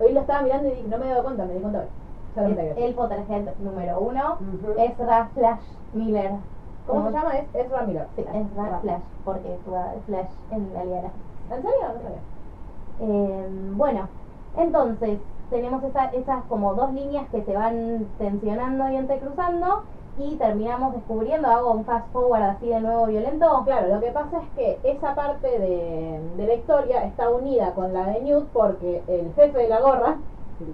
Hoy 0.00 0.12
lo 0.12 0.20
estaba 0.20 0.42
mirando 0.42 0.68
y 0.68 0.70
dije, 0.72 0.88
no 0.88 0.98
me 0.98 1.06
he 1.06 1.08
dado 1.10 1.22
cuenta, 1.24 1.44
me 1.46 1.54
di 1.54 1.60
cuenta 1.60 1.78
hoy. 1.80 2.52
Es 2.52 2.76
el 2.76 2.94
Potterhead 2.94 3.48
número 3.60 3.98
uno, 4.00 4.36
Ujú. 4.40 4.72
Ezra 4.78 5.30
Flash 5.32 5.62
Miller. 5.94 6.32
¿Cómo 6.86 7.08
se 7.10 7.16
llama? 7.16 7.38
Es 7.38 7.50
Ezra 7.54 7.82
Miller. 7.86 8.08
Sí, 8.16 8.22
Ezra 8.32 8.80
Flash, 8.80 9.04
porque 9.22 9.60
Flash 10.06 10.32
en 10.50 10.72
la 10.72 10.84
Liga 10.84 10.96
de 10.96 11.02
la 11.02 11.56
¿En 11.56 11.62
serio? 11.62 11.94
No 11.94 12.02
sabía. 12.02 12.24
Eh, 12.98 13.46
bueno, 13.74 14.10
entonces 14.54 15.22
tenemos 15.48 15.82
esa- 15.84 16.06
esas 16.08 16.46
como 16.46 16.74
dos 16.74 16.92
líneas 16.92 17.28
que 17.30 17.44
se 17.44 17.54
van 17.54 18.14
tensionando 18.18 18.88
y 18.90 18.96
entrecruzando 18.96 19.84
y 20.16 20.38
terminamos 20.38 20.94
descubriendo, 20.94 21.48
hago 21.48 21.72
un 21.74 21.84
fast 21.84 22.10
forward 22.12 22.42
así 22.42 22.68
de 22.68 22.80
nuevo 22.80 23.06
violento. 23.06 23.62
Claro, 23.64 23.94
lo 23.94 24.00
que 24.00 24.12
pasa 24.12 24.40
es 24.42 24.52
que 24.52 24.80
esa 24.84 25.14
parte 25.14 25.46
de, 25.58 26.20
de 26.36 26.46
la 26.46 26.54
historia 26.54 27.04
está 27.04 27.28
unida 27.30 27.74
con 27.74 27.92
la 27.92 28.06
de 28.06 28.22
Newt 28.22 28.50
porque 28.52 29.04
el 29.08 29.34
jefe 29.34 29.58
de 29.58 29.68
la 29.68 29.80
gorra 29.80 30.22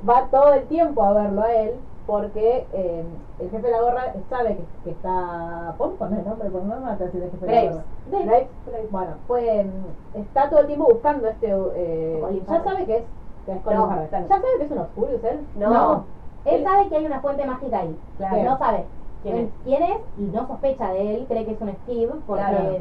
va 0.08 0.28
todo 0.30 0.52
el 0.54 0.68
tiempo 0.68 1.02
a 1.04 1.12
verlo 1.12 1.42
a 1.42 1.52
él 1.54 1.88
porque 2.06 2.66
eh, 2.72 3.04
el 3.38 3.50
jefe 3.50 3.66
de 3.66 3.72
la 3.72 3.80
gorra 3.80 4.12
sabe 4.28 4.56
que, 4.56 4.64
que 4.84 4.90
está... 4.90 5.74
¿Puedo 5.78 5.92
poner 5.92 6.20
el 6.20 6.24
nombre? 6.26 6.50
Por 6.50 6.62
no 6.64 6.96
decir 6.96 7.22
el 7.22 7.30
jefe 7.30 7.46
de 7.46 7.52
la 7.52 7.60
Graves. 7.62 7.84
gorra. 8.10 8.24
Graves. 8.24 8.90
Bueno, 8.90 9.10
pues 9.28 9.66
está 10.14 10.50
todo 10.50 10.60
el 10.60 10.66
tiempo 10.66 10.86
buscando 10.90 11.28
este... 11.28 11.48
Eh, 11.74 12.42
ya 12.48 12.62
sabe 12.64 12.84
que 12.86 12.96
es... 12.98 13.04
Que 13.46 13.52
es 13.52 13.64
No. 13.64 13.88
Ya 14.10 14.28
sabe 14.28 14.44
que 14.58 14.64
es 14.64 14.70
un 14.70 14.78
Oscurius 14.78 15.24
él. 15.24 15.46
No, 15.56 16.04
él 16.44 16.54
Él- 16.56 16.64
sabe 16.64 16.88
que 16.88 16.96
hay 16.96 17.06
una 17.06 17.20
fuente 17.20 17.44
mágica 17.46 17.78
ahí, 17.80 17.96
Claro. 18.18 18.42
no 18.42 18.58
sabe 18.58 18.84
¿Quién 19.22 19.36
es? 19.38 19.48
quién 19.64 19.82
es 19.84 19.98
y 20.18 20.22
no 20.22 20.48
sospecha 20.48 20.92
de 20.92 21.14
él, 21.14 21.26
cree 21.28 21.44
que 21.44 21.52
es 21.52 21.60
un 21.60 21.70
Steve 21.84 22.12
porque 22.26 22.42
Claro. 22.42 22.78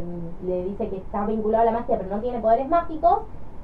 le 0.47 0.63
dice 0.65 0.89
que 0.89 0.97
está 0.97 1.27
vinculado 1.27 1.61
a 1.61 1.65
la 1.71 1.79
magia 1.79 1.97
pero 1.99 2.09
no 2.15 2.19
tiene 2.19 2.39
poderes 2.39 2.67
mágicos 2.67 3.19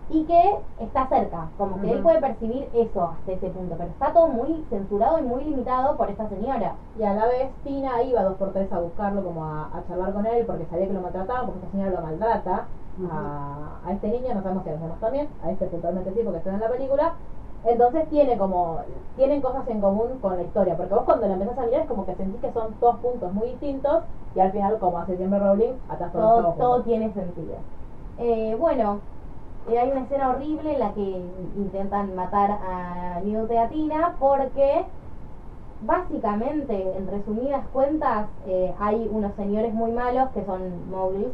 y 0.09 0.23
que 0.23 0.55
está 0.79 1.07
cerca, 1.07 1.49
como 1.57 1.81
que 1.81 1.91
él 1.91 2.01
puede 2.01 2.21
percibir 2.21 2.69
eso 2.73 3.03
hasta 3.03 3.31
ese 3.31 3.49
punto, 3.49 3.75
pero 3.77 3.89
está 3.89 4.13
todo 4.13 4.29
muy 4.29 4.65
censurado 4.69 5.19
y 5.19 5.23
muy 5.23 5.43
limitado 5.43 5.97
por 5.97 6.09
esta 6.09 6.29
señora. 6.29 6.75
Y 6.97 7.03
a 7.03 7.13
la 7.13 7.25
vez 7.25 7.49
Tina 7.63 8.01
iba 8.03 8.23
dos 8.23 8.35
por 8.37 8.53
tres 8.53 8.71
a 8.71 8.79
buscarlo, 8.79 9.23
como 9.23 9.43
a, 9.43 9.65
a 9.65 9.83
charlar 9.87 10.13
con 10.13 10.25
él, 10.25 10.45
porque 10.45 10.65
sabía 10.69 10.87
que 10.87 10.93
lo 10.93 11.01
maltrataban, 11.01 11.45
porque 11.47 11.59
esta 11.59 11.71
señora 11.71 11.91
lo 11.91 12.01
maltrata 12.01 12.67
a, 13.11 13.79
a 13.85 13.91
este 13.91 14.07
niño, 14.07 14.33
no 14.33 14.41
sabemos 14.41 14.63
si 14.63 14.69
a 14.69 14.73
los 14.73 14.81
demás 14.81 14.99
también, 14.99 15.27
a 15.43 15.51
este 15.51 15.65
puntualmente 15.67 16.13
sí, 16.13 16.19
porque 16.23 16.37
está 16.37 16.53
en 16.53 16.59
la 16.61 16.69
película. 16.69 17.13
Entonces 17.65 18.07
tiene 18.09 18.37
como, 18.37 18.77
tienen 19.17 19.41
cosas 19.41 19.67
en 19.67 19.81
común 19.81 20.19
con 20.21 20.37
la 20.37 20.43
historia, 20.43 20.77
porque 20.77 20.93
vos 20.93 21.03
cuando 21.03 21.27
la 21.27 21.33
empezás 21.33 21.57
a 21.57 21.65
mirar 21.65 21.81
es 21.81 21.87
como 21.87 22.05
que 22.05 22.15
sentís 22.15 22.39
que 22.39 22.53
son 22.53 22.73
dos 22.79 22.95
puntos 22.97 23.33
muy 23.33 23.49
distintos 23.49 24.03
y 24.35 24.39
al 24.39 24.51
final, 24.51 24.77
como 24.79 24.99
hace 24.99 25.17
siempre 25.17 25.39
Rowling, 25.39 25.73
atrás 25.89 26.13
todo, 26.13 26.53
todo 26.53 26.53
juntos. 26.53 26.85
tiene 26.85 27.11
sentido. 27.13 27.55
Eh, 28.19 28.55
bueno, 28.57 28.99
eh, 29.69 29.79
hay 29.79 29.91
una 29.91 30.01
escena 30.01 30.29
horrible 30.29 30.73
en 30.73 30.79
la 30.79 30.93
que 30.93 31.21
intentan 31.57 32.15
matar 32.15 32.51
a 32.51 33.19
Newt 33.23 33.51
y 33.51 33.57
a 33.57 33.69
Tina 33.69 34.15
porque 34.19 34.85
básicamente, 35.81 36.97
en 36.97 37.07
resumidas 37.07 37.65
cuentas, 37.73 38.27
eh, 38.47 38.73
hay 38.79 39.07
unos 39.11 39.33
señores 39.35 39.73
muy 39.73 39.91
malos 39.91 40.29
que 40.33 40.43
son 40.45 40.89
Mowglis, 40.89 41.27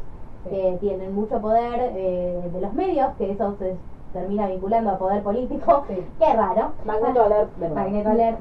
Sí. 0.43 0.50
que 0.50 0.78
tienen 0.82 1.15
mucho 1.15 1.39
poder 1.39 1.93
eh, 1.96 2.50
de 2.52 2.60
los 2.62 2.74
medios, 2.74 3.13
que 3.17 3.32
eso 3.32 3.56
se 3.60 3.78
termina 4.12 4.46
vinculando 4.48 4.91
a 4.91 4.98
poder 4.98 5.24
político. 5.24 5.86
Sí. 5.88 6.06
Qué 6.19 6.34
raro. 6.34 6.74
Magneto 6.84 7.24
Alert. 7.24 7.58
Magneto 7.74 8.10
Alert, 8.10 8.39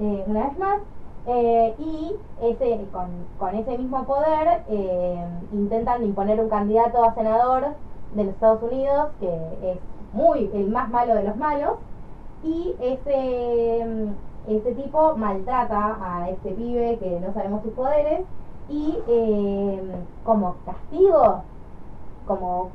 eh, 0.00 0.24
una 0.26 0.44
vez 0.46 0.58
más. 0.58 0.80
Eh, 1.26 1.74
y 1.78 2.16
ese, 2.42 2.84
con, 2.92 3.06
con 3.38 3.54
ese 3.54 3.78
mismo 3.78 4.02
poder 4.04 4.62
eh, 4.68 5.24
intentan 5.52 6.02
imponer 6.04 6.40
un 6.40 6.48
candidato 6.50 7.02
a 7.04 7.14
senador 7.14 7.68
de 8.14 8.24
los 8.24 8.34
Estados 8.34 8.62
Unidos 8.62 9.10
que 9.20 9.28
es 9.72 9.78
muy 10.12 10.50
el 10.54 10.70
más 10.70 10.88
malo 10.90 11.14
de 11.14 11.24
los 11.24 11.36
malos 11.36 11.74
y 12.42 12.74
ese, 12.80 13.84
mm, 13.86 14.50
ese 14.50 14.72
tipo 14.74 15.16
maltrata 15.16 15.96
a 16.00 16.30
este 16.30 16.50
pibe 16.52 16.98
que 16.98 17.20
no 17.20 17.32
sabemos 17.32 17.62
sus 17.62 17.72
poderes 17.72 18.20
y 18.68 18.98
eh, 19.08 19.82
como 20.24 20.54
castigo, 20.64 21.42
como 22.26 22.70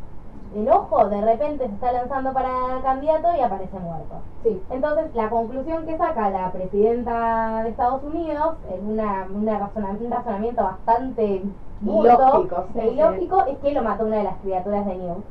enojo, 0.56 1.08
de 1.10 1.22
repente 1.22 1.68
se 1.68 1.74
está 1.74 1.92
lanzando 1.92 2.34
para 2.34 2.50
candidato 2.84 3.28
y 3.38 3.42
aparece 3.42 3.78
muerto. 3.80 4.16
Sí. 4.44 4.62
Entonces, 4.72 5.14
la 5.16 5.30
conclusión 5.30 5.86
que 5.86 5.98
saca 5.98 6.30
la 6.30 6.52
presidenta 6.52 7.64
de 7.64 7.70
Estados 7.70 8.04
Unidos 8.04 8.56
es 8.74 8.80
una, 8.82 9.28
una 9.34 9.60
razona- 9.60 9.98
un 10.00 10.12
razonamiento 10.12 10.64
bastante 10.64 11.44
Ilógico, 11.82 12.66
sí, 12.74 12.80
e 12.80 12.82
sí. 12.82 12.88
ilógico, 12.90 13.46
es 13.46 13.58
que 13.60 13.72
lo 13.74 13.84
mató 13.84 14.06
una 14.06 14.18
de 14.18 14.24
las 14.24 14.38
criaturas 14.38 14.86
de 14.86 14.96
Newt. 14.96 15.24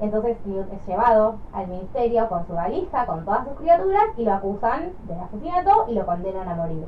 Entonces, 0.00 0.36
Newt 0.44 0.72
es 0.72 0.86
llevado 0.86 1.36
al 1.52 1.68
ministerio 1.68 2.28
con 2.28 2.46
su 2.46 2.52
valija, 2.52 3.06
con 3.06 3.24
todas 3.24 3.46
sus 3.46 3.56
criaturas, 3.56 4.04
y 4.16 4.24
lo 4.24 4.32
acusan 4.32 4.92
de 5.06 5.14
asesinato 5.14 5.86
y 5.88 5.94
lo 5.94 6.04
condenan 6.04 6.48
a 6.48 6.54
morir. 6.56 6.86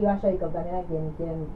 Y 0.00 0.04
va 0.04 0.16
Jacob 0.18 0.52
también 0.52 0.76
a 0.76 0.82
quien 0.82 1.10
quieren 1.16 1.48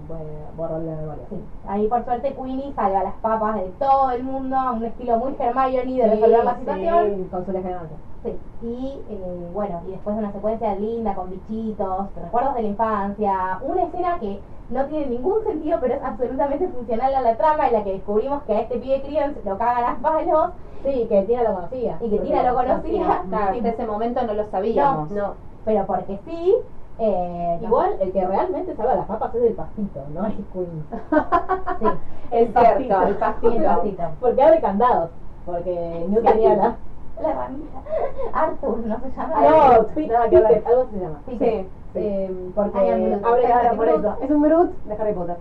borrarle 0.56 0.90
la 0.90 0.96
memoria. 0.96 1.24
Sí. 1.30 1.36
Ahí, 1.68 1.86
por 1.86 2.04
suerte, 2.04 2.34
Queenie 2.34 2.72
salva 2.74 3.04
las 3.04 3.14
papas 3.14 3.54
de 3.54 3.68
todo 3.78 4.10
el 4.10 4.24
mundo 4.24 4.56
a 4.56 4.72
un 4.72 4.84
estilo 4.84 5.18
muy 5.18 5.36
Hermione 5.38 6.02
de 6.02 6.10
resolver 6.10 6.44
la 6.44 6.58
situación. 6.58 7.14
Sí, 7.14 7.28
con 7.30 7.46
su 7.46 7.52
legendaria. 7.52 7.96
Sí, 8.24 8.38
y 8.62 9.02
eh, 9.08 9.50
bueno, 9.52 9.82
y 9.86 9.92
después 9.92 10.16
una 10.16 10.32
secuencia 10.32 10.74
linda 10.74 11.14
con 11.14 11.30
bichitos, 11.30 12.06
recuerdos 12.16 12.54
de 12.54 12.62
la 12.62 12.68
infancia, 12.68 13.58
una 13.62 13.84
escena 13.84 14.18
que 14.18 14.40
no 14.70 14.84
tiene 14.86 15.06
ningún 15.06 15.42
sentido, 15.44 15.78
pero 15.80 15.94
es 15.94 16.02
absolutamente 16.02 16.68
funcional 16.68 17.14
a 17.14 17.20
la 17.20 17.36
trama 17.36 17.66
en 17.68 17.72
la 17.74 17.84
que 17.84 17.92
descubrimos 17.92 18.42
que 18.44 18.52
a 18.54 18.60
este 18.60 18.78
pibe 18.78 19.02
Credence 19.02 19.40
lo 19.44 19.58
cagan 19.58 19.84
a 19.84 19.98
palos 20.00 20.50
Sí, 20.82 21.06
que 21.08 21.22
Tina 21.22 21.42
lo 21.44 21.54
conocía. 21.54 21.96
y 22.00 22.10
que 22.10 22.18
Tina 22.18 22.42
lo 22.42 22.54
conocía. 22.54 23.22
Claro, 23.30 23.52
hasta 23.56 23.68
ese 23.68 23.86
momento 23.86 24.22
no 24.26 24.34
lo 24.34 24.46
sabíamos. 24.50 25.10
no, 25.10 25.34
pero 25.64 25.86
porque 25.86 26.18
sí. 26.26 26.54
Eh, 26.98 27.58
Igual 27.62 27.96
el 28.00 28.12
que 28.12 28.24
realmente 28.24 28.76
sabe 28.76 28.94
las 28.94 29.06
papas 29.06 29.34
es 29.34 29.42
el 29.42 29.54
pastito, 29.54 30.00
no 30.14 30.26
es 30.26 30.34
Queen. 30.52 30.84
sí, 31.80 31.86
Es 32.30 32.52
cierto, 32.52 33.02
el 33.08 33.16
pastito. 33.16 33.52
el 33.52 33.64
pastito. 33.64 34.02
Porque 34.20 34.42
abre 34.42 34.60
candados. 34.60 35.10
Porque 35.46 36.06
Newt 36.08 36.24
tenía 36.24 36.54
la. 36.54 36.76
La 37.22 37.32
ramita. 37.32 37.78
Arthur, 38.32 38.78
no 38.86 38.98
se 39.00 39.10
llama. 39.10 39.34
No. 39.40 39.86
Pickett, 39.94 40.66
algo 40.66 40.86
se 40.92 40.98
llama. 41.00 41.20
Sí. 41.26 41.68
Eh, 41.94 42.50
porque 42.54 42.78
Ay, 42.78 43.12
abre 43.22 43.42
Claro, 43.44 43.76
por 43.76 43.88
eso. 43.88 44.16
Es 44.22 44.30
un 44.30 44.42
Groot 44.42 44.70
de 44.84 44.94
Harry 44.94 45.12
Potter. 45.12 45.36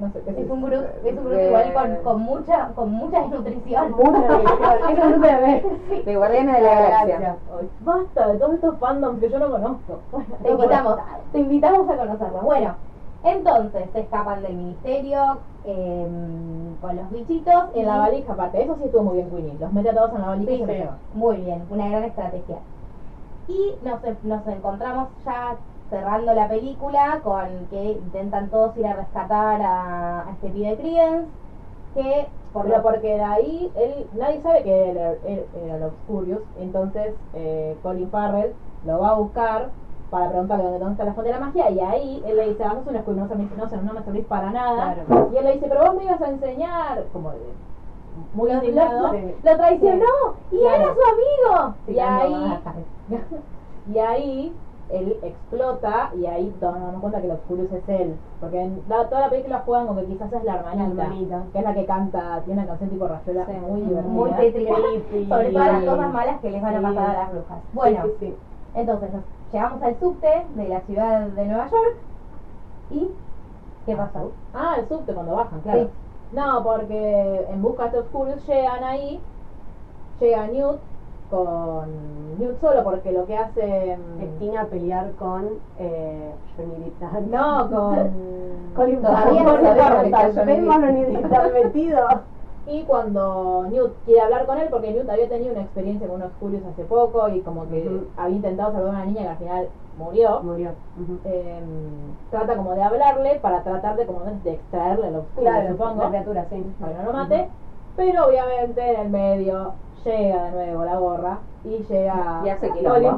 No 0.00 0.10
sé 0.12 0.20
qué 0.24 0.30
Es 0.42 0.50
un 0.50 0.62
Groot, 0.62 0.84
es 1.04 1.18
un 1.18 1.24
Groot 1.24 1.36
De- 1.36 1.46
igual 1.48 1.72
con, 1.74 1.96
con 2.04 2.20
mucha, 2.22 2.68
con 2.74 2.92
mucha 2.92 3.20
desnutrición. 3.20 3.90
Mucha. 3.92 4.40
Es 4.90 4.98
un 5.04 5.10
Groot 5.10 5.20
bebé. 5.20 5.64
De 6.04 6.16
Guardianes 6.16 6.54
de 6.56 6.62
la 6.62 6.74
Galaxia. 6.80 7.36
Basta 7.80 8.28
de 8.28 8.38
todos 8.38 8.54
estos 8.54 8.78
fandoms 8.78 9.20
que 9.20 9.28
yo 9.30 9.38
no 9.38 9.50
conozco. 9.50 10.00
Bueno, 10.12 10.26
Te 10.42 10.50
invitamos, 10.50 10.96
te 11.32 11.38
invitamos 11.38 11.90
a 11.90 11.96
conocerlo. 11.96 12.40
Bueno, 12.42 12.74
entonces 13.22 13.90
se 13.92 14.00
escapan 14.00 14.42
del 14.42 14.54
ministerio 14.54 15.38
eh, 15.66 16.08
con 16.80 16.96
los 16.96 17.10
bichitos 17.10 17.64
En 17.74 17.84
la 17.86 17.98
valija, 17.98 18.32
aparte, 18.32 18.62
eso 18.62 18.76
sí 18.76 18.84
estuvo 18.84 19.02
muy 19.02 19.16
bien 19.16 19.28
Queenie. 19.30 19.54
Los 19.60 19.72
mete 19.72 19.90
a 19.90 19.94
todos 19.94 20.14
en 20.14 20.20
la 20.22 20.28
valija 20.28 20.52
y 20.52 20.58
Sí, 20.58 20.64
se 20.64 20.82
sí. 20.82 20.88
Muy 21.14 21.36
bien, 21.36 21.62
una 21.70 21.88
gran 21.88 22.04
estrategia. 22.04 22.56
Y 23.48 23.74
nos, 23.82 24.00
nos 24.24 24.46
encontramos 24.46 25.08
ya 25.26 25.56
cerrando 25.90 26.32
la 26.34 26.48
película 26.48 27.20
con 27.22 27.66
que 27.70 27.92
intentan 27.92 28.48
todos 28.48 28.76
ir 28.76 28.86
a 28.86 28.94
rescatar 28.94 29.60
a, 29.62 30.20
a 30.28 30.30
este 30.32 30.48
pibe 30.50 30.76
Credence, 30.76 31.28
que 31.94 32.28
por 32.52 32.64
Pero 32.64 32.76
lo 32.78 32.82
porque 32.82 33.14
de 33.14 33.22
ahí, 33.22 33.70
él, 33.76 34.06
nadie 34.18 34.40
sabe 34.42 34.62
que 34.62 34.90
él 34.90 34.96
era, 34.96 35.12
él 35.26 35.44
era 35.66 35.78
los 35.78 35.92
Furious, 36.06 36.40
entonces 36.60 37.14
eh, 37.34 37.76
Colin 37.82 38.08
Farrell 38.10 38.52
lo 38.86 39.00
va 39.00 39.10
a 39.10 39.14
buscar 39.14 39.70
para 40.10 40.28
preguntarle 40.28 40.64
dónde, 40.64 40.78
dónde 40.80 40.92
está 40.94 41.04
la 41.04 41.12
fuente 41.12 41.32
de 41.32 41.38
la 41.38 41.44
magia 41.46 41.70
y 41.70 41.78
ahí 41.80 42.22
él 42.26 42.36
le 42.36 42.48
dice, 42.48 42.64
vamos 42.64 42.86
a 42.86 42.90
una 42.90 42.98
escuela, 42.98 43.22
no, 43.22 43.34
no, 43.36 43.82
no 43.82 43.92
me 43.92 44.02
servís 44.02 44.24
para 44.26 44.50
nada. 44.50 44.94
Claro. 45.06 45.30
Y 45.32 45.36
él 45.36 45.44
le 45.44 45.52
dice, 45.52 45.66
pero 45.68 45.84
vos 45.86 45.94
me 45.96 46.04
ibas 46.04 46.20
a 46.22 46.28
enseñar, 46.30 47.04
como 47.12 47.30
de- 47.30 47.38
muy 48.34 48.50
indignado. 48.50 49.12
lo- 49.12 49.18
lo 49.50 49.56
traicionó 49.56 50.04
y 50.50 50.58
Claro. 50.58 50.82
era 50.82 50.94
su 50.94 51.00
amigo. 51.12 51.74
Y 51.86 51.98
ahí, 52.00 52.58
y 53.94 53.98
ahí 53.98 54.52
él 54.92 55.16
explota 55.22 56.10
y 56.16 56.26
ahí 56.26 56.54
todos 56.60 56.74
nos 56.74 56.82
damos 56.86 57.00
cuenta 57.00 57.20
que 57.20 57.28
los 57.28 57.40
Furious 57.48 57.72
es 57.72 57.88
él. 57.88 58.16
Porque 58.40 58.60
en 58.60 58.82
la- 58.88 59.08
toda 59.08 59.22
la 59.22 59.30
película 59.30 59.62
juegan 59.64 59.86
con 59.86 59.96
que 59.98 60.04
quizás 60.06 60.32
es 60.32 60.44
la 60.44 60.56
hermanita, 60.56 60.94
La 60.94 61.02
hermanita. 61.04 61.42
que 61.52 61.58
es 61.58 61.64
la 61.64 61.74
que 61.74 61.84
canta, 61.86 62.40
tiene 62.44 62.60
una 62.60 62.68
canción 62.68 62.90
tipo 62.90 63.06
Rayuela 63.08 63.46
Sí. 63.46 63.52
muy 63.52 63.80
divertida. 63.82 64.02
muy 64.12 64.30
tétrica, 64.32 64.74
sobre 65.28 65.52
todas 65.52 65.72
las 65.72 65.84
cosas 65.84 66.12
malas 66.12 66.40
que 66.40 66.50
les 66.50 66.62
van 66.62 66.74
a 66.74 66.78
Sí. 66.78 66.84
pasar 66.96 67.10
a 67.16 67.18
las 67.20 67.32
brujas. 67.32 67.58
Bueno, 67.72 68.02
Sí, 68.04 68.10
sí, 68.20 68.26
sí. 68.26 68.34
entonces 68.74 69.10
llegamos 69.52 69.82
al 69.82 69.98
subte 70.00 70.46
de 70.54 70.68
la 70.68 70.80
ciudad 70.80 71.20
de 71.26 71.44
Nueva 71.46 71.68
York 71.70 71.96
y 72.90 73.08
¿qué 73.86 73.96
pasó? 73.96 74.32
Ah, 74.54 74.74
el 74.78 74.88
subte 74.88 75.12
cuando 75.14 75.36
bajan, 75.36 75.60
claro. 75.60 75.82
Sí. 75.84 75.88
No, 76.32 76.62
porque 76.62 77.46
en 77.48 77.60
busca 77.62 77.88
de 77.88 78.02
Furious 78.04 78.46
llegan 78.46 78.84
ahí, 78.84 79.20
llega 80.20 80.46
Newt 80.46 80.78
con 81.30 82.38
Newt 82.38 82.60
solo 82.60 82.82
porque 82.84 83.12
lo 83.12 83.24
que 83.26 83.36
hace... 83.36 83.96
mm, 83.96 84.20
Destina 84.20 84.62
a 84.62 84.66
pelear 84.66 85.12
con 85.12 85.46
eh, 85.78 86.32
Johnny 86.56 86.92
Depp. 87.00 87.28
No, 87.30 87.70
con... 87.70 88.10
Colin 88.76 89.02
Todavía 89.02 89.42
no 89.42 89.56
se 89.56 89.64
metido. 91.64 92.06
Y 92.66 92.82
cuando 92.82 93.66
Newt 93.70 93.92
quiere 94.04 94.20
hablar 94.20 94.46
con 94.46 94.58
él, 94.58 94.68
porque 94.70 94.92
Newt 94.92 95.08
había 95.08 95.28
tenido 95.28 95.52
una 95.52 95.62
experiencia 95.62 96.06
con 96.06 96.16
unos 96.16 96.30
Furious 96.38 96.62
hace 96.66 96.84
poco 96.84 97.28
y 97.28 97.40
como 97.40 97.68
que 97.68 98.00
había 98.16 98.36
intentado 98.36 98.72
salvar 98.72 98.94
a 98.94 98.98
una 98.98 99.04
niña 99.06 99.22
que 99.22 99.28
al 99.28 99.36
final 99.38 99.68
murió, 99.98 100.40
Murió. 100.42 100.70
Eh, 101.24 101.60
trata 102.30 102.56
como 102.56 102.74
de 102.74 102.82
hablarle 102.82 103.40
para 103.42 103.62
tratar 103.62 103.96
de 103.96 104.06
como 104.06 104.20
de 104.20 104.52
extraerle 104.52 105.08
el 105.08 105.16
oscuro, 105.16 105.46
Claro, 105.50 105.68
supongo, 105.70 106.02
la 106.02 106.08
criatura, 106.10 106.46
sí. 106.50 106.64
para 106.78 106.92
que 106.92 106.98
no 106.98 107.04
lo 107.06 107.12
mate, 107.18 107.48
pero 107.96 108.26
obviamente 108.26 108.94
en 108.94 109.00
el 109.00 109.08
medio 109.10 109.72
llega 110.04 110.44
de 110.44 110.50
nuevo 110.52 110.84
la 110.84 110.96
gorra 110.96 111.40
y 111.62 111.78
llega 111.84 112.40
Y 112.44 112.48
hace. 112.48 112.66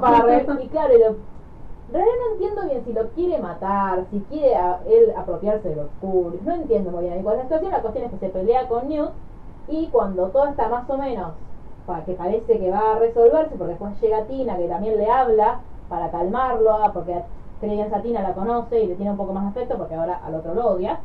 Farrell 0.00 0.62
y 0.62 0.68
claro, 0.68 0.94
lo, 0.98 1.06
en 1.06 1.94
realidad 1.94 2.14
no 2.20 2.32
entiendo 2.34 2.62
bien 2.64 2.84
si 2.84 2.92
lo 2.92 3.10
quiere 3.12 3.38
matar, 3.42 4.06
si 4.10 4.20
quiere 4.24 4.54
a- 4.56 4.80
él 4.86 5.12
apropiarse 5.16 5.68
de 5.70 5.76
los 5.76 5.90
Furious, 6.00 6.42
no 6.44 6.54
entiendo 6.54 6.90
muy 6.90 7.04
bien 7.04 7.22
cuál 7.22 7.36
es 7.36 7.38
la 7.40 7.44
situación, 7.44 7.72
la 7.72 7.82
cuestión 7.82 8.04
es 8.06 8.10
que 8.12 8.18
se 8.18 8.28
pelea 8.30 8.68
con 8.68 8.88
Newt 8.88 9.12
y 9.66 9.90
cuando 9.90 10.30
todo 10.30 10.46
está 10.46 10.68
más 10.68 10.88
o 10.90 10.96
menos 10.98 11.34
para 11.84 12.04
que 12.04 12.14
parece 12.14 12.58
que 12.58 12.70
va 12.70 12.92
a 12.92 12.98
resolverse, 12.98 13.56
porque 13.56 13.70
después 13.72 14.00
llega 14.00 14.26
Tina 14.26 14.56
que 14.56 14.68
también 14.68 14.96
le 14.98 15.10
habla 15.10 15.60
para 15.88 16.10
calmarlo, 16.10 16.72
ah, 16.74 16.92
porque 16.92 17.22
Credence 17.60 17.94
a 17.94 18.02
Tina 18.02 18.22
la 18.22 18.34
conoce 18.34 18.80
y 18.80 18.86
le 18.86 18.94
tiene 18.96 19.10
un 19.12 19.16
poco 19.16 19.32
más 19.32 19.44
de 19.44 19.50
afecto 19.60 19.78
porque 19.78 19.94
ahora 19.94 20.14
al 20.16 20.34
otro 20.34 20.54
lo 20.54 20.66
odia. 20.66 21.00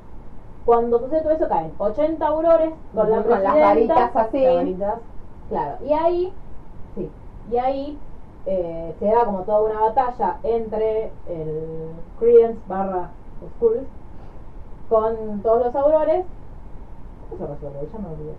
Cuando 0.65 0.99
sucede 0.99 1.21
todo 1.21 1.31
eso 1.33 1.47
caen 1.47 1.73
80 1.77 2.27
aurores 2.27 2.73
con 2.93 3.09
la 3.09 3.23
Con 3.23 3.43
las 3.43 3.59
varitas 3.59 4.15
así. 4.15 4.45
Claro, 5.49 5.77
y 5.86 5.93
ahí, 5.93 6.33
sí, 6.95 7.10
y 7.51 7.57
ahí 7.57 7.99
eh, 8.45 8.95
se 8.99 9.05
da 9.05 9.25
como 9.25 9.39
toda 9.43 9.69
una 9.69 9.79
batalla 9.79 10.38
entre 10.43 11.12
el 11.27 11.91
Credence 12.19 12.60
barra 12.67 13.10
Skulls 13.55 13.88
con 14.89 15.41
todos 15.41 15.65
los 15.65 15.75
aurores. 15.75 16.25
¿Cómo 17.29 17.55
se 17.60 17.69
resuelve? 17.69 17.89
Ya 17.91 17.99
me 17.99 18.07
olvidé. 18.07 18.36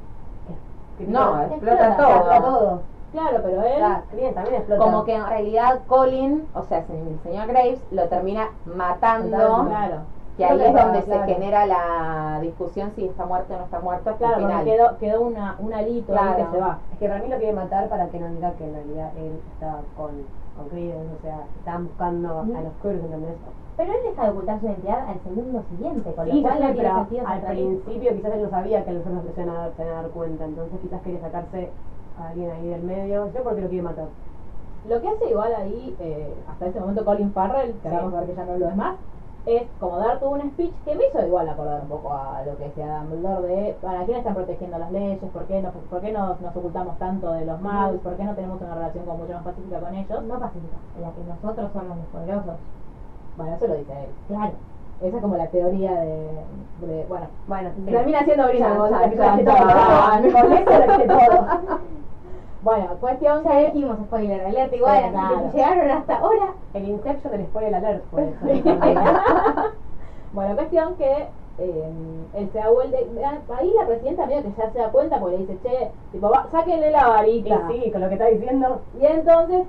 No, 1.08 1.42
explota 1.42 1.88
explota 1.88 2.40
todo. 2.40 2.58
todo. 2.58 2.82
Claro, 3.12 3.40
pero 3.42 3.62
él... 3.62 4.34
También 4.34 4.54
explota. 4.54 4.82
Como 4.82 5.04
que 5.04 5.14
en 5.14 5.26
realidad 5.26 5.80
Colin, 5.86 6.48
o 6.54 6.62
sea, 6.64 6.78
el 6.78 7.20
señor 7.22 7.46
Graves, 7.46 7.80
lo 7.90 8.08
termina 8.08 8.50
matando. 8.64 9.64
Claro. 9.66 10.00
Que 10.38 10.44
ahí 10.44 10.56
Claro, 10.56 10.78
es 10.78 10.84
donde 10.84 11.02
claro. 11.02 11.26
se 11.26 11.32
genera 11.34 11.66
la 11.66 12.38
discusión 12.40 12.92
si 12.94 13.04
está 13.06 13.26
muerto 13.26 13.54
o 13.54 13.58
no 13.58 13.64
está 13.64 13.80
muerto 13.80 14.14
Claro, 14.18 14.36
final. 14.46 14.64
quedó, 14.64 14.96
quedó 14.98 15.20
una, 15.22 15.56
un 15.58 15.74
alito 15.74 16.12
ahí 16.12 16.18
Claro. 16.18 16.44
que 16.44 16.50
se 16.56 16.60
va. 16.62 16.78
Es 16.92 16.98
que 17.00 17.08
para 17.08 17.20
mí 17.20 17.28
lo 17.28 17.36
quiere 17.38 17.52
matar 17.54 17.88
para 17.88 18.06
que 18.06 18.20
no 18.20 18.28
diga 18.28 18.52
que 18.52 18.64
en 18.64 18.72
realidad 18.72 19.10
él 19.18 19.32
está 19.52 19.80
con, 19.96 20.10
con 20.56 20.68
Credence, 20.68 21.12
o 21.18 21.22
sea, 21.22 21.38
estaban 21.58 21.86
buscando 21.88 22.28
a 22.38 22.60
los 22.62 22.72
Credence, 22.80 23.04
¿entendés? 23.06 23.34
Pero 23.76 23.92
él 23.92 23.98
deja 24.10 24.22
de 24.24 24.30
ocultar 24.30 24.60
su 24.60 24.66
identidad 24.66 25.08
al 25.08 25.20
segundo 25.24 25.62
siguiente, 25.70 26.12
con 26.14 26.24
Sí, 26.24 26.30
lo 26.30 26.36
ya 26.36 26.42
cual 26.42 26.60
no 26.62 26.72
tiene 26.72 26.94
sentido 26.94 27.26
al 27.26 27.40
principio 27.42 28.14
quizás 28.14 28.32
él 28.34 28.42
no 28.42 28.50
sabía 28.50 28.84
que 28.84 28.92
los 28.92 29.06
otros 29.06 29.22
se 29.34 29.42
iban 29.42 29.56
a 29.56 29.58
dar, 29.58 29.70
se 29.76 29.82
iban 29.82 29.94
a 29.96 30.02
dar 30.02 30.10
cuenta, 30.10 30.44
entonces 30.44 30.78
quizás 30.82 31.02
quería 31.02 31.20
sacarse 31.20 31.70
a 32.20 32.28
alguien 32.28 32.50
ahí 32.52 32.66
del 32.68 32.82
medio, 32.82 33.26
yo 33.34 33.42
porque 33.42 33.60
lo 33.62 33.68
quiere 33.68 33.82
matar. 33.82 34.06
Lo 34.88 35.00
que 35.00 35.08
hace 35.08 35.30
igual 35.30 35.52
ahí, 35.56 35.96
eh, 35.98 36.32
hasta 36.48 36.66
ese 36.66 36.78
momento 36.80 37.04
Colin 37.04 37.32
Farrell, 37.32 37.74
que 37.82 37.88
ahora 37.88 37.98
Sí. 38.00 38.04
vamos 38.04 38.14
a 38.14 38.20
ver 38.20 38.28
que 38.30 38.36
ya 38.36 38.44
no 38.44 38.56
lo 38.56 38.68
es 38.68 38.76
más, 38.76 38.94
es 39.46 39.62
como 39.80 39.98
dar 39.98 40.18
todo 40.20 40.30
un 40.30 40.42
speech 40.50 40.74
que 40.84 40.94
me 40.94 41.06
hizo 41.06 41.26
igual 41.26 41.48
acordar 41.48 41.80
un 41.82 41.88
poco 41.88 42.12
a 42.12 42.42
lo 42.44 42.56
que 42.58 42.64
decía 42.64 42.98
Dumbledore 43.00 43.46
de 43.48 43.76
para 43.80 44.04
quién 44.04 44.18
están 44.18 44.34
protegiendo 44.34 44.78
las 44.78 44.92
leyes, 44.92 45.18
por 45.32 45.44
qué, 45.44 45.62
no, 45.62 45.70
por 45.70 46.00
qué 46.00 46.12
nos, 46.12 46.40
nos 46.40 46.54
ocultamos 46.56 46.98
tanto 46.98 47.32
de 47.32 47.44
los 47.46 47.60
magos, 47.60 48.00
por 48.02 48.14
qué 48.16 48.24
no 48.24 48.34
tenemos 48.34 48.60
una 48.60 48.74
relación 48.74 49.04
como 49.06 49.18
mucho 49.18 49.32
más 49.34 49.42
pacífica 49.44 49.80
con 49.80 49.94
ellos. 49.94 50.22
No 50.24 50.38
pacífica, 50.38 50.76
en 50.96 51.02
la 51.02 51.10
que 51.12 51.24
nosotros 51.24 51.70
somos 51.72 51.96
los 51.96 52.06
poderosos. 52.06 52.54
Bueno, 53.36 53.54
eso 53.56 53.66
lo 53.68 53.74
dice 53.74 53.92
él. 53.92 54.10
Claro. 54.28 54.52
Esa 55.00 55.16
es 55.16 55.22
como 55.22 55.36
la 55.36 55.46
teoría 55.46 55.92
de, 55.92 56.28
de- 56.80 57.06
bueno, 57.08 57.26
Bueno, 57.46 57.70
termina 57.86 58.24
siendo 58.24 58.48
está. 58.48 60.20
Con 60.32 60.52
eso 60.52 60.86
lo 60.86 60.96
todo. 61.06 61.78
Bueno, 62.62 62.86
cuestión 63.00 63.44
Ya 63.44 63.58
dijimos 63.60 63.98
spoiler 64.06 64.40
alert 64.46 64.72
igual, 64.74 64.98
Sí, 64.98 65.04
así 65.04 65.10
que 65.12 65.34
claro. 65.34 65.50
si 65.50 65.56
llegaron 65.56 65.90
hasta 65.90 66.16
ahora, 66.18 66.54
El 66.74 66.88
Inception 66.88 67.32
del 67.32 67.46
spoiler 67.46 67.74
alert 67.74 68.04
fue 68.10 68.22
eso. 68.28 68.46
Bueno, 70.34 70.54
cuestión 70.56 70.94
que 70.96 71.26
eh, 71.58 71.90
él 72.34 72.50
se 72.52 72.58
da 72.58 72.68
vuelta. 72.70 72.98
Ahí 73.58 73.72
la 73.74 73.86
presidenta 73.86 74.26
medio 74.26 74.42
que 74.42 74.52
ya 74.58 74.70
se 74.70 74.78
da 74.78 74.90
cuenta 74.90 75.18
porque 75.18 75.38
le 75.38 75.46
dice, 75.46 75.58
che, 75.62 75.90
tipo, 76.12 76.28
va, 76.28 76.46
sáquenle 76.52 76.90
la 76.90 76.98
Y 76.98 77.10
varita. 77.10 77.68
sí, 77.68 77.90
con 77.90 78.00
lo 78.02 78.08
que 78.08 78.14
está 78.14 78.26
diciendo, 78.26 78.80
Y 79.00 79.06
entonces, 79.06 79.66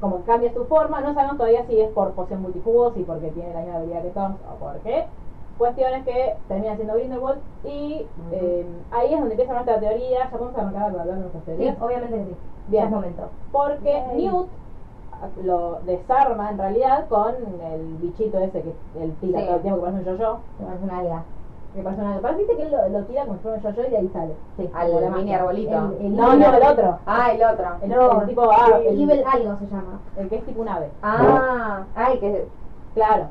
como 0.00 0.22
cambia 0.24 0.52
su 0.54 0.64
forma, 0.64 1.00
no 1.02 1.12
sabemos 1.14 1.36
todavía 1.36 1.66
si 1.66 1.78
es 1.80 1.90
por 1.90 2.12
poción 2.12 2.42
multijugos 2.42 2.96
y 2.96 3.02
porque 3.02 3.30
tiene 3.30 3.52
la 3.52 3.60
misma 3.60 3.76
habilidad 3.76 4.02
que 4.02 4.10
Tom 4.10 4.36
o 4.50 4.54
por 4.58 4.78
qué. 4.80 5.04
Cuestión 5.58 5.92
es 5.94 6.04
que 6.04 6.34
termina 6.48 6.74
siendo 6.76 6.94
Grindelwald 6.94 7.38
y 7.64 8.06
eh, 8.32 8.66
ahí 8.90 9.14
es 9.14 9.18
donde 9.18 9.34
empieza 9.34 9.54
nuestra 9.54 9.80
teoría. 9.80 10.24
Ya 10.24 10.30
podemos 10.30 10.54
arrancar 10.56 10.82
a 10.82 10.86
hablar 10.86 11.06
de 11.06 11.12
nuestras 11.16 11.44
sí, 11.44 11.50
teorías. 11.52 11.76
obviamente 11.80 12.16
que 12.18 12.24
sí. 12.24 12.36
Bien. 12.68 12.82
Ya 12.82 12.84
es 12.84 12.90
momento. 12.90 13.22
Porque 13.52 13.90
Yay. 14.12 14.16
Newt 14.28 14.48
lo 15.44 15.78
desarma 15.86 16.50
en 16.50 16.58
realidad 16.58 17.06
con 17.08 17.34
el 17.34 17.96
bichito 18.02 18.38
ese 18.38 18.60
que 18.62 18.74
él 19.02 19.14
tira 19.20 19.40
Sí. 19.40 19.46
todo 19.46 19.56
el 19.56 19.62
tiempo 19.62 19.80
que 19.80 19.90
parece 19.90 20.10
un 20.10 20.16
yo-yo. 20.18 20.38
Es 20.76 20.82
una 20.82 20.98
alga. 20.98 21.22
Que 21.74 21.82
parece 21.82 22.02
una- 22.02 22.18
parece 22.20 22.38
viste 22.40 22.56
que 22.56 22.62
él 22.64 22.72
lo, 22.72 22.88
lo 22.90 23.04
tira 23.04 23.22
como 23.24 23.36
si 23.36 23.42
fuera 23.42 23.56
un 23.56 23.62
yo-yo 23.62 23.86
y 23.86 23.90
de 23.90 23.96
ahí 23.96 24.08
sale. 24.12 24.34
Sí. 24.58 24.70
Al 24.74 25.10
mini 25.14 25.34
arbolito. 25.34 25.74
El- 26.00 26.06
el- 26.06 26.16
no, 26.16 26.34
no, 26.36 26.54
el 26.54 26.62
otro. 26.62 26.98
Ah, 27.06 27.30
el 27.32 27.42
otro. 27.42 27.66
El, 27.82 27.88
No, 27.90 28.20
el 28.22 28.28
tipo 28.28 28.42
ah, 28.50 28.78
el, 28.84 29.00
Evil 29.02 29.24
algo 29.26 29.56
se 29.58 29.66
llama. 29.68 30.00
el 30.18 30.28
que 30.28 30.36
es 30.36 30.44
tipo 30.44 30.60
un 30.60 30.68
ave. 30.68 30.90
Ah, 31.02 31.84
ay, 31.94 32.18
que 32.18 32.46
Claro. 32.94 33.26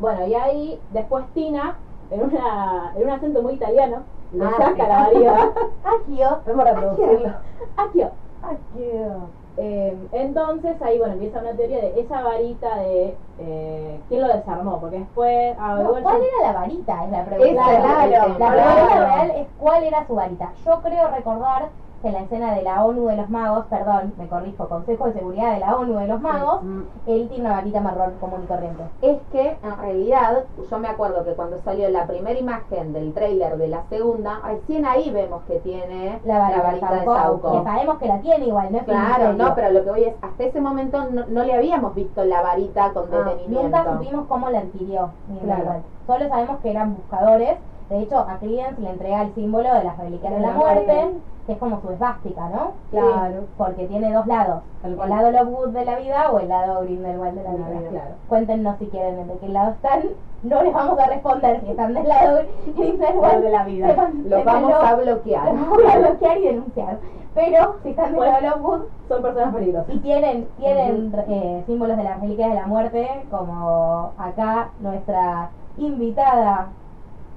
Bueno, 0.00 0.26
y 0.26 0.34
ahí 0.34 0.80
después 0.88 1.26
Tina, 1.34 1.78
en, 2.10 2.22
una, 2.22 2.92
en 2.96 3.02
un 3.04 3.10
acento 3.10 3.42
muy 3.42 3.54
italiano, 3.54 4.04
le 4.32 4.44
Ah, 4.44 4.52
saca 4.56 4.72
sí. 4.72 4.78
la 4.78 4.88
varita. 4.88 5.50
Akio. 5.84 6.42
Vamos 6.46 6.66
a 6.66 6.70
reproducirlo. 6.72 7.28
Akio. 7.76 8.10
Akio. 8.42 9.30
Eh, 9.56 9.94
entonces 10.12 10.80
ahí, 10.80 10.98
bueno, 10.98 11.14
empieza 11.14 11.40
una 11.40 11.54
teoría 11.54 11.80
de 11.82 12.00
esa 12.00 12.22
varita 12.22 12.76
de 12.76 13.18
eh, 13.36 14.00
quién 14.08 14.22
lo 14.22 14.28
desarmó, 14.28 14.80
porque 14.80 15.00
después... 15.00 15.54
ah, 15.58 15.74
No, 15.82 15.88
igual 15.88 16.02
¿Cuál 16.02 16.16
yo- 16.20 16.24
era 16.40 16.52
la 16.52 16.58
varita? 16.60 17.04
Es 17.04 17.10
la 17.10 17.24
pregunta. 17.26 17.50
Esa 17.50 17.72
la 17.72 17.80
Claro, 17.80 18.08
pregunta. 18.24 18.38
la 18.38 18.52
pregunta 18.62 18.86
Claro. 18.96 19.04
real 19.06 19.30
es 19.36 19.48
cuál 19.56 19.84
era 19.84 20.06
su 20.06 20.14
varita. 20.14 20.52
Yo 20.64 20.80
creo 20.80 21.08
recordar 21.08 21.72
en 22.02 22.12
la 22.14 22.20
escena 22.20 22.54
de 22.54 22.62
la 22.62 22.84
ONU 22.84 23.06
de 23.08 23.16
los 23.16 23.28
magos, 23.28 23.66
perdón, 23.66 24.14
me 24.16 24.26
corrijo, 24.28 24.68
Consejo 24.68 25.06
de 25.06 25.12
Seguridad 25.14 25.52
de 25.54 25.60
la 25.60 25.76
ONU 25.76 25.98
de 25.98 26.06
los 26.08 26.20
magos, 26.20 26.62
Mm. 26.62 26.80
él 27.06 27.28
tiene 27.28 27.44
una 27.44 27.56
varita 27.56 27.80
marrón 27.80 28.12
común 28.20 28.40
y 28.44 28.46
corriente. 28.46 28.82
Es 29.02 29.18
que 29.32 29.58
en 29.62 29.76
realidad, 29.80 30.44
yo 30.70 30.78
me 30.78 30.88
acuerdo 30.88 31.24
que 31.24 31.32
cuando 31.34 31.58
salió 31.58 31.88
la 31.90 32.06
primera 32.06 32.38
imagen 32.38 32.92
del 32.92 33.12
tráiler 33.12 33.58
de 33.58 33.68
la 33.68 33.82
segunda, 33.90 34.40
recién 34.44 34.86
ahí 34.86 35.10
vemos 35.10 35.42
que 35.46 35.58
tiene 35.60 36.20
La 36.24 36.38
varita, 36.38 36.92
de 36.94 37.04
Sauco. 37.04 37.52
Que 37.52 37.64
sabemos 37.64 37.98
que 37.98 38.08
la 38.08 38.18
tiene 38.20 38.46
igual, 38.46 38.72
no 38.72 38.78
es 38.78 38.84
Claro, 38.84 39.32
no, 39.34 39.54
pero 39.54 39.70
lo 39.70 39.84
que 39.84 39.90
voy 39.90 40.04
es, 40.04 40.14
hasta 40.22 40.44
ese 40.44 40.60
momento 40.60 41.04
no, 41.10 41.26
no 41.26 41.44
le 41.44 41.54
habíamos 41.54 41.94
visto 41.94 42.24
la 42.24 42.40
varita 42.42 42.92
con 42.92 43.04
Ah, 43.12 43.16
detenimiento. 43.28 43.76
Nunca 43.78 43.92
supimos 43.98 44.26
cómo 44.26 44.48
la 44.50 44.60
adquirió. 44.60 45.10
ni 45.28 45.38
Claro. 45.40 45.82
Solo 46.06 46.28
sabemos 46.28 46.58
que 46.60 46.70
eran 46.70 46.94
buscadores. 46.96 47.58
De 47.90 47.98
hecho, 48.02 48.18
a 48.20 48.38
Credence 48.38 48.80
le 48.80 48.90
entrega 48.90 49.22
el 49.22 49.34
símbolo 49.34 49.74
de 49.74 49.84
las 49.84 49.98
reliquias 49.98 50.30
de 50.32 50.38
De 50.38 50.42
la 50.46 50.52
la 50.52 50.54
muerte, 50.58 50.84
muerte. 50.94 51.18
que 51.46 51.52
es 51.52 51.58
como 51.58 51.80
su 51.80 51.90
esvástica, 51.90 52.48
¿no? 52.48 52.70
Claro. 52.92 53.44
Porque 53.58 53.86
tiene 53.88 54.12
dos 54.12 54.26
lados. 54.28 54.62
El 54.84 54.94
cual. 54.96 55.10
lado 55.10 55.30
Lovewood 55.32 55.70
de 55.70 55.84
la 55.84 55.96
vida 55.98 56.30
o 56.30 56.38
el 56.38 56.48
lado 56.48 56.82
Grindelwald 56.82 57.34
de 57.36 57.42
la 57.42 57.50
vida. 57.50 57.66
vida. 57.80 57.90
Claro. 57.90 58.10
Cuéntenos 58.28 58.76
si 58.78 58.86
quieren 58.86 59.26
de 59.26 59.34
qué 59.38 59.48
lado 59.48 59.72
están. 59.72 60.02
No 60.44 60.62
les 60.62 60.72
vamos 60.72 60.98
a 61.00 61.06
responder 61.06 61.60
si 61.62 61.70
están 61.70 61.92
del 61.94 62.06
lado 62.08 62.40
Grindelwald. 62.76 63.42
De 63.42 63.50
la 63.50 63.64
vida. 63.64 63.88
Sepan- 63.88 64.24
Lo 64.30 64.44
vamos 64.44 64.72
a 64.72 64.94
bloquear. 64.94 65.44
Los 65.52 65.54
vamos 65.60 65.94
a 65.94 65.98
bloquear 65.98 66.38
y 66.38 66.42
denunciar. 66.46 66.98
Pero 67.34 67.76
si 67.82 67.90
están 67.90 68.06
del 68.06 68.16
Pues- 68.16 68.30
lado 68.30 68.56
Lovewood 68.56 68.80
Son 69.08 69.22
personas 69.22 69.54
peligrosas. 69.54 69.92
y 69.94 69.98
tienen, 69.98 70.46
tienen 70.58 71.12
eh, 71.28 71.62
símbolos 71.66 71.96
de 71.96 72.04
las 72.04 72.20
reliquias 72.20 72.50
de 72.50 72.54
la 72.54 72.66
muerte, 72.68 73.08
como 73.30 74.12
acá 74.16 74.70
nuestra 74.80 75.50
invitada 75.76 76.68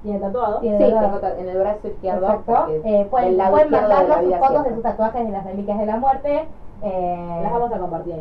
¿Tiene 0.04 0.20
tatuado? 0.20 0.60
tiene 0.60 0.76
Sí, 0.76 0.84
tengo 1.00 1.18
ta- 1.18 1.38
en 1.38 1.48
el 1.48 1.58
brazo 1.58 1.88
izquierdo. 1.88 2.26
Exacto. 2.26 2.66
Eh, 2.84 3.08
pueden 3.10 3.36
pueden 3.50 3.70
mandarnos 3.70 4.18
sus 4.22 4.34
fotos 4.36 4.64
de 4.64 4.74
sus 4.74 4.82
tatuajes 4.82 5.24
de 5.26 5.32
las 5.32 5.44
reliquias 5.46 5.78
de 5.78 5.86
la 5.86 5.96
muerte. 5.96 6.48
Eh, 6.82 7.40
Las 7.42 7.52
vamos 7.52 7.72
a 7.72 7.78
compartir 7.78 8.14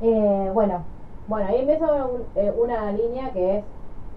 eh, 0.00 0.50
bueno, 0.54 0.86
Bueno, 1.26 1.46
ahí 1.48 1.60
empieza 1.60 1.86
un- 2.06 2.26
eh, 2.36 2.52
una 2.56 2.92
línea 2.92 3.32
que 3.32 3.58
es. 3.58 3.64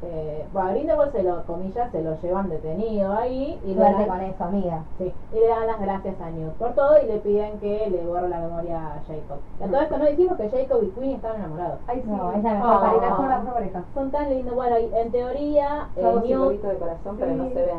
Eh, 0.04 0.46
bueno, 0.54 0.70
a 0.70 0.72
Grindelwald 0.74 1.12
se 1.12 1.24
lo, 1.24 1.44
comillas, 1.46 1.92
se 1.92 2.02
lo 2.04 2.16
llevan 2.22 2.50
detenido 2.50 3.14
ahí 3.14 3.60
y 3.66 3.74
le, 3.74 3.82
dan, 3.82 4.06
con 4.06 4.22
eso, 4.22 4.44
amiga. 4.44 4.84
sí, 5.00 5.12
y 5.34 5.36
le 5.40 5.48
dan 5.48 5.66
las 5.66 5.80
gracias 5.80 6.22
a 6.22 6.30
Newt 6.30 6.54
por 6.54 6.74
todo 6.74 7.02
y 7.04 7.08
le 7.08 7.18
piden 7.18 7.58
que 7.60 7.90
le 7.90 8.06
borre 8.06 8.30
la 8.30 8.40
memoria 8.42 8.78
a 8.78 9.00
Jacob. 9.08 9.40
Y 9.60 9.64
a 9.64 9.68
todo 9.68 9.82
esto 9.82 9.98
no 9.98 10.06
dijimos 10.06 10.38
que 10.38 10.50
Jacob 10.50 10.84
y 10.84 10.88
Queen 10.92 11.12
estaban 11.16 11.38
enamorados. 11.38 11.80
Ay, 11.88 12.02
sí. 12.04 12.10
No, 12.12 12.32
es 12.32 12.44
la 12.44 12.54
mejor 12.54 12.70
Ah. 12.74 12.80
pareja. 12.82 13.02
La 13.02 13.10
mejor, 13.10 13.28
la 13.30 13.38
mejor 13.40 13.54
pareja. 13.56 13.84
Son 13.96 14.12
tan 14.12 14.30
lindos. 14.30 14.54
Bueno, 14.56 14.78
y 14.80 14.94
en 14.96 15.12
teoría, 15.12 15.88
eh, 15.96 16.16
Newt, 16.28 16.62
de 16.62 16.78
corazón, 16.78 17.18
pero 17.20 17.34
no 17.34 17.50
se 17.50 17.56
ve. 17.56 17.74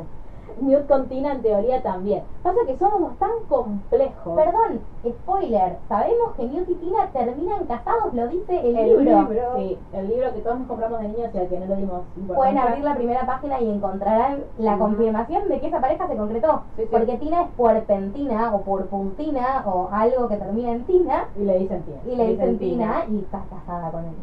Newt 0.61 0.87
con 0.87 1.09
Tina 1.09 1.33
en 1.33 1.43
teoría 1.43 1.83
también. 1.83 2.23
Pasa 2.43 2.59
que 2.67 2.77
somos 2.79 3.17
tan 3.19 3.31
complejos. 3.49 4.35
Perdón, 4.37 4.81
spoiler. 5.07 5.77
Sabemos 5.89 6.33
que 6.37 6.45
Newt 6.47 6.69
y 6.69 6.75
Tina 6.75 7.07
terminan 7.13 7.65
casados, 7.67 8.13
lo 8.15 8.29
dice 8.29 8.59
el, 8.61 8.77
El 8.77 8.87
libro. 9.05 9.23
libro. 9.23 9.57
Sí, 9.57 9.79
el 9.93 10.09
libro 10.09 10.33
que 10.35 10.41
todos 10.41 10.59
nos 10.59 10.69
compramos 10.69 11.01
de 11.01 11.09
niños 11.09 11.31
y 11.35 11.39
al 11.39 11.49
que 11.49 11.61
no 11.61 11.67
le 11.67 11.77
dimos. 11.77 12.03
Pueden 12.35 12.59
abrir 12.59 12.85
la 12.85 12.95
primera 12.95 13.27
página 13.27 13.61
y 13.61 13.71
encontrarán 13.71 14.45
la 14.59 14.79
confirmación 14.79 15.49
de 15.49 15.61
que 15.61 15.67
esa 15.69 15.81
pareja 15.81 16.07
se 16.09 16.17
concretó. 16.17 16.63
Sí, 16.77 16.83
sí. 16.83 16.89
Porque 16.91 17.17
Tina 17.19 17.43
es 17.43 17.49
puerpentina 17.57 18.55
o 18.55 18.63
purpuntina 18.63 19.63
o 19.67 19.89
algo 19.93 20.29
que 20.29 20.37
termina 20.37 20.73
en 20.73 20.85
Tina 20.85 21.29
Y 21.37 21.45
le 21.45 21.59
dicen 21.59 21.83
Tina. 21.83 21.99
y 22.07 22.17
le 22.17 22.27
dicen 22.29 22.59
Tina 22.59 23.05
y 23.11 23.19
está 23.21 23.43
casada 23.51 23.91
con 23.91 24.05
él. 24.05 24.15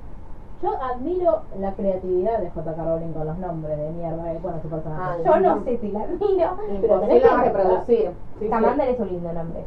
Yo 0.65 0.71
admiro 0.81 1.41
la 1.59 1.73
creatividad 1.73 2.39
de 2.39 2.49
J.K. 2.49 2.83
Rowling 2.83 3.13
con 3.13 3.27
los 3.27 3.37
nombres 3.37 3.77
de 3.77 3.91
mierda 3.91 4.23
pone 4.41 4.57
a 4.57 4.61
su 4.63 4.67
personaje. 4.67 5.03
Ah, 5.03 5.17
Yo 5.23 5.39
no 5.39 5.63
sé 5.63 5.77
si 5.77 5.91
la 5.91 5.99
admiro. 6.01 6.57
Pero 6.81 6.99
tenés 7.01 7.23
que 7.23 7.37
reproducir. 7.37 8.11
Sí, 8.39 8.47
Scamander 8.47 8.89
es 8.89 8.99
un 8.99 9.07
lindo 9.07 9.31
nombre. 9.31 9.63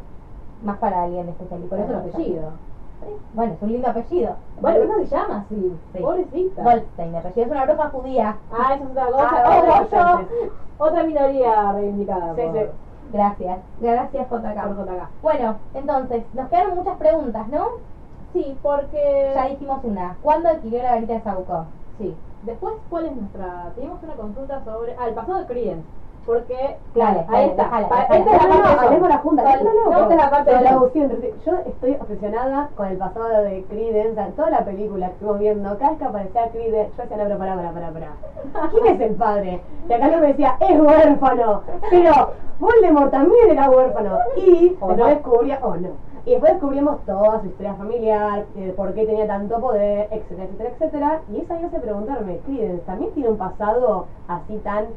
Más 0.65 0.77
para 0.79 1.05
alguien 1.05 1.29
especialista. 1.29 1.77
Por 1.77 1.85
eso 1.85 1.93
el 1.93 1.99
apellido. 2.11 2.51
Bueno, 3.33 3.53
es 3.53 3.63
un 3.63 3.73
lindo 3.73 3.89
apellido. 3.89 4.37
Bueno, 4.61 4.81
¿cómo 4.89 4.99
se 4.99 5.07
llama 5.07 5.45
así? 5.47 5.79
Sí. 5.93 5.99
Pobrecita. 6.01 6.63
Goldstein, 6.65 7.09
el 7.11 7.17
apellido 7.17 7.47
es 7.47 7.51
una 7.53 7.65
bruja 7.65 7.91
judía. 7.91 8.37
Ah, 8.53 8.75
eso 8.75 8.85
es 8.85 8.91
otra 8.91 9.07
cosa. 9.07 9.29
Ah, 9.31 9.61
bueno, 9.61 9.75
entonces. 9.83 10.51
Otra 10.79 11.03
minoría 11.05 11.73
reivindicada 11.75 12.35
Sí, 12.35 12.43
por, 12.43 12.55
sí. 12.55 12.67
Gracias. 13.13 13.59
Gracias, 13.81 14.27
por 14.27 14.43
JK. 14.43 14.57
JK. 14.57 15.09
Bueno, 15.23 15.57
entonces, 15.75 16.25
nos 16.35 16.49
quedaron 16.49 16.75
muchas 16.75 16.97
preguntas, 16.97 17.47
¿no? 17.49 17.67
Sí, 18.39 18.57
porque... 18.63 19.33
Ya 19.35 19.49
dijimos 19.49 19.81
una. 19.83 20.17
¿Cuándo 20.23 20.49
adquirió 20.49 20.81
la 20.81 20.93
varita 20.93 21.15
de 21.15 21.21
Sauco? 21.23 21.65
Sí. 21.99 22.15
Después, 22.45 22.75
¿cuál 22.89 23.07
es 23.07 23.17
nuestra...? 23.17 23.73
Teníamos 23.75 24.01
una 24.01 24.15
consulta 24.15 24.63
sobre... 24.65 24.95
Ah, 24.97 25.09
el 25.09 25.15
pasado 25.15 25.41
de 25.41 25.47
Credence. 25.47 25.83
Porque, 26.25 26.77
claro, 26.93 27.25
ahí 27.29 27.47
está. 27.47 27.65
Esta 27.65 28.37
es 28.37 28.49
la 28.49 28.77
parte 28.77 29.01
de 29.01 29.09
la 29.09 29.19
junta. 29.19 29.43
Dale, 29.43 29.65
No, 29.65 29.73
no, 29.75 29.91
no, 29.91 29.99
esta 30.03 30.15
es 30.15 30.21
la 30.21 30.31
parte 30.31 30.55
de 30.55 30.61
la 30.61 30.71
yo. 30.73 30.91
estoy 31.67 31.97
obsesionada 31.99 32.69
con 32.77 32.87
el 32.87 32.99
pasado 32.99 33.43
de 33.43 33.65
Creedence, 33.65 34.33
toda 34.37 34.51
la 34.51 34.65
película 34.65 35.07
que 35.07 35.13
estuvimos 35.15 35.41
viendo, 35.41 35.79
cada 35.79 35.91
vez 35.91 35.99
que 35.99 36.05
aparecía 36.05 36.49
Creedence, 36.51 36.93
yo 36.97 37.03
decía, 37.03 37.17
no, 37.17 37.25
pero 37.25 37.39
pará, 37.39 37.57
pará, 37.57 37.73
pará, 37.73 37.91
pará. 37.91 38.69
¿Quién 38.71 38.87
es 38.87 39.01
el 39.01 39.15
padre? 39.17 39.61
Y 39.89 39.93
acá 39.93 40.11
yo 40.11 40.19
me 40.19 40.27
decía, 40.29 40.57
es 40.61 40.79
huérfano. 40.79 41.63
Pero 41.91 42.13
Voldemort 42.61 43.11
también 43.11 43.51
era 43.51 43.71
huérfano. 43.71 44.19
Y 44.37 44.77
no. 44.81 45.07
descubría, 45.07 45.59
o 45.63 45.75
no. 45.77 45.89
Y 46.29 46.33
después 46.33 46.53
descubrimos 46.53 47.03
toda 47.07 47.41
su 47.41 47.47
historia 47.47 47.73
familiar, 47.73 48.45
eh, 48.55 48.75
por 48.77 48.93
qué 48.93 49.07
tenía 49.07 49.27
tanto 49.27 49.59
poder, 49.61 50.09
etcétera, 50.11 50.45
etcétera, 50.45 50.71
etcétera. 50.75 51.21
Y 51.33 51.41
eso 51.41 51.55
ahí 51.55 51.61
me 51.61 51.69
hace 51.69 51.81
preguntarme, 51.81 52.37
Creedence, 52.45 52.85
¿también 52.85 53.13
tiene 53.15 53.31
un 53.31 53.39
pasado 53.39 54.05
así 54.29 54.59
tan, 54.59 54.89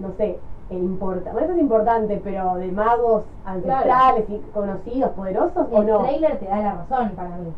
no 0.00 0.10
sé, 0.16 0.40
importante? 0.70 1.30
Bueno, 1.30 1.46
eso 1.46 1.54
es 1.54 1.60
importante, 1.60 2.20
pero 2.24 2.56
de 2.56 2.72
magos 2.72 3.22
ancestrales 3.44 4.28
y 4.28 4.38
conocidos, 4.52 5.10
poderosos, 5.12 5.68
o 5.70 5.82
El 5.82 5.86
no? 5.86 5.98
trailer 6.00 6.40
te 6.40 6.46
da 6.46 6.56
la 6.56 6.72
razón 6.74 7.10
para 7.10 7.28
mí. 7.28 7.52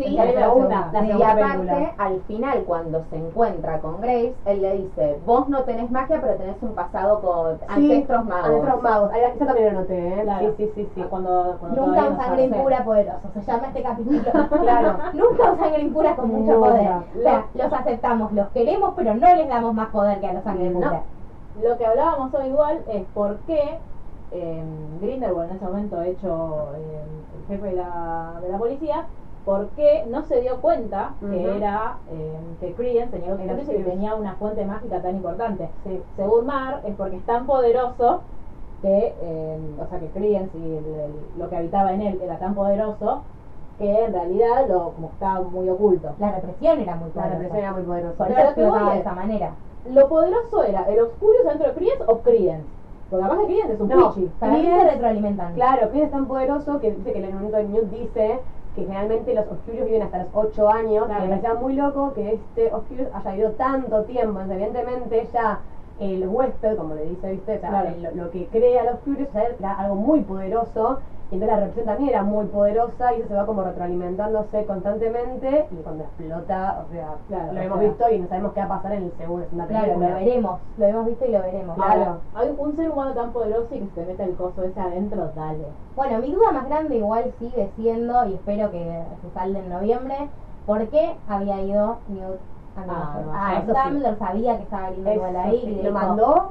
Sí, 0.00 0.10
La 0.16 0.24
la 0.24 0.32
segunda, 0.32 0.90
y 1.04 1.22
aparte, 1.22 1.58
película. 1.58 1.94
al 1.98 2.20
final, 2.22 2.64
cuando 2.64 3.04
se 3.10 3.16
encuentra 3.16 3.80
con 3.80 4.00
Grace, 4.00 4.34
él 4.46 4.62
le 4.62 4.76
dice, 4.78 5.20
vos 5.26 5.48
no 5.48 5.62
tenés 5.64 5.90
magia, 5.90 6.20
pero 6.22 6.34
tenés 6.36 6.56
un 6.62 6.74
pasado 6.74 7.20
con 7.20 7.58
ancestros 7.68 8.24
magos. 8.24 8.46
Ancestros 8.46 8.82
magos. 8.82 9.12
Ahí, 9.12 9.20
Eso 9.36 9.44
también 9.44 9.74
lo 9.74 9.80
noté, 9.80 10.08
¿eh? 10.08 10.22
Claro. 10.22 10.54
Sí, 10.56 10.64
sí, 10.64 10.70
sí, 10.74 10.88
sí. 10.94 11.04
Cuando, 11.10 11.56
cuando 11.60 11.86
Nunca 11.86 12.08
un 12.08 12.16
sangre 12.16 12.44
impura 12.44 12.84
poderoso. 12.84 13.20
Se 13.34 13.42
llama 13.42 13.66
este 13.66 13.82
capítulo. 13.82 14.20
Claro. 14.60 14.98
Nunca 15.12 15.52
un 15.52 15.58
sangre 15.58 15.82
impura 15.82 16.16
con 16.16 16.28
mucho 16.30 16.52
Nunca. 16.54 16.68
poder. 16.70 16.90
O 17.18 17.22
sea, 17.22 17.44
los 17.54 17.72
aceptamos, 17.72 18.32
los 18.32 18.48
queremos, 18.48 18.94
pero 18.96 19.14
no 19.14 19.34
les 19.34 19.48
damos 19.48 19.74
más 19.74 19.88
poder 19.88 20.20
que 20.20 20.26
a 20.28 20.32
los 20.32 20.44
sangre 20.44 20.66
impura. 20.66 21.02
Lo 21.62 21.76
que 21.76 21.84
hablábamos 21.84 22.32
hoy 22.32 22.46
igual 22.46 22.80
es 22.88 23.04
por 23.12 23.36
qué 23.40 23.78
eh, 24.32 24.62
Grindelwald 25.00 25.50
en 25.50 25.56
ese 25.56 25.64
momento 25.64 26.00
hecho 26.02 26.68
eh, 26.76 27.02
el 27.40 27.46
jefe 27.48 27.66
de 27.66 27.76
la, 27.76 28.34
de 28.40 28.48
la 28.48 28.58
policía, 28.58 29.04
por 29.44 29.68
qué 29.70 30.04
no 30.08 30.22
se 30.22 30.40
dio 30.40 30.60
cuenta 30.60 31.14
que 31.20 31.56
era 31.56 31.96
eh, 32.10 32.38
que 32.60 32.74
Credence 32.74 33.18
tenía 33.18 33.34
y 33.34 33.66
que 33.66 33.84
tenía 33.84 34.14
una 34.14 34.34
fuente 34.34 34.64
mágica 34.64 35.00
tan 35.00 35.16
importante. 35.16 35.68
Sí. 35.84 36.00
Según 36.16 36.46
Mar, 36.46 36.80
es 36.84 36.94
porque 36.94 37.16
es 37.16 37.24
tan 37.24 37.46
poderoso 37.46 38.20
que, 38.82 39.14
eh, 39.20 39.58
o 39.80 39.86
sea, 39.88 39.98
que 39.98 40.08
Credence 40.08 40.56
y 40.56 40.62
el- 40.76 40.84
el- 40.94 41.38
lo 41.38 41.48
que 41.48 41.56
habitaba 41.56 41.92
en 41.92 42.02
él 42.02 42.20
era 42.22 42.38
tan 42.38 42.54
poderoso 42.54 43.22
que 43.78 44.04
en 44.04 44.12
realidad 44.12 44.68
lo 44.68 44.92
como 44.92 45.08
estaba 45.14 45.40
muy 45.40 45.68
oculto. 45.70 46.10
La 46.18 46.32
represión 46.32 46.80
era 46.80 46.96
muy 46.96 47.08
La 47.08 47.14
poderosa. 47.14 47.30
represión 47.38 47.58
era 47.58 47.72
muy 47.72 47.82
poderosa. 47.82 48.16
Por 48.18 48.26
Pero 48.28 48.40
eso 48.40 48.48
lo 48.48 48.54
que 48.54 48.78
voy 48.78 48.90
de 48.90 48.94
es- 48.94 49.00
esa 49.00 49.12
manera. 49.14 49.50
Lo 49.90 50.08
poderoso 50.08 50.62
era 50.64 50.82
el 50.82 51.00
Obscurious 51.00 51.44
dentro 51.46 51.66
de 51.68 51.74
Credence 51.74 52.04
o 52.06 52.20
Credence. 52.20 52.66
Porque 53.08 53.24
capaz 53.24 53.38
que 53.40 53.46
Credence 53.46 53.72
es 53.74 53.80
un 53.80 53.88
No. 53.88 54.12
pichi. 54.14 54.26
Para 54.38 54.52
mí 54.52 54.64
se 54.66 54.84
retroalimentan. 54.84 55.54
Claro, 55.54 55.88
Creed 55.90 56.04
es 56.04 56.10
tan 56.10 56.26
poderoso 56.28 56.78
que 56.78 56.92
dice 56.92 57.12
que 57.12 57.18
en 57.18 57.24
el 57.24 57.32
momento 57.34 57.56
de 57.56 57.64
Newt 57.64 57.90
dice 57.90 58.40
que 58.74 58.82
generalmente 58.82 59.34
los 59.34 59.46
Obscurios 59.48 59.86
viven 59.86 60.02
hasta 60.02 60.18
los 60.18 60.28
8 60.32 60.68
años. 60.70 61.06
Claro. 61.06 61.24
Y 61.24 61.28
me 61.28 61.36
parecía 61.36 61.54
muy 61.54 61.74
loco 61.74 62.12
que 62.14 62.34
este 62.34 62.72
Obscurious 62.72 63.08
haya 63.14 63.30
vivido 63.32 63.50
tanto 63.52 64.04
tiempo. 64.04 64.40
Entonces, 64.40 64.56
evidentemente 64.56 65.28
ya 65.32 65.60
el 65.98 66.26
huésped, 66.28 66.76
como 66.76 66.94
le 66.94 67.04
dice, 67.06 67.30
¿viste? 67.32 67.56
O 67.56 67.60
sea, 67.60 67.68
Claro. 67.68 67.88
el- 67.88 68.16
lo, 68.16 68.30
que 68.30 68.46
crea 68.48 68.84
los 68.84 68.94
Obscurious 68.94 69.28
ya 69.32 69.42
era 69.58 69.72
algo 69.74 69.96
muy 69.96 70.20
poderoso. 70.22 71.00
Y 71.30 71.34
entonces 71.36 71.48
la 71.56 71.60
represión 71.60 71.86
también 71.86 72.10
era 72.10 72.22
muy 72.24 72.46
poderosa 72.46 73.14
y 73.14 73.20
eso 73.20 73.28
se 73.28 73.34
va 73.34 73.46
como 73.46 73.62
retroalimentándose 73.62 74.64
constantemente 74.66 75.66
y 75.70 75.74
cuando 75.76 76.02
explota, 76.04 76.84
o 76.88 76.92
sea, 76.92 77.08
Claro, 77.28 77.52
lo 77.52 77.60
hemos 77.60 77.78
sea. 77.78 77.88
visto 77.88 78.10
y 78.10 78.18
no 78.18 78.28
sabemos 78.28 78.52
qué 78.52 78.60
va 78.60 78.66
a 78.66 78.68
pasar 78.68 78.92
en 78.92 79.02
el 79.04 79.12
segundo, 79.16 79.44
segunda 79.44 79.66
Claro, 79.68 79.84
película. 79.86 80.08
lo 80.08 80.14
veremos. 80.16 80.60
Lo 80.78 80.86
hemos 80.86 81.06
visto 81.06 81.24
y 81.26 81.30
lo 81.32 81.40
veremos. 81.42 81.74
Claro. 81.76 82.16
Hay 82.34 82.54
un 82.58 82.76
ser 82.76 82.90
humano 82.90 83.12
tan 83.12 83.30
poderoso 83.32 83.68
y 83.74 83.78
que 83.78 83.86
se 83.86 84.00
te 84.00 84.06
mete 84.06 84.24
el 84.24 84.34
coso 84.34 84.62
ese 84.64 84.80
adentro, 84.80 85.30
dale. 85.36 85.66
Bueno, 85.94 86.18
mi 86.18 86.32
duda 86.32 86.50
más 86.52 86.68
grande 86.68 86.96
igual 86.96 87.32
sigue 87.38 87.70
siendo, 87.76 88.26
y 88.26 88.34
espero 88.34 88.70
que 88.72 89.02
se 89.22 89.30
salde 89.32 89.60
en 89.60 89.68
noviembre, 89.70 90.16
¿por 90.66 90.84
qué 90.88 91.14
había 91.28 91.60
ido 91.62 91.98
Newt 92.08 92.40
a 92.76 92.86
Nueva 92.86 93.12
Ah, 93.34 93.62
York. 93.64 93.76
Ah, 93.78 94.16
sabía 94.18 94.56
que 94.56 94.62
estaba 94.64 94.88
Eso 94.90 95.24
ahí. 95.38 95.60
sí, 95.62 95.66
y 95.68 95.70
le 95.76 95.82
lo 95.84 95.90
dijo, 95.90 95.92
mandó. 95.92 96.50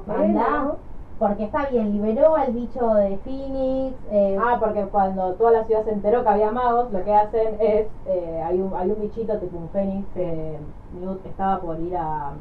Porque 1.20 1.44
está 1.44 1.66
bien, 1.70 1.92
liberó 1.92 2.36
al 2.36 2.54
bicho 2.54 2.94
de 2.96 3.18
Phoenix. 3.18 3.96
Eh, 4.12 4.38
Ah, 4.42 4.58
porque 4.60 4.86
cuando 4.86 5.34
toda 5.36 5.52
la 5.52 5.66
ciudad 5.66 5.84
se 5.84 5.92
enteró 5.92 6.24
que 6.24 6.30
había 6.30 6.52
magos, 6.52 6.92
lo 6.94 7.04
que 7.04 7.14
hacen 7.14 7.58
es, 7.60 7.88
eh, 8.06 8.42
hay, 8.42 8.62
un, 8.62 8.74
hay 8.76 8.90
un 8.90 9.02
bichito 9.02 9.38
tipo 9.38 9.58
un 9.58 9.70
fénix 9.70 10.08
que 10.14 10.58
Newt 10.94 11.26
estaba 11.26 11.60
por 11.62 11.80
ir 11.82 11.96
a 11.98 12.32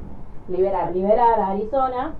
liberar, 0.47 0.93
liberar 0.95 1.41
a 1.41 1.49
Arizona 1.49 2.15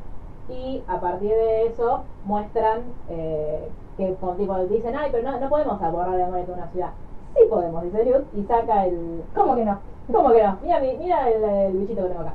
y 0.49 0.83
a 0.89 1.01
partir 1.01 1.31
de 1.31 1.67
eso 1.67 2.05
muestran 2.25 2.83
eh, 3.09 3.71
que 3.97 4.07
tipo, 4.37 4.59
dicen, 4.69 4.97
ay, 4.97 5.11
pero 5.13 5.31
no, 5.31 5.39
no 5.39 5.49
podemos 5.49 5.79
borrar 5.81 6.17
la 6.17 6.25
memoria 6.25 6.45
de 6.45 6.53
una 6.53 6.69
ciudad. 6.73 6.91
Sí 7.37 7.43
podemos, 7.49 7.85
dice 7.85 8.05
Newt, 8.05 8.25
y 8.35 8.43
saca 8.45 8.85
el... 8.87 9.23
¿Cómo 9.35 9.55
que 9.55 9.65
no? 9.65 9.79
¿Cómo 10.13 10.33
que 10.33 10.43
no? 10.43 10.59
Mira, 10.63 10.81
mi- 10.81 10.97
mira 10.99 11.29
el, 11.31 11.45
el 11.45 11.73
bichito 11.79 12.03
que 12.03 12.09
tengo 12.09 12.23
acá. 12.23 12.35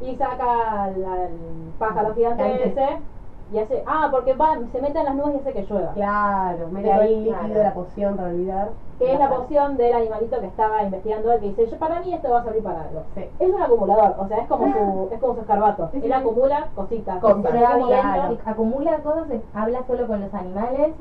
Y 0.00 0.16
saca 0.16 0.90
la- 0.96 1.24
el 1.24 1.72
pájaro 1.78 2.14
gigante 2.14 2.44
Gigante. 2.44 2.68
ese 2.68 3.17
y 3.52 3.58
hace, 3.58 3.82
ah, 3.86 4.08
porque 4.10 4.34
va, 4.34 4.58
se 4.72 4.82
mete 4.82 4.98
en 4.98 5.04
las 5.04 5.14
nubes 5.14 5.36
y 5.36 5.38
hace 5.38 5.52
que 5.52 5.62
llueva. 5.62 5.92
Claro, 5.92 6.68
mete 6.68 6.88
Sí, 6.88 6.90
ahí 6.92 7.14
el 7.14 7.24
claro. 7.24 7.42
líquido 7.42 7.58
de 7.58 7.64
la 7.64 7.74
poción 7.74 8.16
para 8.16 8.28
olvidar. 8.28 8.68
que 8.98 9.12
es 9.12 9.18
la 9.18 9.30
poción 9.30 9.76
del 9.76 9.92
animalito 9.94 10.40
que 10.40 10.46
estaba 10.46 10.82
investigando 10.82 11.32
él, 11.32 11.40
que 11.40 11.46
dice, 11.48 11.66
yo 11.70 11.78
para 11.78 12.00
mí 12.00 12.12
esto 12.12 12.30
va 12.30 12.40
a 12.40 12.44
servir 12.44 12.62
para 12.62 12.82
algo. 12.82 13.02
Sí. 13.14 13.24
Es 13.38 13.48
un 13.48 13.62
acumulador, 13.62 14.14
o 14.18 14.28
sea, 14.28 14.38
es 14.38 14.48
como 14.48 14.72
su, 14.72 15.14
es 15.14 15.20
como 15.20 15.34
su 15.34 15.40
escarbato. 15.40 15.90
Él 15.92 16.12
acumula 16.12 16.68
cositas. 16.74 17.20
Cosas. 17.20 17.52
Claro. 17.52 18.38
acumula 18.44 18.98
cosas, 18.98 19.26
habla 19.54 19.82
solo 19.86 20.06
con 20.06 20.20
los 20.20 20.34
animales, 20.34 20.94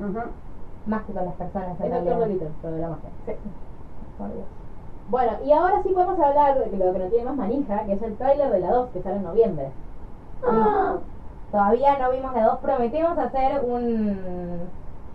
más 0.85 1.03
que 1.03 1.13
con 1.13 1.25
las 1.25 1.33
personas. 1.35 1.79
en 1.81 1.93
Es 1.93 2.01
pero 2.61 2.75
de 2.75 2.81
la 2.81 2.89
magia. 2.89 3.09
Por 4.17 4.33
Dios. 4.33 4.45
Bueno, 5.09 5.31
y 5.45 5.51
ahora 5.53 5.81
sí 5.83 5.89
podemos 5.89 6.19
hablar 6.19 6.59
de 6.59 6.77
lo 6.77 6.93
que 6.93 6.99
no 6.99 7.05
tiene 7.05 7.25
más 7.25 7.35
manija, 7.35 7.83
que 7.85 7.93
es 7.93 8.01
el 8.01 8.15
tráiler 8.17 8.51
de 8.51 8.59
la 8.59 8.71
2, 8.71 8.89
que 8.89 9.01
sale 9.01 9.17
en 9.17 9.23
noviembre. 9.23 9.69
Ah, 10.45 10.97
Todavía 11.51 11.97
no 11.97 12.11
vimos 12.11 12.33
la 12.33 12.45
2, 12.45 12.57
prometemos 12.59 13.17
hacer 13.17 13.61
un, 13.63 14.19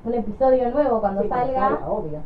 un 0.04 0.14
episodio 0.14 0.70
nuevo 0.70 1.00
cuando 1.00 1.22
Sí, 1.22 1.28
salga 1.28 1.78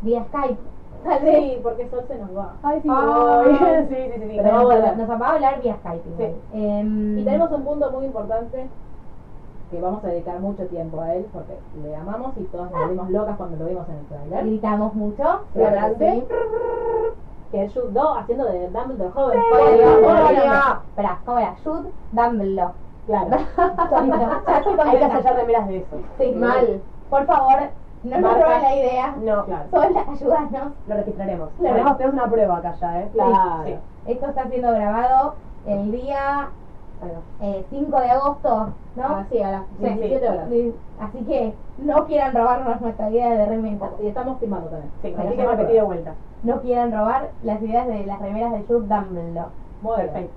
vía 0.02 0.24
Skype. 0.28 0.58
Tal 1.04 1.22
vez. 1.24 1.34
Sí, 1.36 1.60
porque 1.62 1.88
Sol 1.88 2.04
se 2.08 2.16
nos 2.18 2.36
va. 2.36 2.52
Ay, 2.62 2.80
sí, 2.82 2.88
sí, 2.88 3.56
sí, 3.88 4.12
sí, 4.14 4.28
sí. 4.30 4.36
Pero 4.42 4.52
nos, 4.62 4.96
nos 4.96 5.20
va 5.20 5.26
a 5.26 5.32
hablar 5.34 5.60
vía 5.62 5.76
Skype. 5.76 6.04
Sí. 6.18 6.34
Em, 6.54 7.18
Y 7.18 7.24
tenemos 7.24 7.50
un 7.50 7.62
punto 7.64 7.90
muy 7.90 8.06
importante 8.06 8.68
que 9.70 9.80
vamos 9.80 10.04
a 10.04 10.08
dedicar 10.08 10.38
mucho 10.38 10.64
tiempo 10.66 11.00
a 11.00 11.12
él 11.14 11.26
porque 11.32 11.58
le 11.82 11.96
amamos 11.96 12.36
y 12.36 12.44
todos 12.44 12.70
nos 12.70 12.80
volvimos 12.80 13.10
locas 13.10 13.36
cuando 13.36 13.56
lo 13.56 13.68
vimos 13.68 13.88
en 13.88 13.96
el 13.96 14.06
trailer. 14.06 14.46
Gritamos 14.46 14.94
mucho. 14.94 15.40
Claro 15.52 15.96
que 15.98 16.24
es 17.64 17.72
Jude 17.74 17.92
Law 17.92 18.14
haciendo 18.18 18.44
de 18.44 18.68
Dumbledore 18.70 19.10
joven. 19.10 19.40
¿Cómo 19.50 19.60
Spoiler, 19.64 19.80
era? 19.80 19.90
spoiler. 19.98 20.16
¿Cómo 20.16 20.30
era? 20.30 20.80
Esperá, 20.88 21.18
¿cómo 21.24 21.38
era? 21.38 21.56
Jude 21.64 21.90
Dumbledore. 22.12 22.72
Claro. 23.06 23.36
Hay 24.84 24.98
que 24.98 25.04
hacer 25.04 25.36
remeras 25.36 25.68
de 25.68 25.76
eso. 25.78 25.96
Sí, 26.18 26.32
mal. 26.32 26.80
Por 27.10 27.24
favor, 27.26 27.56
no 28.02 28.20
nos 28.20 28.34
roben 28.34 28.62
la 28.62 28.74
idea. 28.76 29.14
No, 29.22 29.44
Claro. 29.44 29.64
Ayúdanos. 30.10 30.72
lo 30.88 30.94
registraremos. 30.96 31.48
Claro. 31.58 31.74
Tenemos, 31.76 31.96
tenemos 31.98 32.14
una 32.22 32.30
prueba 32.30 32.56
acá 32.58 32.74
ya, 32.80 33.00
¿eh? 33.00 33.08
Claro. 33.12 33.62
Sí. 33.64 33.76
Esto 34.06 34.26
está 34.26 34.48
siendo 34.48 34.70
grabado 34.72 35.34
el 35.66 35.90
día 35.92 36.48
eh, 37.40 37.64
5 37.70 38.00
de 38.00 38.10
agosto, 38.10 38.68
¿no? 38.96 39.04
Ah, 39.04 39.24
sí, 39.30 39.42
a 39.42 39.50
las 39.50 39.62
Sí, 39.78 39.84
17 39.84 40.28
horas. 40.28 40.48
sí. 40.48 40.74
Así 41.00 41.18
que 41.24 41.54
no 41.78 42.06
quieran 42.06 42.34
robarnos 42.34 42.80
nuestra 42.80 43.10
idea 43.10 43.30
de 43.30 43.46
remera. 43.46 43.90
Y 44.02 44.06
estamos 44.08 44.38
filmando 44.40 44.68
también. 44.68 44.90
Sí, 45.02 45.14
así 45.18 45.36
que 45.36 45.46
repetí 45.46 45.72
de 45.74 45.82
vuelta. 45.82 46.14
No 46.42 46.60
quieran 46.60 46.92
robar 46.92 47.30
las 47.42 47.60
ideas 47.62 47.86
de 47.86 48.06
las 48.06 48.18
remeras 48.20 48.52
de 48.52 48.62
Jude 48.64 48.86
Dumbledore. 48.88 49.48
Muy 49.82 49.96
bien. 50.02 50.28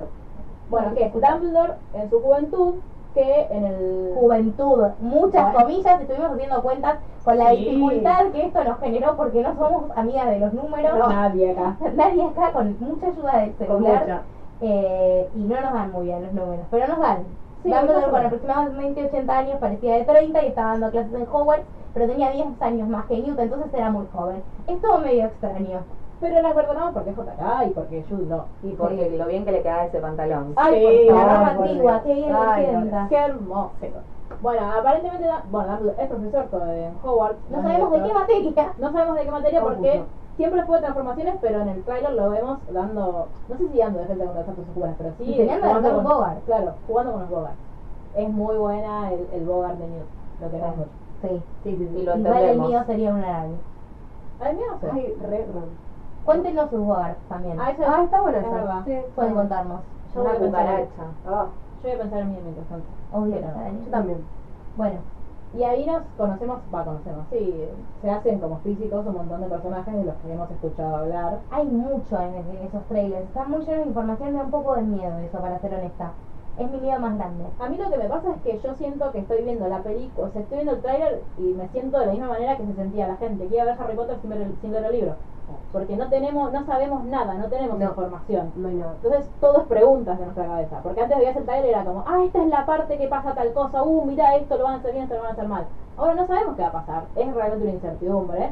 Bueno, 0.70 0.94
que 0.96 1.10
Dumbledore 1.10 1.74
en 1.94 2.10
su 2.10 2.22
juventud, 2.22 2.76
que 3.14 3.48
en 3.50 3.66
el... 3.66 4.12
Juventud, 4.16 4.84
muchas 5.00 5.44
Bueno. 5.44 5.60
comillas, 5.60 6.02
estuvimos 6.02 6.32
haciendo 6.32 6.62
cuentas 6.62 7.00
con 7.24 7.38
la 7.38 7.50
Sí. 7.50 7.58
dificultad 7.58 8.26
que 8.32 8.46
esto 8.46 8.64
nos 8.64 8.80
generó 8.80 9.18
porque 9.18 9.42
no 9.42 9.56
somos 9.56 9.98
amigas 9.98 10.28
de 10.28 10.40
los 10.40 10.54
números. 10.54 11.10
Nadie 11.10 11.52
acá. 11.52 11.76
Nadie 11.96 12.24
acá 12.24 12.52
con 12.54 12.78
mucha 12.80 13.08
ayuda 13.08 13.46
Con 13.58 13.68
celular 13.68 14.22
eh, 14.62 15.30
y 15.36 15.40
no 15.40 15.62
nos 15.62 15.74
dan 15.74 15.92
muy 15.92 16.06
bien 16.06 16.24
los 16.24 16.34
números, 16.34 16.66
pero 16.70 16.88
nos 16.88 17.00
dan. 17.00 17.24
Sí, 17.64 17.70
Dumbledore 17.70 18.10
con 18.12 18.26
aproximadamente 18.26 19.06
80 19.06 19.38
años 19.38 19.58
parecía 19.60 19.96
de 19.96 20.06
30 20.06 20.44
y 20.44 20.48
estaba 20.48 20.72
dando 20.72 20.92
clases 20.92 21.14
en 21.14 21.28
Hogwarts, 21.30 21.66
pero 21.94 22.08
tenía 22.08 22.32
10 22.32 22.62
años 22.62 22.88
más 22.88 23.06
que 23.06 23.18
Newt, 23.18 23.40
entonces 23.40 23.74
era 23.74 23.90
muy 23.90 24.06
joven. 24.14 24.42
Es 24.68 24.82
todo 24.82 25.00
medio 25.00 25.26
extraño. 25.26 25.80
Pero 26.20 26.42
la 26.42 26.54
perdonamos 26.54 26.94
porque 26.94 27.10
es 27.12 27.16
JK 27.16 27.66
y 27.68 27.70
porque 27.70 28.06
Jude 28.10 28.26
no. 28.26 28.46
Y 28.62 28.72
porque 28.74 29.10
lo 29.18 29.26
bien 29.28 29.46
que 29.46 29.52
le 29.54 29.62
queda 29.62 29.86
ese 29.86 30.00
pantalón. 30.00 30.54
Ay, 30.58 30.80
Sí, 30.80 31.08
por 31.10 31.16
La 31.16 31.24
ropa 31.24 31.50
antigua, 31.52 32.02
qué 32.04 32.14
bien 32.14 32.36
Ay. 32.36 33.08
Qué 33.10 33.16
hermoso. 33.18 33.72
Bueno, 34.42 34.72
aparentemente, 34.78 35.26
da- 35.26 35.44
bueno, 35.50 35.78
es 35.98 36.08
profesor 36.08 36.48
en 36.70 36.94
Hogwarts. 37.04 37.40
No 37.50 37.62
sabemos 37.62 37.92
de 37.92 38.04
qué 38.04 38.14
materia. 38.14 38.74
No 38.78 38.92
sabemos 38.92 39.16
de 39.16 39.24
qué 39.24 39.32
materia 39.32 39.62
porque 39.62 39.90
Confuso. 39.92 40.06
siempre 40.38 40.64
fue 40.66 40.76
de 40.78 40.82
transformaciones, 40.82 41.36
pero 41.42 41.62
en 41.62 41.70
el 41.70 41.84
trailer 41.84 42.14
lo 42.14 42.30
vemos 42.30 42.60
dando, 42.72 43.28
no 43.48 43.58
sé 43.58 43.68
si 43.70 43.78
dando 43.78 44.00
defensa 44.00 44.24
contra 44.26 44.40
los 44.42 44.46
Santos 44.46 44.66
Oscuras, 44.70 44.96
pero 44.98 45.12
sí 45.18 45.32
Enseñando 45.32 45.66
a 45.66 45.70
jugando 45.70 45.90
los 45.92 46.02
con- 46.04 46.12
Bogart. 46.14 46.46
Claro, 46.46 46.74
jugando 46.88 47.12
con 47.14 47.22
los 47.22 47.30
Bogart. 47.30 47.56
Es 48.16 48.30
muy 48.30 48.56
buena 48.58 49.12
el, 49.14 49.28
el 49.34 49.46
Bogart 49.46 49.78
de 49.78 49.88
Newt, 49.88 50.08
lo 50.42 50.52
queremos 50.52 50.78
mucho. 50.78 50.90
Sí. 51.22 51.28
Sí, 51.64 51.76
sí, 51.78 51.90
sí. 51.94 52.00
Y 52.00 52.04
lo 52.04 52.18
Igual 52.18 52.44
el 52.44 52.60
mío 52.62 52.84
sería 52.86 53.10
una 53.14 53.28
araña. 53.28 53.58
Ay, 54.42 54.56
mío 54.56 54.66
no 54.72 54.80
sé. 54.80 54.88
Ay, 54.94 55.18
re, 55.22 55.28
re. 55.38 55.46
Cuéntenos 56.30 56.70
sus 56.70 56.80
Bogarts 56.80 57.20
también. 57.28 57.60
Ah, 57.60 57.72
Ah, 57.88 58.02
está 58.04 58.22
bueno 58.22 58.38
es 58.38 58.44
eso. 58.46 58.54
verdad. 58.54 58.82
Sí. 58.86 58.98
Pueden 59.16 59.34
contarnos. 59.34 59.80
Yo 60.14 60.22
Una 60.22 60.30
voy 60.30 60.38
a 60.38 60.42
pensar 60.42 60.62
en- 60.62 60.86
cucaracha. 60.86 61.04
Ah, 61.28 61.46
Yo 61.82 61.90
voy 61.90 61.92
a 61.92 62.00
pensar 62.02 62.20
en 62.20 62.30
mí 62.32 62.38
mientras 62.44 62.68
tanto. 62.68 62.86
Obvio, 63.14 63.36
Pero- 63.36 63.48
yo 63.86 63.92
también. 63.92 64.20
Bueno, 64.78 64.96
Y 65.52 65.64
ahí 65.64 65.84
nos 65.84 66.04
conocemos, 66.16 66.60
va, 66.72 66.86
conocemos, 66.86 67.26
sí, 67.32 67.66
se 68.04 68.12
hacen 68.12 68.38
como 68.40 68.58
físicos 68.60 69.04
un 69.08 69.16
montón 69.16 69.42
de 69.42 69.48
personajes 69.48 69.96
de 69.96 70.04
los 70.04 70.14
que 70.18 70.32
hemos 70.32 70.52
escuchado 70.52 70.98
hablar. 70.98 71.40
hay 71.50 71.66
mucho 71.66 72.22
en, 72.22 72.36
en 72.36 72.68
esos 72.68 72.84
trailers. 72.84 73.26
Están 73.26 73.50
muy 73.50 73.62
llenos 73.62 73.82
de 73.82 73.88
información, 73.88 74.32
me 74.34 74.38
da 74.38 74.46
un 74.46 74.52
poco 74.52 74.76
de 74.76 74.84
miedo 74.84 75.18
eso, 75.18 75.40
para 75.40 75.58
ser 75.58 75.74
honesta. 75.74 76.12
Es 76.60 76.70
mi 76.70 76.78
miedo 76.80 77.00
más 77.00 77.18
grande. 77.18 77.46
A 77.60 77.68
mí 77.68 77.78
lo 77.78 77.90
que 77.90 77.98
me 77.98 78.08
pasa 78.08 78.30
es 78.36 78.42
que 78.44 78.60
yo 78.60 78.76
siento 78.76 79.12
que 79.12 79.18
estoy 79.20 79.42
viendo 79.44 79.68
la 79.68 79.80
película, 79.82 80.28
o 80.28 80.32
sea, 80.32 80.42
estoy 80.44 80.58
viendo 80.58 80.74
el 80.74 80.82
tráiler 80.84 81.24
y 81.40 81.42
me 81.54 81.68
siento 81.70 81.98
de 82.00 82.06
la 82.06 82.12
misma 82.12 82.28
manera 82.28 82.56
que 82.56 82.68
se 82.68 82.74
sentía 82.76 83.08
la 83.08 83.16
gente 83.16 83.48
que 83.48 83.56
iba 83.56 83.64
a 83.64 83.66
ver 83.66 83.78
Harry 83.82 83.96
Potter 83.96 84.18
sin, 84.22 84.30
ver 84.30 84.42
el, 84.42 84.56
sin 84.62 84.72
leer 84.72 84.86
el 84.86 84.92
libro. 84.92 85.16
Porque 85.72 85.96
no 85.98 86.08
tenemos, 86.10 86.52
no 86.52 86.66
sabemos 86.66 87.04
nada, 87.06 87.36
no 87.36 87.48
tenemos 87.48 87.78
No. 87.80 87.86
información. 87.90 88.52
No 88.56 88.70
nada. 88.70 88.94
Entonces 89.04 89.30
todo 89.40 89.58
es 89.62 89.68
preguntas 89.68 90.18
de 90.18 90.26
nuestra 90.26 90.46
cabeza. 90.46 90.80
Porque 90.84 91.02
antes 91.02 91.18
veías 91.18 91.36
el 91.36 91.46
trailer 91.46 91.66
y 91.70 91.74
era 91.74 91.84
como, 91.86 92.04
ah, 92.08 92.24
esta 92.26 92.42
es 92.42 92.48
la 92.50 92.66
parte 92.66 92.98
que 92.98 93.08
pasa 93.08 93.34
tal 93.34 93.52
cosa, 93.54 93.84
uh, 93.84 94.06
mira 94.06 94.36
esto, 94.36 94.58
lo 94.58 94.64
van 94.66 94.74
a 94.76 94.78
hacer 94.78 94.92
bien, 94.92 95.04
esto 95.04 95.16
lo 95.16 95.22
van 95.22 95.30
a 95.30 95.34
hacer 95.34 95.48
mal. 95.48 95.66
Ahora 95.98 96.14
no 96.16 96.28
sabemos 96.28 96.56
qué 96.56 96.62
va 96.64 96.68
a 96.70 96.72
pasar. 96.72 97.04
Es 97.16 97.34
realmente 97.34 97.64
una 97.66 97.74
incertidumbre. 97.74 98.52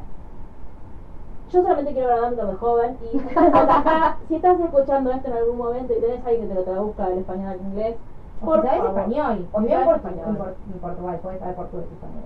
Yo 1.50 1.62
solamente 1.62 1.94
quiero 1.94 2.12
a 2.12 2.18
Dumbledore 2.20 2.52
de 2.52 2.58
joven 2.58 2.98
y 3.14 3.18
JK, 3.20 4.18
si 4.28 4.36
estás 4.36 4.60
escuchando 4.60 5.12
esto 5.12 5.28
en 5.30 5.34
algún 5.34 5.58
momento 5.58 5.94
y 5.98 6.02
tenés 6.02 6.20
alguien 6.26 6.42
que 6.42 6.48
te 6.50 6.56
lo 6.56 6.64
traduzca 6.64 7.08
del 7.08 7.20
español 7.20 7.48
al 7.52 7.62
inglés, 7.62 7.96
O 8.42 8.46
por 8.46 8.62
si 8.62 8.68
sabes 8.68 8.82
favor. 8.84 8.98
español. 9.00 9.48
O 9.54 9.58
si 9.60 9.64
Vivió 9.64 9.80
en, 9.80 9.86
sabes 9.86 10.02
Portu- 10.02 10.08
español. 10.10 10.26
en 10.28 10.36
Por- 10.36 10.48
en 10.74 10.80
Portugal, 10.82 11.20
puedes 11.24 11.40
saber 11.40 11.56
portugués 11.56 11.88
y 11.90 11.94
español. 11.94 12.24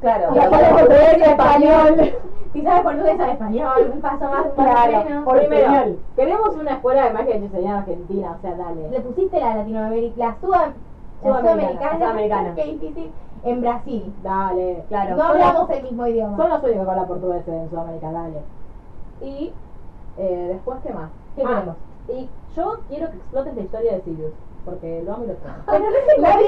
Claro. 0.00 0.34
Ya 0.34 0.50
sabes 0.50 0.68
portugués 0.70 1.16
y 1.18 1.22
español. 1.22 2.12
Si 2.52 2.62
sabes 2.62 2.82
portugués, 2.82 3.16
sabes 3.16 3.32
español. 3.34 3.90
Un 3.94 4.00
paso 4.00 4.24
más, 4.24 4.46
Claro, 4.54 5.04
menos. 5.04 5.24
por 5.24 5.38
Primero, 5.38 5.62
español. 5.66 5.98
queremos 6.16 6.56
una 6.56 6.72
escuela 6.72 7.04
de 7.04 7.10
magia 7.10 7.36
hechicería 7.36 7.70
en 7.70 7.76
Argentina, 7.76 8.36
o 8.36 8.40
sea, 8.40 8.54
dale. 8.56 8.90
Le 8.90 9.00
pusiste 9.00 9.38
la 9.40 9.56
Latinoamérica, 9.56 10.14
la, 10.18 10.36
sudam- 10.40 10.72
la 11.22 11.38
Sudamericana, 11.40 11.98
sudamericana, 11.98 12.54
qué 12.54 12.64
difícil, 12.64 13.12
en 13.44 13.60
Brasil. 13.60 14.14
Dale. 14.22 14.84
Claro. 14.88 15.16
No 15.16 15.22
hablamos 15.24 15.70
el 15.70 15.82
mismo 15.82 16.06
idioma. 16.06 16.36
Son 16.36 16.50
los 16.50 16.62
únicos 16.64 16.84
que 16.84 16.90
hablan 16.90 17.06
portugués 17.06 17.48
en 17.48 17.70
Sudamérica, 17.70 18.10
dale. 18.12 18.40
Y 19.22 19.52
eh, 20.18 20.46
después, 20.54 20.78
¿qué 20.82 20.92
más? 20.92 21.10
¿Qué 21.36 21.42
Ah, 21.44 21.48
queremos? 21.48 21.76
Y 22.08 22.28
yo 22.56 22.78
quiero 22.88 23.10
que 23.10 23.16
explotes 23.16 23.54
la 23.54 23.62
historia 23.62 23.92
de 23.92 24.00
Sirius, 24.02 24.32
porque 24.64 25.02
lo 25.02 25.14
amo 25.14 25.24
y 25.24 25.26
lo 25.28 25.32
extraño. 25.32 25.62
Pero 25.66 25.78
no 25.78 25.86
es 25.88 26.06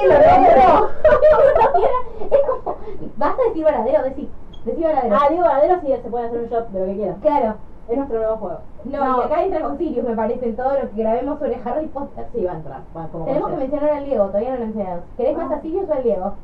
verdadero. 0.08 0.88
Como, 2.46 2.76
vas 3.16 3.34
a 3.38 3.48
decir 3.48 3.64
verdadero, 3.64 4.02
decir, 4.04 4.28
decir 4.64 4.86
verdadero. 4.86 5.16
Ah, 5.20 5.26
digo 5.30 5.42
verdadero 5.42 5.80
si 5.80 5.86
se 5.88 6.10
puede 6.10 6.26
hacer 6.26 6.40
un 6.40 6.48
shot 6.48 6.68
de 6.68 6.80
lo 6.80 6.86
que 6.86 6.94
quieras. 6.94 7.16
Claro. 7.20 7.54
Es 7.88 7.96
nuestro 7.96 8.18
nuevo 8.18 8.36
juego. 8.36 8.58
No, 8.84 9.18
y 9.18 9.24
acá 9.24 9.42
entra 9.42 9.60
con 9.60 9.76
Sirius, 9.76 10.06
me 10.06 10.14
parece, 10.14 10.46
en 10.46 10.56
todo 10.56 10.72
lo 10.72 10.90
que 10.90 11.02
grabemos 11.02 11.38
sobre 11.38 11.60
Harry 11.64 11.86
Potter. 11.86 12.26
Sí, 12.32 12.44
va 12.44 12.52
a 12.52 12.56
entrar. 12.56 12.80
Va, 12.96 13.08
como 13.08 13.24
Tenemos 13.24 13.50
que 13.50 13.56
mencionar 13.56 13.90
al 13.90 14.04
Diego, 14.04 14.26
todavía 14.26 14.50
no 14.50 14.56
lo 14.56 14.64
mencionamos. 14.66 15.04
¿Querés 15.16 15.36
más 15.36 15.50
a 15.50 15.60
Sirius 15.60 15.90
o 15.90 15.92
al 15.92 16.02
Diego? 16.02 16.34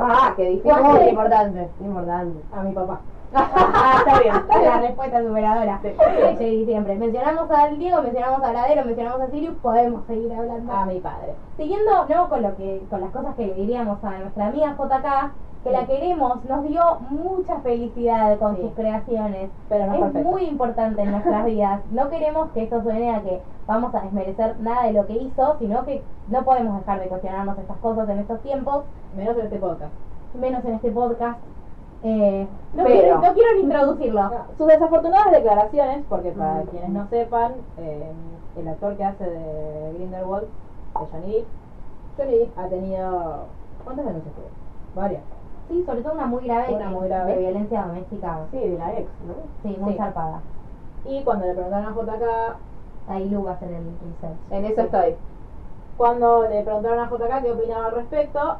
Ah, 0.00 0.32
qué 0.36 0.50
difícil. 0.50 0.70
Importante, 1.08 1.68
importante. 1.80 2.40
A 2.52 2.62
mi 2.62 2.72
papá. 2.72 3.00
Ah, 3.36 3.94
está 3.98 4.20
bien. 4.20 4.34
La 4.64 4.80
respuesta 4.80 5.22
superadora. 5.22 5.80
Sí, 5.82 5.90
sí, 6.38 6.64
siempre. 6.66 6.94
Mencionamos 6.96 7.50
al 7.50 7.78
Diego, 7.78 8.00
mencionamos 8.02 8.42
a 8.42 8.46
Verdadero, 8.48 8.84
mencionamos 8.84 9.20
a 9.22 9.26
Sirius, 9.30 9.54
podemos 9.62 10.04
seguir 10.06 10.32
hablando. 10.32 10.72
A 10.72 10.86
mi 10.86 11.00
padre. 11.00 11.34
Siguiendo 11.56 12.06
¿no? 12.08 12.28
con 12.28 12.42
lo 12.42 12.56
que, 12.56 12.82
con 12.90 13.00
las 13.00 13.10
cosas 13.10 13.34
que 13.34 13.46
le 13.48 13.54
diríamos 13.54 14.02
a 14.04 14.10
nuestra 14.18 14.46
amiga 14.46 14.76
JK, 14.78 15.32
que 15.64 15.70
la 15.70 15.86
queremos, 15.86 16.44
nos 16.44 16.62
dio 16.68 16.82
mucha 17.10 17.58
felicidad 17.60 18.38
con 18.38 18.54
Sí. 18.56 18.62
sus 18.62 18.72
creaciones. 18.74 19.50
Pero 19.68 19.86
no 19.86 19.92
es 19.94 19.98
es 19.98 20.04
perfecto. 20.04 20.28
muy 20.30 20.44
importante 20.44 21.02
en 21.02 21.10
nuestras 21.10 21.44
vidas. 21.46 21.80
No 21.90 22.10
queremos 22.10 22.50
que 22.50 22.62
esto 22.64 22.82
suene 22.82 23.14
a 23.16 23.22
que 23.22 23.40
vamos 23.66 23.94
a 23.94 24.00
desmerecer 24.00 24.56
nada 24.60 24.84
de 24.84 24.92
lo 24.92 25.06
que 25.06 25.14
hizo, 25.14 25.56
sino 25.58 25.84
que 25.84 26.02
no 26.28 26.42
podemos 26.44 26.78
dejar 26.80 27.00
de 27.00 27.08
cuestionarnos 27.08 27.58
estas 27.58 27.78
cosas 27.78 28.08
en 28.10 28.18
estos 28.18 28.40
tiempos, 28.42 28.84
Menos 29.16 29.36
en 29.38 29.44
este 29.46 29.58
podcast. 29.58 29.92
menos 30.34 30.64
en 30.64 30.74
este 30.74 30.90
podcast. 30.90 31.38
Eh, 32.06 32.46
no, 32.74 32.84
Pero- 32.84 33.00
quiero, 33.00 33.20
no 33.20 33.32
quiero 33.34 33.54
ni 33.54 33.60
introducirlo. 33.62 34.30
Sus 34.58 34.66
desafortunadas 34.66 35.32
declaraciones, 35.32 36.04
porque 36.08 36.32
para 36.32 36.62
Mm. 36.62 36.66
quienes 36.66 36.90
no 36.90 37.06
sepan, 37.08 37.52
eh, 37.78 38.12
el 38.58 38.68
actor 38.68 38.96
que 38.96 39.04
hace 39.04 39.24
de 39.24 39.92
Grindelwald, 39.94 40.44
de 40.44 41.06
Johnny 41.10 41.32
Depp, 41.32 41.46
Johnny 42.18 42.38
Depp 42.38 42.58
ha 42.58 42.68
tenido... 42.68 43.36
¿Cuántas 43.84 44.04
denuncias 44.06 44.34
tuvo? 44.34 45.00
Varias. 45.00 45.22
Sí, 45.68 45.82
sobre 45.86 46.02
todo 46.02 46.12
una 46.12 46.26
muy 46.26 46.44
grave, 46.44 46.74
Una 46.74 46.90
muy 46.90 47.08
grave. 47.08 47.32
de 47.34 47.38
violencia 47.40 47.82
doméstica. 47.86 48.38
Sí, 48.50 48.58
de 48.58 48.78
la 48.78 48.92
ex, 48.98 49.08
¿no? 49.26 49.34
Sí, 49.62 49.76
muy 49.80 49.92
Sí. 49.92 49.98
zarpada. 49.98 50.40
Y 51.06 51.22
cuando 51.24 51.46
le 51.46 51.54
preguntaron 51.54 51.86
a 51.86 51.94
JK, 51.94 52.56
Ahí 53.06 53.28
Lu 53.28 53.44
va 53.44 53.50
a 53.50 53.54
hacer 53.54 53.68
el 53.70 53.84
research. 53.84 54.38
En 54.50 54.64
eso 54.64 54.80
estoy. 54.82 55.14
cuando 55.98 56.48
le 56.48 56.62
preguntaron 56.62 56.98
a 57.00 57.08
JK 57.10 57.42
qué 57.42 57.52
opinaba 57.52 57.86
al 57.86 57.92
respecto, 57.96 58.56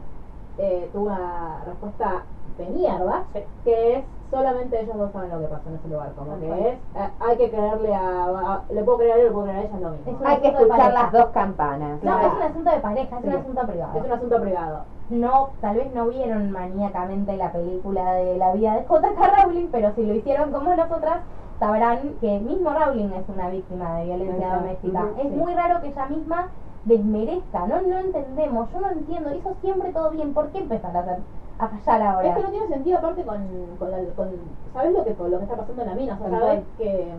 eh, 0.58 0.88
tuvo 0.92 1.06
una 1.06 1.62
respuesta 1.66 2.22
de 2.58 2.66
mierda, 2.66 3.24
que 3.64 3.96
es 3.96 4.04
solamente 4.30 4.80
ellos 4.80 4.96
dos 4.96 5.12
saben 5.12 5.30
lo 5.30 5.40
que 5.40 5.46
pasó 5.46 5.68
en 5.68 5.74
ese 5.76 5.88
lugar, 5.88 6.12
como 6.16 6.38
que 6.40 6.68
es, 6.68 6.74
eh, 6.96 7.10
hay 7.20 7.36
que 7.36 7.50
creerle 7.50 7.94
a, 7.94 8.24
a- 8.26 8.62
le 8.70 8.82
puedo 8.82 8.98
creer 8.98 9.12
a 9.12 9.16
él, 9.16 9.24
le 9.26 9.30
puedo 9.30 9.44
creer 9.44 9.58
a 9.58 9.62
ella, 9.62 9.74
es 9.74 9.80
lo 9.80 9.90
mismo. 9.90 10.12
Es 10.12 10.20
un 10.20 10.26
Hay 10.26 10.40
que 10.40 10.48
escuchar 10.48 10.92
las 10.92 11.12
dos 11.12 11.26
campanas. 11.26 12.02
No, 12.02 12.10
Claro. 12.12 12.26
es 12.28 12.32
un 12.34 12.42
asunto 12.42 12.70
de 12.70 12.78
pareja, 12.78 13.16
es 13.16 13.22
Sí. 13.22 13.28
un 13.28 13.34
asunto 13.34 13.66
privado. 13.66 13.98
Es 13.98 14.04
un 14.04 14.12
asunto 14.12 14.40
privado. 14.40 14.84
No, 15.10 15.48
tal 15.60 15.76
vez 15.76 15.94
no 15.94 16.06
vieron 16.06 16.50
maníacamente 16.50 17.36
la 17.36 17.52
película 17.52 18.12
de 18.14 18.38
la 18.38 18.52
vida 18.52 18.74
de 18.74 18.84
J.K. 18.86 19.42
Rowling, 19.44 19.68
pero 19.70 19.92
si 19.94 20.04
lo 20.06 20.14
hicieron 20.14 20.50
como 20.50 20.74
nosotras, 20.74 21.18
sabrán 21.60 22.14
que 22.20 22.38
mismo 22.40 22.70
Rowling 22.70 23.10
es 23.12 23.28
una 23.28 23.48
víctima 23.50 23.98
de 23.98 24.04
violencia 24.06 24.36
Exacto. 24.46 24.62
doméstica. 24.62 25.04
Es 25.18 25.22
sí. 25.28 25.36
muy 25.36 25.54
raro 25.54 25.80
que 25.80 25.88
ella 25.88 26.06
misma 26.06 26.46
desmerezca, 26.84 27.66
no 27.66 27.80
no 27.82 27.98
entendemos, 27.98 28.70
yo 28.72 28.80
no 28.80 28.90
entiendo, 28.90 29.34
hizo 29.34 29.54
siempre 29.62 29.90
todo 29.92 30.10
bien, 30.10 30.34
¿por 30.34 30.48
qué 30.50 30.58
empezar 30.58 30.94
a, 30.96 31.00
hacer, 31.00 31.18
a 31.58 31.68
fallar 31.68 32.02
ahora? 32.02 32.28
Es 32.28 32.34
que 32.34 32.42
no 32.42 32.50
tiene 32.50 32.68
sentido 32.68 32.96
aparte 32.98 33.24
con, 33.24 33.76
con, 33.76 33.90
la- 33.90 34.12
con 34.14 34.30
¿sabes 34.72 34.92
lo 34.92 35.04
que, 35.04 35.14
con 35.14 35.30
lo 35.30 35.38
que 35.38 35.44
está 35.44 35.56
pasando 35.56 35.82
en 35.82 35.88
la 35.88 35.94
mina? 35.94 36.14
O 36.14 36.18
sea, 36.18 36.28
Tal 36.28 36.38
sabes 36.38 36.58
cual. 36.60 36.66
que 36.76 37.14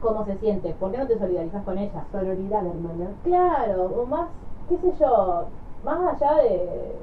cómo 0.00 0.24
se 0.24 0.36
siente, 0.36 0.72
¿por 0.74 0.90
qué 0.90 0.98
no 0.98 1.06
te 1.06 1.16
solidarizas 1.16 1.62
con 1.64 1.78
ella? 1.78 2.04
Sororidad, 2.12 2.64
hermana. 2.66 3.10
Claro, 3.22 3.86
o 3.86 4.04
más, 4.06 4.28
qué 4.68 4.76
sé 4.78 4.92
yo, 4.98 5.46
más 5.82 6.20
allá 6.20 6.36
de... 6.42 6.94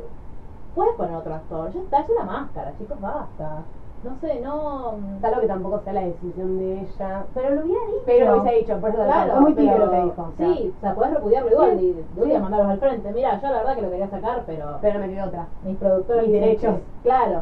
Puedes 0.73 0.93
poner 0.95 1.15
otro 1.15 1.33
actor, 1.33 1.71
ya 1.71 1.79
está, 1.81 1.99
es 1.99 2.09
una 2.09 2.23
máscara, 2.23 2.73
chicos, 2.77 2.99
basta. 2.99 3.63
No 4.03 4.15
sé, 4.19 4.39
no... 4.39 4.95
Tal 5.21 5.39
que 5.39 5.47
tampoco 5.47 5.79
sea 5.81 5.93
la 5.93 6.01
decisión 6.01 6.57
de 6.57 6.79
ella. 6.81 7.25
Pero 7.35 7.49
lo 7.55 7.61
hubiera 7.61 7.81
dicho. 7.85 8.01
Pero 8.05 8.25
lo 8.35 8.41
hubiese 8.41 8.57
dicho, 8.59 8.77
por 8.79 8.89
eso 8.89 9.03
Claro, 9.03 9.31
fue 9.33 9.41
muy 9.41 9.53
tibio 9.53 9.77
lo 9.77 9.91
que 9.91 10.01
dijo. 10.01 10.21
o 10.21 10.31
Sí, 10.37 10.73
o 10.75 10.81
sea, 10.81 10.95
podés 10.95 11.13
repudiarlo 11.13 11.51
igual 11.51 11.79
Sí, 11.79 11.95
y 12.17 12.23
sí. 12.23 12.37
mandarlos 12.39 12.69
al 12.71 12.79
frente. 12.79 13.11
Mira, 13.11 13.39
yo 13.39 13.47
la 13.49 13.57
verdad 13.59 13.75
que 13.75 13.81
lo 13.83 13.89
quería 13.91 14.09
sacar, 14.09 14.43
pero 14.47 14.77
Pero 14.81 14.99
me 14.99 15.09
quedó 15.09 15.25
otra. 15.27 15.45
mis 15.63 15.77
productores 15.77 16.23
Mis 16.23 16.31
derechos. 16.31 16.75
que- 16.75 16.81
claro. 17.03 17.41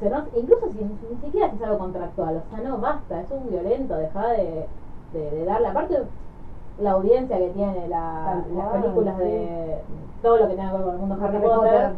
Se 0.00 0.10
no- 0.10 0.24
incluso 0.34 0.70
si 0.72 0.84
ni 0.84 1.16
siquiera 1.22 1.48
si 1.50 1.56
es 1.56 1.62
algo 1.62 1.78
contractual, 1.78 2.42
o 2.46 2.50
sea, 2.54 2.68
no, 2.68 2.76
basta, 2.76 3.20
es 3.22 3.30
un 3.30 3.48
violento, 3.48 3.96
deja 3.96 4.28
de, 4.32 4.66
de, 5.14 5.30
de 5.30 5.44
darle, 5.46 5.68
aparte 5.68 6.02
la 6.78 6.90
audiencia 6.90 7.38
que 7.38 7.48
tiene 7.48 7.88
la, 7.88 8.42
las 8.54 8.66
películas 8.82 9.14
sí. 9.16 9.22
de 9.24 9.78
todo 10.20 10.36
lo 10.36 10.48
que 10.48 10.54
tenga 10.54 10.70
que 10.72 10.76
ver 10.76 10.84
con 10.84 10.94
el 10.94 11.00
mundo 11.00 11.16
Harry, 11.22 11.38
Potter. 11.38 11.90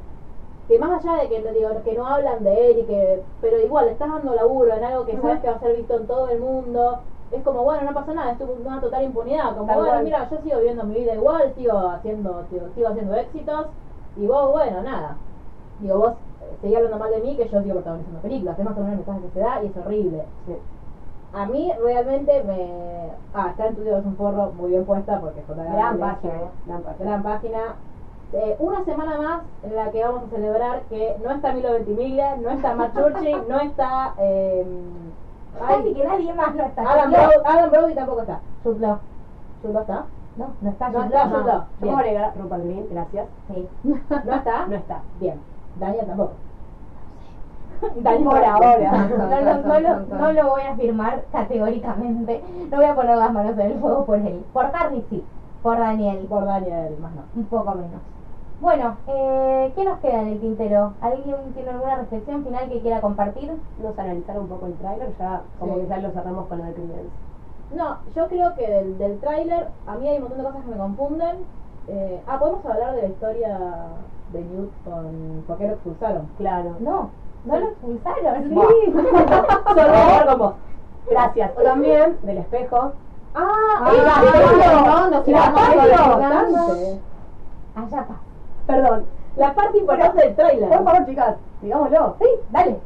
Que 0.69 0.79
más 0.79 1.03
allá 1.05 1.23
de 1.23 1.29
que 1.29 1.41
no 1.41 1.51
digo 1.53 1.71
que 1.83 1.95
no 1.95 2.07
hablan 2.07 2.45
de 2.45 2.71
él 2.71 2.79
y 2.81 2.85
que 2.85 3.23
pero 3.41 3.59
igual 3.61 3.87
le 3.87 3.93
estás 3.93 4.11
dando 4.11 4.35
laburo 4.35 4.75
en 4.75 4.85
algo 4.85 5.07
que 5.07 5.17
sabes 5.19 5.41
que 5.41 5.49
va 5.51 5.57
a 5.57 5.61
ser 5.61 5.77
visto 5.77 5.95
en 5.97 6.07
todo 6.07 6.29
el 6.29 6.41
mundo 6.41 7.01
es 7.31 7.43
como 7.43 7.63
bueno 7.65 7.83
no 7.83 7.95
pasa 7.95 8.13
nada 8.13 8.33
es 8.33 8.41
una 8.41 8.81
total 8.81 9.03
impunidad 9.05 9.55
como 9.57 9.67
Tal 9.67 9.77
bueno 9.77 9.93
cual. 9.93 10.05
mira 10.05 10.29
yo 10.31 10.39
sigo 10.43 10.59
viviendo 10.59 10.85
mi 10.85 10.95
vida 10.95 11.15
igual 11.15 11.53
sigo 11.55 11.79
haciendo 11.79 12.45
sigo, 12.51 12.67
sigo 12.75 12.89
haciendo 12.89 13.15
éxitos 13.15 13.67
y 14.17 14.27
vos 14.27 14.51
bueno 14.53 14.83
nada 14.83 15.17
digo 15.79 15.99
vos 15.99 16.13
eh, 16.43 16.57
seguís 16.61 16.77
hablando 16.77 16.99
mal 16.99 17.11
de 17.11 17.21
mí 17.21 17.37
que 17.37 17.49
yo 17.49 17.63
sigo 17.63 17.75
protagonizando 17.75 18.21
películas 18.21 18.59
es 18.59 18.65
más 18.65 18.77
o 18.77 18.81
menos 18.81 18.93
el 18.93 18.97
mensaje 18.99 19.21
que 19.23 19.31
se 19.33 19.41
da 19.41 19.63
y 19.63 19.67
es 19.67 19.77
horrible 19.77 20.25
Sí. 20.47 20.57
a 21.33 21.47
mí 21.47 21.73
realmente 21.83 22.43
me 22.45 23.11
ah 23.35 23.49
está 23.51 23.67
en 23.69 23.75
tu 23.77 23.83
es 23.83 24.05
un 24.05 24.17
forro 24.17 24.53
muy 24.53 24.71
bien 24.71 24.85
puesta 24.85 25.19
porque 25.21 25.43
J. 25.43 25.63
Gran 25.63 25.67
es- 25.67 25.79
eh, 25.79 25.79
gran 26.67 26.83
página. 26.83 26.95
gran 26.99 27.23
página. 27.23 27.77
Eh, 28.33 28.57
una 28.59 28.85
semana 28.85 29.17
más 29.19 29.41
en 29.63 29.75
la 29.75 29.91
que 29.91 30.05
vamos 30.05 30.25
a 30.25 30.29
celebrar 30.37 30.83
que 30.91 31.17
no 31.25 31.31
está 31.31 31.53
Milo 31.53 31.73
Ventimiglia, 31.73 32.37
no 32.37 32.51
está 32.51 32.75
Matt 32.75 32.95
Churchill, 32.95 33.43
no 33.49 33.59
está 33.61 34.15
eh, 34.19 34.67
Casi 35.67 35.95
que 35.95 36.05
nadie 36.05 36.35
más 36.35 36.55
no 36.55 36.65
está. 36.65 36.83
Adam, 36.83 37.11
Brody. 37.11 37.35
Adam 37.45 37.71
Brody 37.71 37.95
tampoco 37.95 38.21
está. 38.21 38.41
¿Jude 38.63 38.81
Law 38.81 38.99
está? 39.81 40.05
No, 40.37 40.51
no 40.61 40.71
está 40.71 40.89
No 40.91 41.05
está. 41.05 41.27
Jude 41.29 41.43
Law. 41.47 41.65
Yo 41.81 41.87
puedo 41.87 41.97
agregar 41.99 42.33
gracias. 42.91 43.27
Sí. 43.49 43.69
¿No 43.83 44.35
está? 44.35 44.67
No 44.67 44.75
está. 44.77 45.01
Bien. 45.21 45.41
Daniel 45.81 46.07
tampoco. 46.07 46.33
Por 48.25 48.45
ahora. 48.45 48.93
No, 49.09 49.63
no 49.63 49.81
lo- 49.81 50.01
no 50.19 50.33
lo 50.33 50.49
voy 50.51 50.63
a 50.63 50.73
afirmar 50.73 51.25
categóricamente. 51.33 52.43
No 52.71 52.77
voy 52.77 52.87
a 52.87 52.95
poner 52.95 53.17
las 53.17 53.33
manos 53.33 53.53
en 53.53 53.61
el 53.73 53.79
fuego 53.79 54.05
por 54.05 54.17
él. 54.19 54.45
Por 54.53 54.67
Harry 54.75 55.05
sí. 55.11 55.25
Por 55.63 55.79
Daniel, 55.79 56.27
Por 56.29 56.45
Daniel, 56.45 56.97
más 57.01 57.13
no. 57.15 57.23
un 57.35 57.45
poco 57.47 57.71
menos. 57.75 58.01
Bueno, 58.61 58.97
eh, 59.07 59.73
¿qué 59.77 59.85
nos 59.85 59.99
queda 60.01 60.21
en 60.23 60.29
el 60.29 60.41
tintero? 60.41 60.93
¿Alguien 61.01 61.37
tiene 61.55 61.71
alguna 61.71 61.95
reflexión 61.97 62.45
final 62.45 62.69
que 62.69 62.81
quiera 62.81 63.01
compartir? 63.01 63.53
Nos 63.81 63.97
analizaron 63.99 64.43
un 64.43 64.49
poco 64.49 64.67
el 64.67 64.75
tráiler, 64.75 65.13
ya 65.19 65.43
como 65.61 65.75
Sí. 65.75 65.81
que 65.83 65.87
ya 65.87 65.99
lo 65.99 66.11
cerramos 66.11 66.47
con 66.49 66.59
lo 66.59 66.65
de. 66.65 66.75
No, 67.77 67.99
yo 68.17 68.27
creo 68.29 68.55
que 68.57 68.67
del, 68.69 68.99
del 68.99 69.21
tráiler, 69.21 69.69
a 69.87 69.95
mí 69.97 70.09
hay 70.09 70.17
un 70.17 70.23
montón 70.23 70.39
de 70.39 70.45
cosas 70.45 70.63
que 70.65 70.71
me 70.71 70.77
confunden. 70.77 71.37
Eh, 71.87 72.21
ah, 72.27 72.39
podemos 72.39 72.67
hablar 72.67 72.95
de 72.97 73.03
la 73.03 73.09
historia 73.09 73.59
de 74.33 74.41
Newt 74.45 74.71
con 74.85 75.45
por 75.47 75.57
qué 75.59 75.69
lo 75.69 75.73
expulsaron. 75.75 76.27
Claro. 76.39 76.75
No, 76.81 77.11
no 77.45 77.57
lo 77.61 77.67
expulsaron. 77.69 78.49
Sí. 78.49 78.55
Solo 79.75 80.27
con 80.27 80.39
vos. 80.39 80.55
Gracias. 81.09 81.53
O 81.57 81.63
también 81.63 82.19
del 82.23 82.39
espejo. 82.39 82.93
Ah, 83.35 83.47
Ah, 83.81 83.93
¡Ah! 84.07 85.09
no, 85.11 85.21
recordando. 85.23 86.57
importante. 86.59 87.01
Allá 87.77 88.07
pa. 88.09 88.17
Perdón. 88.69 89.07
La 89.37 89.55
parte 89.55 89.79
importante 89.79 90.23
del 90.25 90.37
tráiler. 90.37 90.69
Por 90.69 90.85
favor, 90.85 91.07
chicas, 91.07 91.37
digámoslo. 91.63 92.17
Sí, 92.21 92.27
dale. 92.51 92.77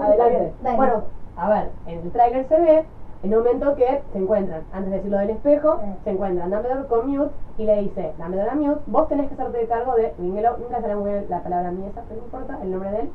Adelante. 0.00 0.52
Dale. 0.62 0.76
Bueno, 0.76 1.02
a 1.36 1.48
ver, 1.48 1.70
en 1.86 1.98
el 2.00 2.10
tráiler 2.10 2.48
se 2.48 2.60
ve 2.60 2.84
en 3.22 3.32
un 3.32 3.38
momento 3.38 3.76
que 3.76 4.02
se 4.12 4.18
encuentran, 4.18 4.62
antes 4.72 4.90
de 4.90 4.96
decirlo 4.96 5.18
del 5.18 5.30
espejo, 5.30 5.78
Sí. 5.80 5.86
se 6.04 6.10
encuentran 6.10 6.50
Dumbledore 6.50 6.88
con 6.88 7.08
Mute 7.08 7.32
y 7.56 7.64
le 7.66 7.82
dice, 7.82 8.12
Dumbledore 8.18 8.50
a 8.50 8.54
Mute, 8.56 8.80
vos 8.86 9.08
tenés 9.08 9.28
que 9.28 9.34
hacerte 9.34 9.66
cargo 9.68 9.94
de 9.94 10.12
Wingelow, 10.18 10.58
nunca 10.58 10.80
será 10.80 10.96
muy 10.96 11.10
bien 11.10 11.26
la 11.28 11.40
palabra 11.40 11.70
mía 11.70 11.86
esa, 11.88 12.02
pero 12.08 12.20
no 12.20 12.24
importa, 12.26 12.58
el 12.60 12.70
nombre 12.72 12.90
de 12.90 13.00
él, 13.00 13.10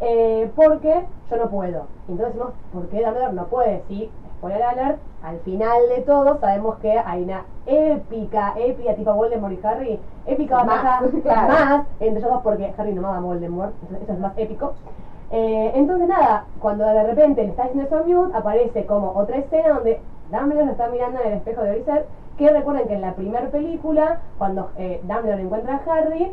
eh, 0.00 0.50
porque 0.54 1.06
yo 1.28 1.36
no 1.36 1.50
puedo. 1.50 1.86
Entonces 2.08 2.26
decimos, 2.34 2.52
¿por 2.72 2.86
qué 2.86 3.02
Dumbledore 3.04 3.32
no 3.32 3.46
puede? 3.46 3.82
Sí, 3.88 4.08
spoiler 4.38 4.62
alert, 4.62 4.98
al 5.22 5.38
final 5.40 5.78
de 5.94 6.02
todo 6.02 6.38
sabemos 6.38 6.78
que 6.78 6.96
hay 6.96 7.24
una 7.24 7.44
épica, 7.66 8.54
épica, 8.56 8.94
tipo 8.94 9.12
Voldemort 9.12 9.52
y 9.52 9.66
Harry, 9.66 10.00
épica 10.26 10.64
Más, 10.64 10.82
batalla 11.02 11.22
claro. 11.22 11.48
más 11.48 11.86
entre 12.00 12.20
ellos 12.20 12.30
dos 12.30 12.42
porque 12.42 12.72
Harry 12.76 12.92
no 12.92 13.02
mama 13.02 13.18
a 13.18 13.20
Voldemort, 13.20 13.72
eso, 14.02 14.12
es 14.12 14.18
más 14.18 14.32
épico. 14.36 14.74
Eh, 15.30 15.72
entonces 15.74 16.08
nada, 16.08 16.46
cuando 16.60 16.86
de 16.86 17.02
repente 17.02 17.42
le 17.42 17.50
está 17.50 17.64
diciendo 17.64 17.86
eso 17.86 17.98
a 17.98 18.06
Mute, 18.06 18.36
aparece 18.36 18.86
como 18.86 19.12
otra 19.12 19.38
escena 19.38 19.74
donde 19.74 20.00
Dumbledore 20.30 20.66
lo 20.66 20.72
está 20.72 20.88
mirando 20.88 21.20
en 21.20 21.26
el 21.26 21.32
espejo 21.34 21.62
de 21.62 21.70
Orisel, 21.70 22.04
que 22.38 22.50
recuerden 22.50 22.86
que 22.86 22.94
en 22.94 23.00
la 23.00 23.14
primera 23.14 23.48
película, 23.48 24.20
cuando 24.38 24.70
eh, 24.78 25.00
Dumbledore 25.02 25.42
encuentra 25.42 25.74
a 25.84 25.92
Harry, 25.92 26.32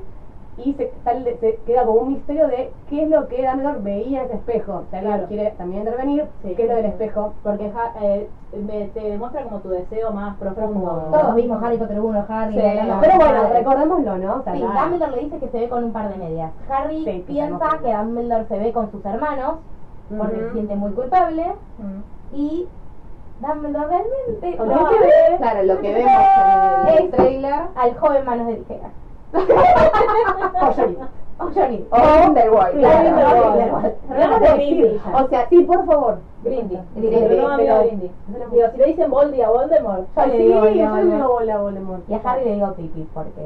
y 0.57 0.73
se, 0.75 0.85
tal- 1.03 1.25
se 1.41 1.55
queda 1.65 1.85
como 1.85 1.99
un 2.01 2.13
misterio 2.13 2.47
de 2.47 2.71
qué 2.89 3.03
es 3.03 3.09
lo 3.09 3.27
que 3.27 3.45
Dumbledore 3.45 3.79
veía 3.81 4.19
en 4.21 4.25
ese 4.27 4.35
espejo. 4.35 4.83
Si 4.89 4.95
alguien 4.95 5.13
Claro. 5.15 5.27
quiere 5.27 5.51
también 5.57 5.81
intervenir, 5.81 6.25
Sí. 6.43 6.53
qué 6.55 6.63
es 6.63 6.69
lo 6.69 6.75
del 6.75 6.85
espejo. 6.85 7.33
Porque 7.43 7.69
ja- 7.71 7.93
eh, 8.01 8.29
me- 8.65 8.85
te 8.87 9.01
demuestra 9.01 9.43
como 9.43 9.59
tu 9.59 9.69
deseo 9.69 10.11
más 10.11 10.37
profundo. 10.37 11.09
Todos 11.11 11.35
vimos 11.35 11.61
Harry 11.61 11.77
Potter 11.77 11.99
1, 11.99 12.25
Harry. 12.29 12.53
Sí, 12.53 12.59
la, 12.59 12.73
la, 12.73 12.85
la, 12.85 12.99
Pero 13.01 13.15
bueno, 13.17 13.43
la. 13.43 13.49
recordémoslo, 13.49 14.17
¿no? 14.17 14.35
O 14.35 14.43
sea, 14.43 14.53
Sí, 14.53 14.61
nada. 14.63 14.81
Dumbledore 14.83 15.11
le 15.11 15.21
dice 15.23 15.39
que 15.39 15.49
se 15.49 15.59
ve 15.59 15.69
con 15.69 15.83
un 15.83 15.91
par 15.91 16.09
de 16.09 16.15
medias. 16.17 16.51
Harry 16.69 17.03
Sí, 17.03 17.23
piensa 17.27 17.79
que 17.83 17.93
Dumbledore 17.93 18.45
se 18.45 18.57
ve 18.59 18.71
con 18.71 18.91
sus 18.91 19.05
hermanos 19.05 19.55
porque 20.17 20.35
se 20.39 20.51
siente 20.53 20.75
muy 20.75 20.91
culpable 20.93 21.45
y 22.33 22.65
Dumbledore 23.41 23.87
realmente 23.87 24.57
no 24.57 24.89
que 24.89 24.99
ve 24.99 25.37
Claro, 25.37 25.63
lo 25.63 25.81
que 25.81 25.93
vemos 25.93 26.11
en 26.11 26.87
el 26.97 27.03
Es- 27.05 27.11
trailer. 27.11 27.53
al 27.75 27.97
joven 27.97 28.25
manos 28.25 28.47
de 28.47 28.55
tijera. 28.55 28.89
O 29.33 30.71
Johnny. 30.71 30.97
O 31.37 31.49
Johnny. 31.53 31.85
Claro, 31.89 32.33
sea, 35.27 35.49
sí, 35.49 35.61
por 35.63 35.85
favor. 35.85 36.19
Pero 36.43 36.61
no. 36.63 36.83
Digo, 38.51 38.71
si 38.71 38.77
le 38.77 38.85
dicen 38.85 39.11
Boldy 39.11 39.41
a 39.41 39.49
Voldemort, 39.49 40.07
Yo 40.15 40.25
le 40.25 40.37
Sí, 40.37 40.43
digo 40.43 40.59
a 40.59 41.57
Voldemort. 41.57 42.09
Y 42.09 42.13
a 42.13 42.21
Harry 42.23 42.45
le 42.45 42.53
digo 42.53 42.73
Pipi 42.73 43.07
porque 43.13 43.41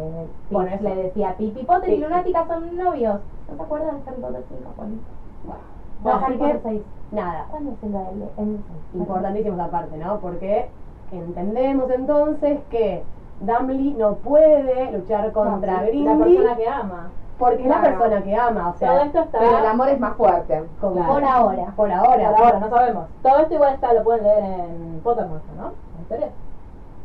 le 0.82 0.96
decía 0.96 1.36
Pipi 1.38 1.64
Potter 1.64 1.90
y. 1.90 1.98
Lunática 1.98 2.46
son 2.48 2.78
novios. 2.78 3.20
¿No 3.50 3.56
te 3.56 3.64
acuerdas 3.64 3.94
de 3.94 4.12
Harry 4.12 4.22
Potter 4.22 4.44
5, 4.50 4.70
Juan? 4.76 5.00
Bueno, 6.04 6.20
Harry 6.26 6.38
Potter 6.38 6.60
6. 6.64 6.82
nada, 7.12 7.48
¿Cuándo 7.50 7.72
es 7.72 7.84
importantísimo 8.94 9.56
esa 9.56 9.72
parte, 9.72 9.98
¿no? 9.98 10.20
Porque 10.20 10.70
entendemos 11.12 11.90
entonces 11.90 12.60
que 12.70 13.04
Dumbledore 13.42 13.98
no 13.98 14.16
puede 14.16 14.92
luchar 14.92 15.32
contra 15.32 15.74
La 15.74 15.84
Grindy 15.84 16.24
persona 16.24 16.56
que 16.58 16.68
ama. 16.68 17.10
porque 17.38 17.62
es 17.64 17.68
la 17.70 17.82
persona 17.82 18.22
que 18.22 18.36
ama, 18.36 18.62
o 18.70 18.72
Todo 18.72 18.80
sea, 18.80 19.04
esto 19.04 19.20
está. 19.22 19.40
Pero 19.40 19.58
el 19.60 19.66
amor 19.66 19.88
es 19.90 20.00
más 20.00 20.16
fuerte. 20.18 20.64
como- 20.82 20.94
Claro. 20.96 21.14
Por 21.14 21.24
ahora. 21.24 21.66
por 21.76 21.92
ahora, 21.92 22.32
Por 22.32 22.44
ahora, 22.46 22.60
no 22.60 22.70
sabemos. 22.70 23.06
Todo 23.24 23.38
esto 23.40 23.54
igual 23.54 23.74
está, 23.76 23.94
lo 23.94 24.04
pueden 24.04 24.24
leer 24.24 24.44
en 24.44 25.00
Pottermore, 25.04 25.42
¿no? 25.58 25.64
¿La 25.96 26.02
historia? 26.02 26.28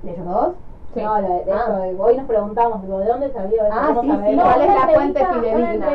¿de 0.02 0.10
ellos 0.12 0.26
dos? 0.26 0.54
Sí. 0.94 1.02
No, 1.02 1.14
de, 1.16 1.22
de 1.44 1.52
Ah. 1.52 1.56
esto, 1.58 1.76
de- 1.80 1.96
hoy 2.00 2.16
nos 2.16 2.26
preguntamos, 2.26 2.82
digo, 2.82 2.98
¿de 3.00 3.06
dónde 3.06 3.32
salió 3.32 3.62
esto? 3.64 3.74
Ah, 3.76 3.90
¿Cómo 3.94 4.02
sí, 4.02 4.20
sí, 4.30 4.36
¿Cuál 4.40 4.60
es 4.62 4.68
la 4.74 4.88
fuente 4.94 5.26
fidedigna? 5.26 5.86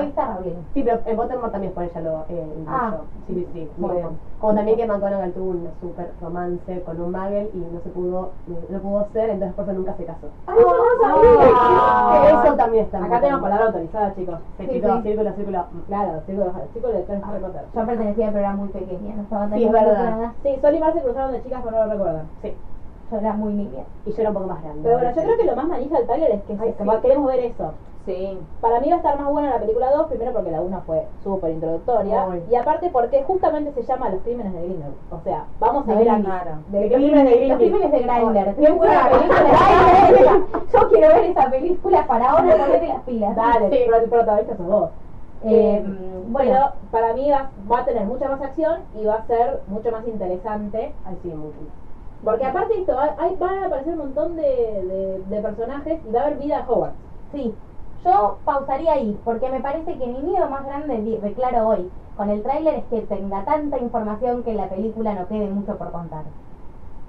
Sí, 0.73 0.83
pero 0.83 0.99
en 1.05 1.15
Pottermore 1.17 1.51
también 1.51 1.73
por 1.73 1.83
ella 1.83 2.01
lo 2.01 2.19
eh, 2.29 2.47
incluyó. 2.57 2.69
Ah. 2.69 2.93
sí, 3.27 3.33
sí, 3.35 3.47
sí. 3.53 3.69
Muy 3.77 3.87
Como, 3.89 3.93
bien. 3.93 4.19
como 4.39 4.53
también 4.55 4.77
que 4.77 4.85
McGonagall 4.87 5.31
tuvo 5.33 5.49
un 5.51 5.69
súper 5.81 6.11
romance 6.21 6.81
con 6.83 7.01
un 7.01 7.11
Muggle 7.11 7.49
y 7.53 7.57
no 7.57 7.79
se 7.83 7.89
pudo, 7.89 8.31
no 8.69 8.79
pudo 8.79 9.07
ser, 9.13 9.29
entonces 9.29 9.55
por 9.55 9.63
eso 9.65 9.73
nunca 9.73 9.93
se 9.95 10.05
casó. 10.05 10.27
¡Ay, 10.47 10.55
yo 10.59 10.67
no 10.67 11.19
Ah. 11.55 12.19
Que 12.21 12.47
eso 12.47 12.55
también 12.57 12.85
está 12.85 13.03
Acá 13.03 13.19
tenemos 13.21 13.41
palabra 13.41 13.65
autorizada, 13.67 14.15
chicos. 14.15 14.39
Sí, 14.57 14.65
Sí, 14.65 14.71
chicos, 14.73 14.91
sí. 14.97 15.01
círculo, 15.03 15.31
círculo. 15.33 15.65
Claro, 15.87 16.11
chicos, 16.27 16.47
chicos 16.73 16.93
de 16.93 16.99
Harry 17.23 17.39
Potter. 17.41 17.61
Yo 17.73 17.85
pertenecía, 17.85 18.27
pero 18.27 18.39
era 18.39 18.53
muy 18.53 18.67
pequeña, 18.69 19.15
no 19.15 19.23
estaba 19.23 19.41
tan 19.47 19.53
Sí, 19.57 19.63
es 19.65 19.71
verdad. 19.71 20.31
Sí, 20.43 20.57
Sol 20.61 20.75
y 20.75 20.79
Mar 20.79 20.93
se 20.93 21.01
cruzaron 21.01 21.31
de 21.31 21.43
chicas, 21.43 21.61
pero 21.63 21.77
no 21.77 21.85
lo 21.85 21.91
recuerdan. 21.93 22.29
Sí. 22.41 22.55
Yo 23.11 23.17
era 23.17 23.33
muy 23.33 23.53
niña. 23.53 23.83
Y 24.05 24.11
yo 24.11 24.21
era 24.21 24.29
un 24.29 24.35
poco 24.35 24.47
más 24.47 24.61
grande. 24.63 24.81
Pero 24.83 24.97
bueno, 24.97 25.11
yo 25.15 25.21
creo 25.23 25.37
que 25.37 25.45
lo 25.45 25.55
más 25.55 25.67
manija 25.67 25.97
del 25.97 26.05
trailer 26.07 26.31
es 26.31 26.43
que 26.43 26.53
Ay, 26.59 26.73
se- 26.77 26.83
sí. 26.83 26.89
queremos 27.01 27.27
ver 27.27 27.39
eso. 27.39 27.73
Sí. 28.05 28.39
Para 28.61 28.79
mí 28.79 28.87
va 28.89 28.95
a 28.95 28.97
estar 28.97 29.19
más 29.19 29.29
buena 29.29 29.49
la 29.51 29.59
película 29.59 29.91
2, 29.91 30.07
primero 30.07 30.31
porque 30.33 30.49
la 30.51 30.61
1 30.61 30.81
fue 30.87 31.05
súper 31.23 31.51
introductoria, 31.51 32.25
y 32.49 32.55
aparte 32.55 32.89
porque 32.91 33.23
justamente 33.23 33.71
se 33.73 33.83
llama 33.83 34.09
Los 34.09 34.21
Crímenes 34.23 34.53
de 34.53 34.59
Grindelwald. 34.61 34.95
O 35.11 35.19
sea, 35.23 35.45
vamos 35.59 35.87
a 35.87 35.91
De 35.91 35.97
ver 35.97 36.09
aquí. 36.09 36.23
Claro. 36.23 36.51
De 36.69 36.79
De 36.79 36.89
los 36.89 36.95
Crímenes 36.95 37.25
de 37.25 37.29
Los 37.29 37.59
Grindelwald. 37.59 37.59
crímenes 37.59 37.91
de 37.91 37.99
Grindr. 37.99 38.55
Qué 38.55 38.71
buena 38.71 39.09
película. 39.09 40.41
Yo 40.73 40.89
quiero 40.89 41.07
ver 41.07 41.23
esa 41.25 41.49
película 41.49 42.07
para 42.07 42.29
ahora 42.31 42.51
ponerte 42.57 42.87
las 42.87 43.01
pilas. 43.03 43.35
Dale, 43.35 43.69
Sí. 43.69 43.77
pero 43.85 43.97
el 43.97 44.09
protagonista 44.09 44.57
sos 44.57 44.67
vos. 44.67 44.89
Eh, 45.43 45.83
Bueno, 45.85 46.51
bueno, 46.51 46.71
para 46.91 47.13
mí 47.13 47.29
va, 47.31 47.49
va 47.71 47.79
a 47.79 47.85
tener 47.85 48.05
mucha 48.05 48.29
más 48.29 48.41
acción 48.41 48.81
y 48.99 49.05
va 49.05 49.15
a 49.15 49.25
ser 49.27 49.61
mucho 49.67 49.91
más 49.91 50.07
interesante. 50.07 50.93
Ay, 51.05 51.17
sí, 51.23 51.29
mucho. 51.29 51.57
Porque 52.23 52.45
aparte 52.45 52.73
de 52.75 52.79
esto, 52.81 52.95
va- 52.95 53.15
hay, 53.17 53.35
van 53.37 53.57
a 53.63 53.67
aparecer 53.67 53.93
un 53.93 53.99
montón 53.99 54.35
de, 54.35 54.43
de, 54.43 55.23
de 55.25 55.41
personajes 55.41 56.03
y 56.05 56.11
va 56.11 56.21
a 56.21 56.25
haber 56.25 56.37
vida 56.37 56.57
de 56.61 56.63
Hogwarts. 56.67 56.99
sí. 57.31 57.55
Yo 58.03 58.41
pausaría 58.45 58.93
ahí, 58.93 59.19
porque 59.25 59.49
me 59.49 59.59
parece 59.61 59.97
que 59.97 60.07
mi 60.07 60.21
miedo 60.23 60.49
más 60.49 60.65
grande, 60.65 61.19
declaro 61.21 61.67
hoy, 61.67 61.91
con 62.15 62.29
el 62.29 62.41
tráiler 62.43 62.75
es 62.75 62.85
que 62.87 63.01
tenga 63.01 63.43
tanta 63.43 63.77
información 63.77 64.41
que 64.43 64.51
en 64.51 64.57
la 64.57 64.69
película 64.69 65.13
no 65.15 65.27
quede 65.27 65.49
mucho 65.49 65.77
por 65.77 65.91
contar. 65.91 66.25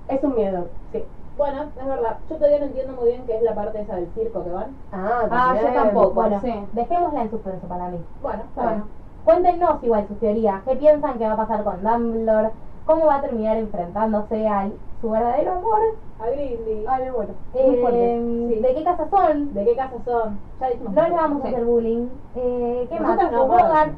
Es 0.09 0.23
un 0.25 0.35
miedo, 0.35 0.71
sí. 0.93 1.05
Bueno, 1.37 1.73
es 1.77 1.87
verdad. 1.87 2.19
Yo 2.29 2.37
todavía 2.37 2.59
no 2.59 2.65
entiendo 2.67 2.93
muy 2.95 3.09
bien 3.11 3.25
qué 3.27 3.37
es 3.37 3.43
la 3.43 3.55
parte 3.55 3.81
esa 3.81 3.95
del 3.97 4.13
circo 4.13 4.43
que 4.43 4.51
van. 4.51 4.77
Ah, 4.91 5.29
Ah, 5.31 5.55
yo 5.63 5.73
tampoco. 5.73 6.11
Bueno, 6.15 6.41
sí. 6.41 6.53
dejémosla 6.73 7.23
en 7.23 7.31
suspenso 7.31 7.69
para 7.69 7.89
mí. 7.89 8.05
Bueno, 8.21 8.43
Bueno, 8.57 8.71
bien. 8.71 8.85
cuéntenos 9.23 9.83
igual 9.85 10.09
sus 10.09 10.19
teorías. 10.19 10.65
¿Qué 10.65 10.77
piensan 10.77 11.19
que 11.19 11.25
va 11.27 11.33
a 11.35 11.37
pasar 11.37 11.63
con 11.65 11.83
Dumbledore? 11.83 12.51
¿Cómo 12.91 13.07
va 13.07 13.19
a 13.19 13.21
terminar 13.21 13.57
enfrentándose 13.57 14.49
a 14.49 14.69
su 15.01 15.11
verdadero 15.11 15.53
amor? 15.53 15.79
A 16.19 16.29
Grindy. 16.29 16.85
Ay, 16.89 17.05
me 17.05 17.13
muero. 17.13 17.35
Eh, 17.55 18.49
sí. 18.49 18.61
¿De 18.61 18.75
qué 18.75 18.83
casa 18.83 19.09
son? 19.09 19.55
¿De 19.55 19.65
qué 19.65 19.77
casa 19.77 19.95
son? 20.05 20.41
Ya 20.61 20.71
dijimos. 20.71 20.95
No 20.95 21.03
le 21.09 21.15
vamos 21.15 21.45
a 21.45 21.49
hacer 21.49 21.65
bullying. 21.65 22.09
Eh, 22.35 22.89
¿Qué 22.91 22.99
más? 22.99 23.31
Nosotras 23.31 23.87
no. 23.87 23.93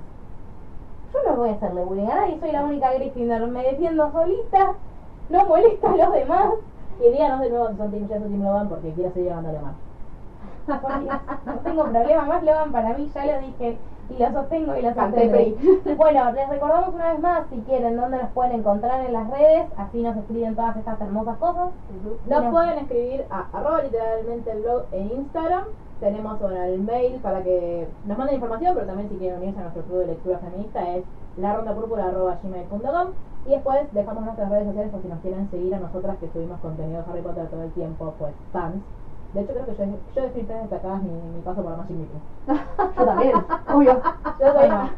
Yo 1.15 1.31
no 1.31 1.37
voy 1.37 1.49
a 1.49 1.53
hacerle 1.53 1.85
bullying 1.85 2.07
a 2.07 2.17
nadie, 2.17 2.39
soy 2.39 2.53
la 2.53 2.65
única 2.65 2.93
Gryffindor. 2.93 3.47
Me 3.47 3.63
defiendo 3.63 4.13
solita, 4.13 4.75
no 5.31 5.47
molesto 5.47 5.89
a 5.89 5.97
los 5.97 6.13
demás. 6.13 6.49
Y 7.01 7.13
díganos 7.13 7.41
de 7.41 7.49
nuevo 7.49 7.71
si 7.71 7.77
son 7.79 7.91
Team 7.93 8.09
Jess 8.09 8.23
o 8.23 8.27
Team 8.27 8.45
Logan 8.45 8.69
porque 8.69 8.93
quiero 8.93 9.11
seguir 9.15 9.33
mal. 9.33 9.75
Por 10.83 11.01
Dios, 11.01 11.17
no 11.47 11.53
tengo 11.61 11.85
problema, 11.85 12.25
más 12.27 12.43
Logan 12.43 12.73
para 12.73 12.93
mí, 12.93 13.11
ya 13.15 13.25
lo 13.25 13.41
dije 13.41 13.79
y 14.11 14.19
lo 14.23 14.33
sostengo 14.33 14.77
y 14.77 14.83
lo 14.83 14.95
Canté 14.95 15.21
sostendré. 15.31 15.95
Bueno, 15.97 16.33
les 16.33 16.49
recordamos 16.49 16.95
una 16.95 17.13
vez 17.13 17.21
más, 17.21 17.47
si 17.51 17.57
quieren, 17.61 17.97
dónde 17.97 18.19
nos 18.19 18.31
pueden 18.31 18.53
encontrar 18.53 19.05
en 19.07 19.13
las 19.13 19.31
redes, 19.31 19.67
así 19.77 20.03
nos 20.03 20.17
escriben 20.17 20.55
todas 20.57 20.77
estas 20.77 21.01
hermosas 21.01 21.37
cosas. 21.39 21.71
Nos 22.29 22.45
No. 22.45 22.51
pueden 22.51 22.79
escribir 22.79 23.25
a 23.31 23.47
arroba 23.53 23.83
literalmente 23.83 24.51
el 24.51 24.63
blog 24.63 24.85
en 24.93 25.13
Instagram. 25.13 25.65
Tenemos 26.01 26.41
bueno, 26.41 26.61
el 26.63 26.81
mail 26.81 27.21
para 27.21 27.43
que 27.43 27.87
nos 28.05 28.19
manden 28.19 28.35
información, 28.35 28.75
pero 28.75 28.87
también 28.87 29.09
si 29.09 29.17
quieren 29.17 29.39
unirse 29.39 29.61
a 29.61 29.63
nuestro 29.63 29.83
club 29.85 29.99
de 30.01 30.07
lectura 30.07 30.39
feminista 30.39 30.97
es 30.97 31.05
la 31.37 31.55
ronda 31.55 31.73
gmail.com 31.73 33.09
y 33.47 33.51
después 33.51 33.93
dejamos 33.93 34.25
nuestras 34.25 34.51
redes 34.51 34.67
sociales 34.67 34.91
por 34.91 35.03
si 35.03 35.09
nos 35.09 35.21
quieren 35.21 35.51
seguir 35.51 35.75
a 35.75 35.79
nosotras 35.79 36.17
que 36.19 36.29
subimos 36.29 36.61
contenido 36.61 37.03
de 37.03 37.11
Harry 37.11 37.23
Potter 37.23 37.47
todo 37.49 37.63
el 37.63 37.73
tiempo, 37.73 38.15
pues 38.19 38.33
fans. 38.53 38.83
De 39.35 39.41
hecho 39.41 39.53
creo 39.53 39.67
que 39.67 39.75
yo, 39.77 39.85
yo 40.15 40.23
definí 40.23 40.45
tres 40.47 40.61
destacadas 40.63 41.03
mi, 41.03 41.11
mi 41.11 41.41
paso 41.41 41.63
por 41.63 41.71
la 41.73 41.77
Magic. 41.79 41.97
Yo 42.99 43.05
también, 43.07 43.33
obvio. 43.73 43.93
Yo 44.41 44.53
soy 44.53 44.69
Bueno, 44.69 44.91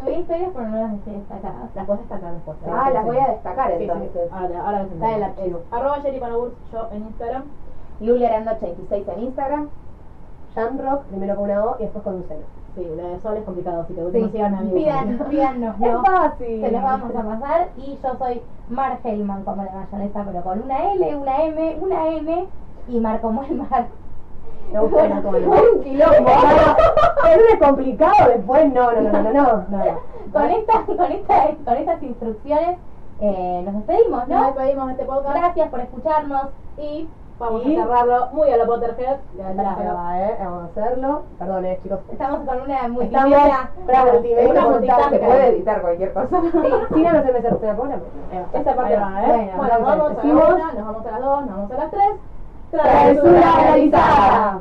subí 0.00 0.12
historias, 0.14 0.50
pero 0.54 0.68
no 0.68 0.76
las 0.80 0.92
dejé 0.92 1.18
destacadas. 1.18 1.74
las 1.74 1.86
puedes 1.86 2.00
destacar 2.02 2.32
después. 2.34 2.56
Ah, 2.72 2.90
las 2.90 3.04
voy 3.04 3.18
a 3.18 3.28
destacar 3.28 3.68
sí. 3.78 3.84
entonces. 3.84 4.32
Ahora, 4.32 4.60
ahora 4.66 4.82
les 4.82 4.92
Está 4.92 5.16
el 5.16 5.22
archivo. 5.22 5.60
Arroba 5.70 6.00
Jerry 6.00 6.20
yo 6.20 6.88
en 6.92 7.02
Instagram. 7.02 7.42
Luliarando86 8.00 9.08
en 9.16 9.22
Instagram. 9.24 9.68
Jamrock, 10.54 11.02
primero 11.04 11.36
con 11.36 11.44
una 11.44 11.64
O 11.64 11.76
y 11.78 11.82
después 11.82 12.02
con 12.04 12.14
un 12.14 12.24
cero. 12.28 12.40
Sí, 12.74 12.86
la 12.96 13.08
de 13.08 13.20
Sol 13.20 13.36
es 13.36 13.44
complicado, 13.44 13.80
así 13.82 13.94
que 13.94 14.10
Sí, 14.10 14.20
no 14.22 14.28
sigan 14.30 14.54
a 14.54 14.60
mí. 14.62 14.70
pidan, 14.72 15.18
pídanos, 15.30 15.74
Es 15.80 15.92
¿no? 15.92 16.02
fácil. 16.02 16.60
Se 16.60 16.70
los 16.72 16.82
vamos 16.82 17.14
a 17.14 17.22
pasar 17.22 17.68
y 17.76 17.98
yo 18.02 18.16
soy 18.18 18.42
Mar 18.68 18.98
Hellman 19.04 19.44
como 19.44 19.64
la 19.64 19.72
mayonesa, 19.72 20.24
pero 20.26 20.42
con 20.42 20.62
una 20.62 20.92
L, 20.92 21.16
una 21.16 21.42
M, 21.44 21.76
una 21.80 22.08
N 22.08 22.46
y 22.88 23.00
Mar 23.00 23.20
como 23.20 23.42
el 23.44 23.54
mar. 23.56 23.86
Me 24.72 24.80
gusta 24.80 25.08
la 25.08 25.22
cola. 25.22 25.38
Un 25.38 25.82
quilombo. 25.82 26.30
Es 27.28 27.58
complicado 27.58 28.28
después, 28.28 28.72
no, 28.72 28.92
no, 28.92 29.00
no, 29.00 29.12
no, 29.12 29.22
no, 29.22 29.32
no. 29.32 29.66
no. 29.70 30.00
Con, 30.32 30.50
esta, 30.50 30.82
con, 30.84 31.00
esta, 31.12 31.46
con 31.64 31.74
estas 31.76 32.02
instrucciones 32.02 32.78
eh, 33.20 33.62
nos 33.64 33.74
despedimos, 33.74 34.28
Nos 34.28 34.40
¿no? 34.40 34.46
despedimos 34.46 34.86
de 34.88 34.92
este 34.92 35.04
podcast 35.04 35.36
Gracias 35.36 35.68
por 35.70 35.80
escucharnos 35.80 36.42
y 36.76 37.08
vamos 37.38 37.62
Y- 37.64 37.76
a 37.76 37.84
cerrarlo 37.84 38.26
muy 38.32 38.50
a 38.50 38.56
la 38.56 38.66
Potterhead. 38.66 39.16
Ya, 39.38 39.50
eh, 39.52 40.36
vamos 40.40 40.62
a 40.62 40.64
hacerlo. 40.66 41.22
Perdón, 41.38 41.64
eh, 41.64 41.78
chicos. 41.82 42.00
estamos 42.10 42.40
con 42.40 42.60
una 42.60 42.74
Estamos, 42.74 42.90
multimedia. 42.98 43.70
bravo, 43.86 44.06
Es 44.08 44.12
multimedia, 44.14 45.08
se 45.10 45.18
puede 45.18 45.46
editar 45.48 45.80
cualquier 45.80 46.12
cosa. 46.12 46.40
Sí, 46.42 46.48
sí, 46.94 47.02
no 47.02 47.22
se 47.22 47.32
me 47.32 47.40
cerró. 47.40 47.58
Esta 48.52 48.74
parte 48.74 48.96
va, 48.96 49.22
¿eh? 49.24 49.52
Bueno, 49.56 49.74
Bueno, 49.78 49.78
nos 49.78 49.86
vamos 49.86 50.18
a 50.18 50.26
la 50.26 50.54
una, 50.54 50.72
nos 50.72 50.86
vamos 50.86 51.06
a 51.06 51.10
las 51.12 51.20
dos, 51.20 51.40
nos 51.46 51.50
vamos 51.56 51.70
a 51.70 51.74
las 51.76 51.90
tres. 51.90 52.10
Kereta. 52.70 54.60